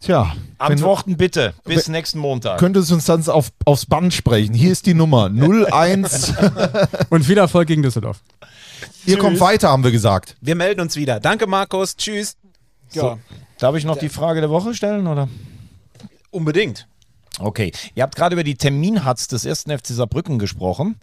[0.00, 1.54] Tja, Antworten bitte.
[1.64, 2.58] Bis nächsten Montag.
[2.58, 4.52] könntest du uns dann auf, aufs Band sprechen.
[4.52, 6.34] Hier ist die Nummer 01.
[7.10, 8.20] Und viel Erfolg gegen Düsseldorf.
[9.06, 10.36] Ihr kommt weiter, haben wir gesagt.
[10.40, 11.20] Wir melden uns wieder.
[11.20, 11.96] Danke, Markus.
[11.96, 12.36] Tschüss.
[12.88, 13.18] So.
[13.58, 15.28] Darf ich noch die Frage der Woche stellen oder?
[16.30, 16.88] Unbedingt.
[17.38, 20.96] Okay, ihr habt gerade über die Terminhatz des ersten FC Saarbrücken gesprochen.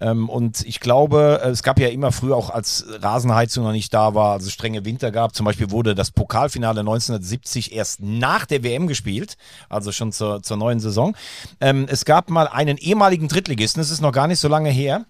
[0.00, 4.14] Ähm, und ich glaube, es gab ja immer früher auch, als Rasenheizung noch nicht da
[4.14, 5.34] war, also strenge Winter gab.
[5.34, 9.36] Zum Beispiel wurde das Pokalfinale 1970 erst nach der WM gespielt,
[9.68, 11.16] also schon zur, zur neuen Saison.
[11.60, 15.04] Ähm, es gab mal einen ehemaligen Drittligisten, das ist noch gar nicht so lange her,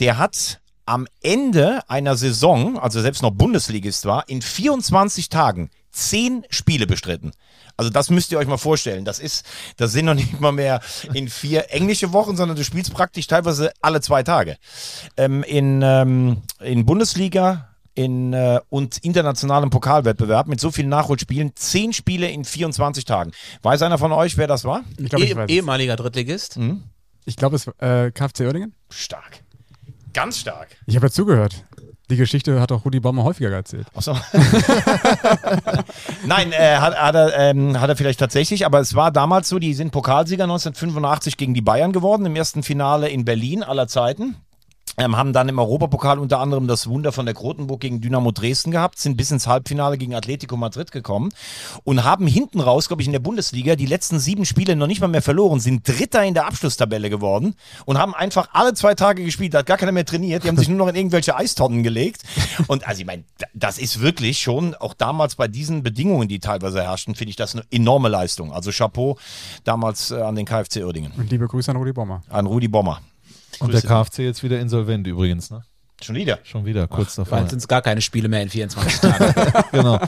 [0.00, 5.68] der hat am Ende einer Saison, also selbst noch Bundesligist war, in 24 Tagen
[5.98, 7.32] zehn Spiele bestritten.
[7.76, 9.04] Also das müsst ihr euch mal vorstellen.
[9.04, 9.46] Das ist,
[9.76, 10.80] das sind noch nicht mal mehr
[11.14, 14.56] in vier englische Wochen, sondern du spielst praktisch teilweise alle zwei Tage.
[15.16, 21.92] Ähm, in, ähm, in Bundesliga in, äh, und internationalem Pokalwettbewerb mit so vielen Nachholspielen, zehn
[21.92, 23.32] Spiele in 24 Tagen.
[23.62, 24.84] Weiß einer von euch, wer das war?
[24.98, 25.44] Ich glaube, ich weiß.
[25.48, 25.50] es.
[25.50, 26.58] ehemaliger Drittligist.
[27.24, 28.74] Ich glaube, es äh, KfC Oerdingen.
[28.88, 29.40] Stark.
[30.14, 30.68] Ganz stark.
[30.86, 31.64] Ich habe ja zugehört.
[32.10, 33.86] Die Geschichte hat auch Rudi Baumer häufiger erzählt.
[33.94, 34.12] Ach so.
[36.26, 39.58] Nein, äh, hat, hat, er, ähm, hat er vielleicht tatsächlich, aber es war damals so,
[39.58, 44.36] die sind Pokalsieger 1985 gegen die Bayern geworden, im ersten Finale in Berlin aller Zeiten.
[44.98, 48.72] Ähm, haben dann im Europapokal unter anderem das Wunder von der Grotenburg gegen Dynamo Dresden
[48.72, 51.30] gehabt, sind bis ins Halbfinale gegen Atletico Madrid gekommen
[51.84, 55.00] und haben hinten raus, glaube ich, in der Bundesliga die letzten sieben Spiele noch nicht
[55.00, 57.54] mal mehr verloren, sind Dritter in der Abschlusstabelle geworden
[57.86, 60.56] und haben einfach alle zwei Tage gespielt, da hat gar keiner mehr trainiert, die haben
[60.58, 62.22] sich nur noch in irgendwelche Eistonnen gelegt.
[62.66, 66.40] Und also ich meine, da- das ist wirklich schon, auch damals bei diesen Bedingungen, die
[66.40, 68.52] teilweise herrschten, finde ich das eine enorme Leistung.
[68.52, 69.16] Also Chapeau
[69.62, 72.22] damals äh, an den KfC Uerdingen, Und liebe Grüße an Rudi Baumer.
[72.28, 73.00] an Rudi Bommer.
[73.60, 75.62] Und der KfC jetzt wieder insolvent übrigens, ne?
[76.00, 76.38] Schon wieder.
[76.44, 77.38] Schon wieder, kurz davor.
[77.38, 79.64] Bald sind es gar keine Spiele mehr in 24 Tagen.
[79.72, 79.98] Genau.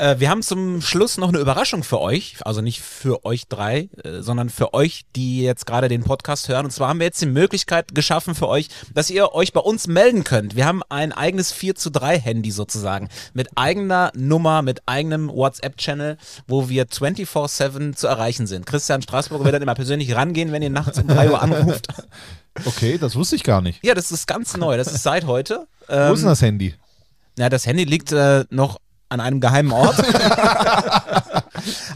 [0.00, 3.90] Äh, wir haben zum Schluss noch eine Überraschung für euch, also nicht für euch drei,
[4.02, 6.64] äh, sondern für euch, die jetzt gerade den Podcast hören.
[6.64, 9.86] Und zwar haben wir jetzt die Möglichkeit geschaffen für euch, dass ihr euch bei uns
[9.88, 10.56] melden könnt.
[10.56, 16.16] Wir haben ein eigenes 4 zu 3 Handy sozusagen mit eigener Nummer, mit eigenem WhatsApp-Channel,
[16.46, 18.64] wo wir 24-7 zu erreichen sind.
[18.64, 21.88] Christian Straßburger wird dann immer persönlich rangehen, wenn ihr nachts um 3 Uhr anruft.
[22.64, 23.82] Okay, das wusste ich gar nicht.
[23.84, 24.76] Ja, das ist ganz neu.
[24.76, 25.68] Das ist seit heute.
[25.86, 26.74] Wo ist denn Ähm, das Handy?
[27.38, 28.80] ja, das Handy liegt äh, noch
[29.10, 29.96] an einem geheimen Ort.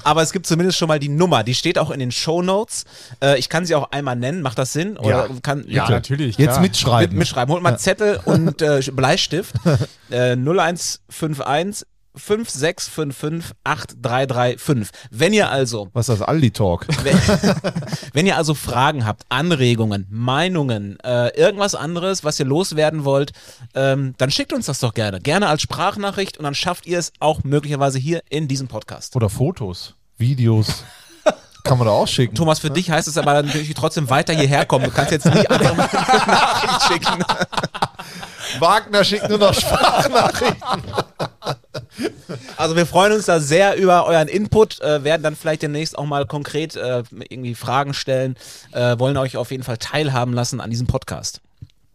[0.04, 1.42] Aber es gibt zumindest schon mal die Nummer.
[1.42, 2.84] Die steht auch in den Shownotes.
[3.22, 4.42] Äh, ich kann sie auch einmal nennen.
[4.42, 4.98] Macht das Sinn?
[4.98, 6.36] Oder kann, Ja, natürlich.
[6.36, 6.60] Jetzt klar.
[6.60, 7.16] mitschreiben.
[7.16, 7.52] Mit, mitschreiben.
[7.52, 9.54] Holt mal Zettel und äh, Bleistift.
[10.10, 11.86] Äh, 0151
[12.16, 14.88] 5655 8335.
[15.10, 16.86] Wenn ihr also Was ist das Aldi-Talk?
[17.02, 17.18] wenn,
[18.12, 23.32] wenn ihr also Fragen habt, Anregungen, Meinungen, äh, irgendwas anderes, was ihr loswerden wollt,
[23.74, 25.20] ähm, dann schickt uns das doch gerne.
[25.20, 29.16] Gerne als Sprachnachricht und dann schafft ihr es auch möglicherweise hier in diesem Podcast.
[29.16, 30.84] Oder Fotos, Videos.
[31.64, 32.34] Kann man da auch schicken.
[32.34, 34.84] Thomas, für dich heißt es aber natürlich trotzdem weiter hierher kommen.
[34.84, 37.24] Du kannst jetzt nicht einfach eine Nachricht schicken.
[38.60, 40.82] Wagner schickt nur noch Sprachnachrichten.
[42.56, 46.06] Also wir freuen uns da sehr über euren Input, äh, werden dann vielleicht demnächst auch
[46.06, 48.36] mal konkret äh, irgendwie Fragen stellen,
[48.72, 51.40] äh, wollen euch auf jeden Fall teilhaben lassen an diesem Podcast.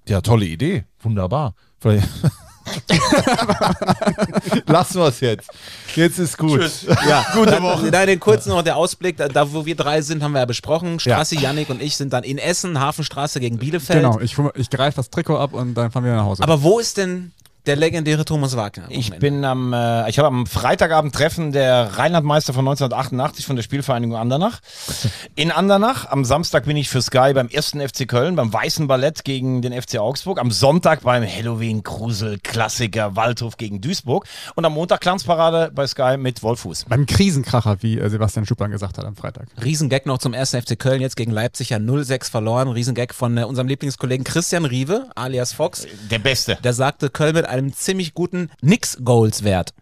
[0.08, 0.86] Ja, tolle Idee.
[1.02, 1.54] Wunderbar.
[1.80, 2.08] Vielleicht
[4.68, 5.50] Lassen wir es jetzt.
[5.96, 6.70] Jetzt ist gut.
[7.08, 7.92] Ja, gute Woche.
[7.92, 11.00] Dann den kurzen noch der Ausblick, da, wo wir drei sind, haben wir ja besprochen.
[11.00, 14.00] Strassi, Yannick und ich sind dann in Essen, Hafenstraße gegen Bielefeld.
[14.00, 16.44] Genau, ich, ich greife das Trikot ab und dann fahren wir nach Hause.
[16.44, 17.32] Aber wo ist denn
[17.66, 18.86] der legendäre Thomas Wagner?
[18.90, 23.64] Ich bin am, äh, ich habe am Freitagabend Treffen der Rheinlandmeister von 1988 von der
[23.64, 24.60] Spielvereinigung Andernach.
[25.36, 26.10] In Andernach.
[26.10, 29.80] Am Samstag bin ich für Sky beim ersten FC Köln, beim Weißen Ballett gegen den
[29.80, 30.40] FC Augsburg.
[30.40, 34.26] Am Sonntag beim Halloween Grusel Klassiker Waldhof gegen Duisburg.
[34.56, 36.86] Und am Montag Glanzparade bei Sky mit Wolfuß.
[36.88, 39.48] Beim Krisenkracher, wie äh, Sebastian Schuppan gesagt hat am Freitag.
[39.64, 42.70] Riesengag noch zum ersten FC Köln, jetzt gegen Leipzig ja 0-6 verloren.
[42.70, 45.86] Riesengag von äh, unserem Lieblingskollegen Christian Riewe, alias Fox.
[46.10, 46.58] Der Beste.
[46.64, 49.74] Der sagte, Köln mit einem ziemlich guten Nix-Goals-Wert.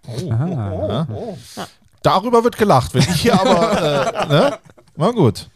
[2.02, 2.94] Darüber wird gelacht.
[2.94, 4.58] Wenn ich hier aber, äh, ne?
[4.96, 5.48] Na gut.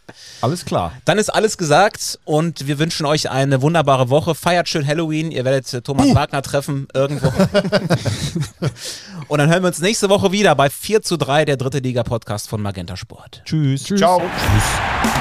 [0.42, 0.92] Alles klar.
[1.06, 4.36] Dann ist alles gesagt und wir wünschen euch eine wunderbare Woche.
[4.36, 5.32] Feiert schön Halloween.
[5.32, 7.28] Ihr werdet äh, Thomas Wagner treffen irgendwo.
[9.28, 12.50] und dann hören wir uns nächste Woche wieder bei 4 zu 3, der dritte Liga-Podcast
[12.50, 13.42] von Magenta Sport.
[13.46, 13.86] Tschüss.
[13.86, 14.20] Ciao.
[14.20, 15.21] Getränk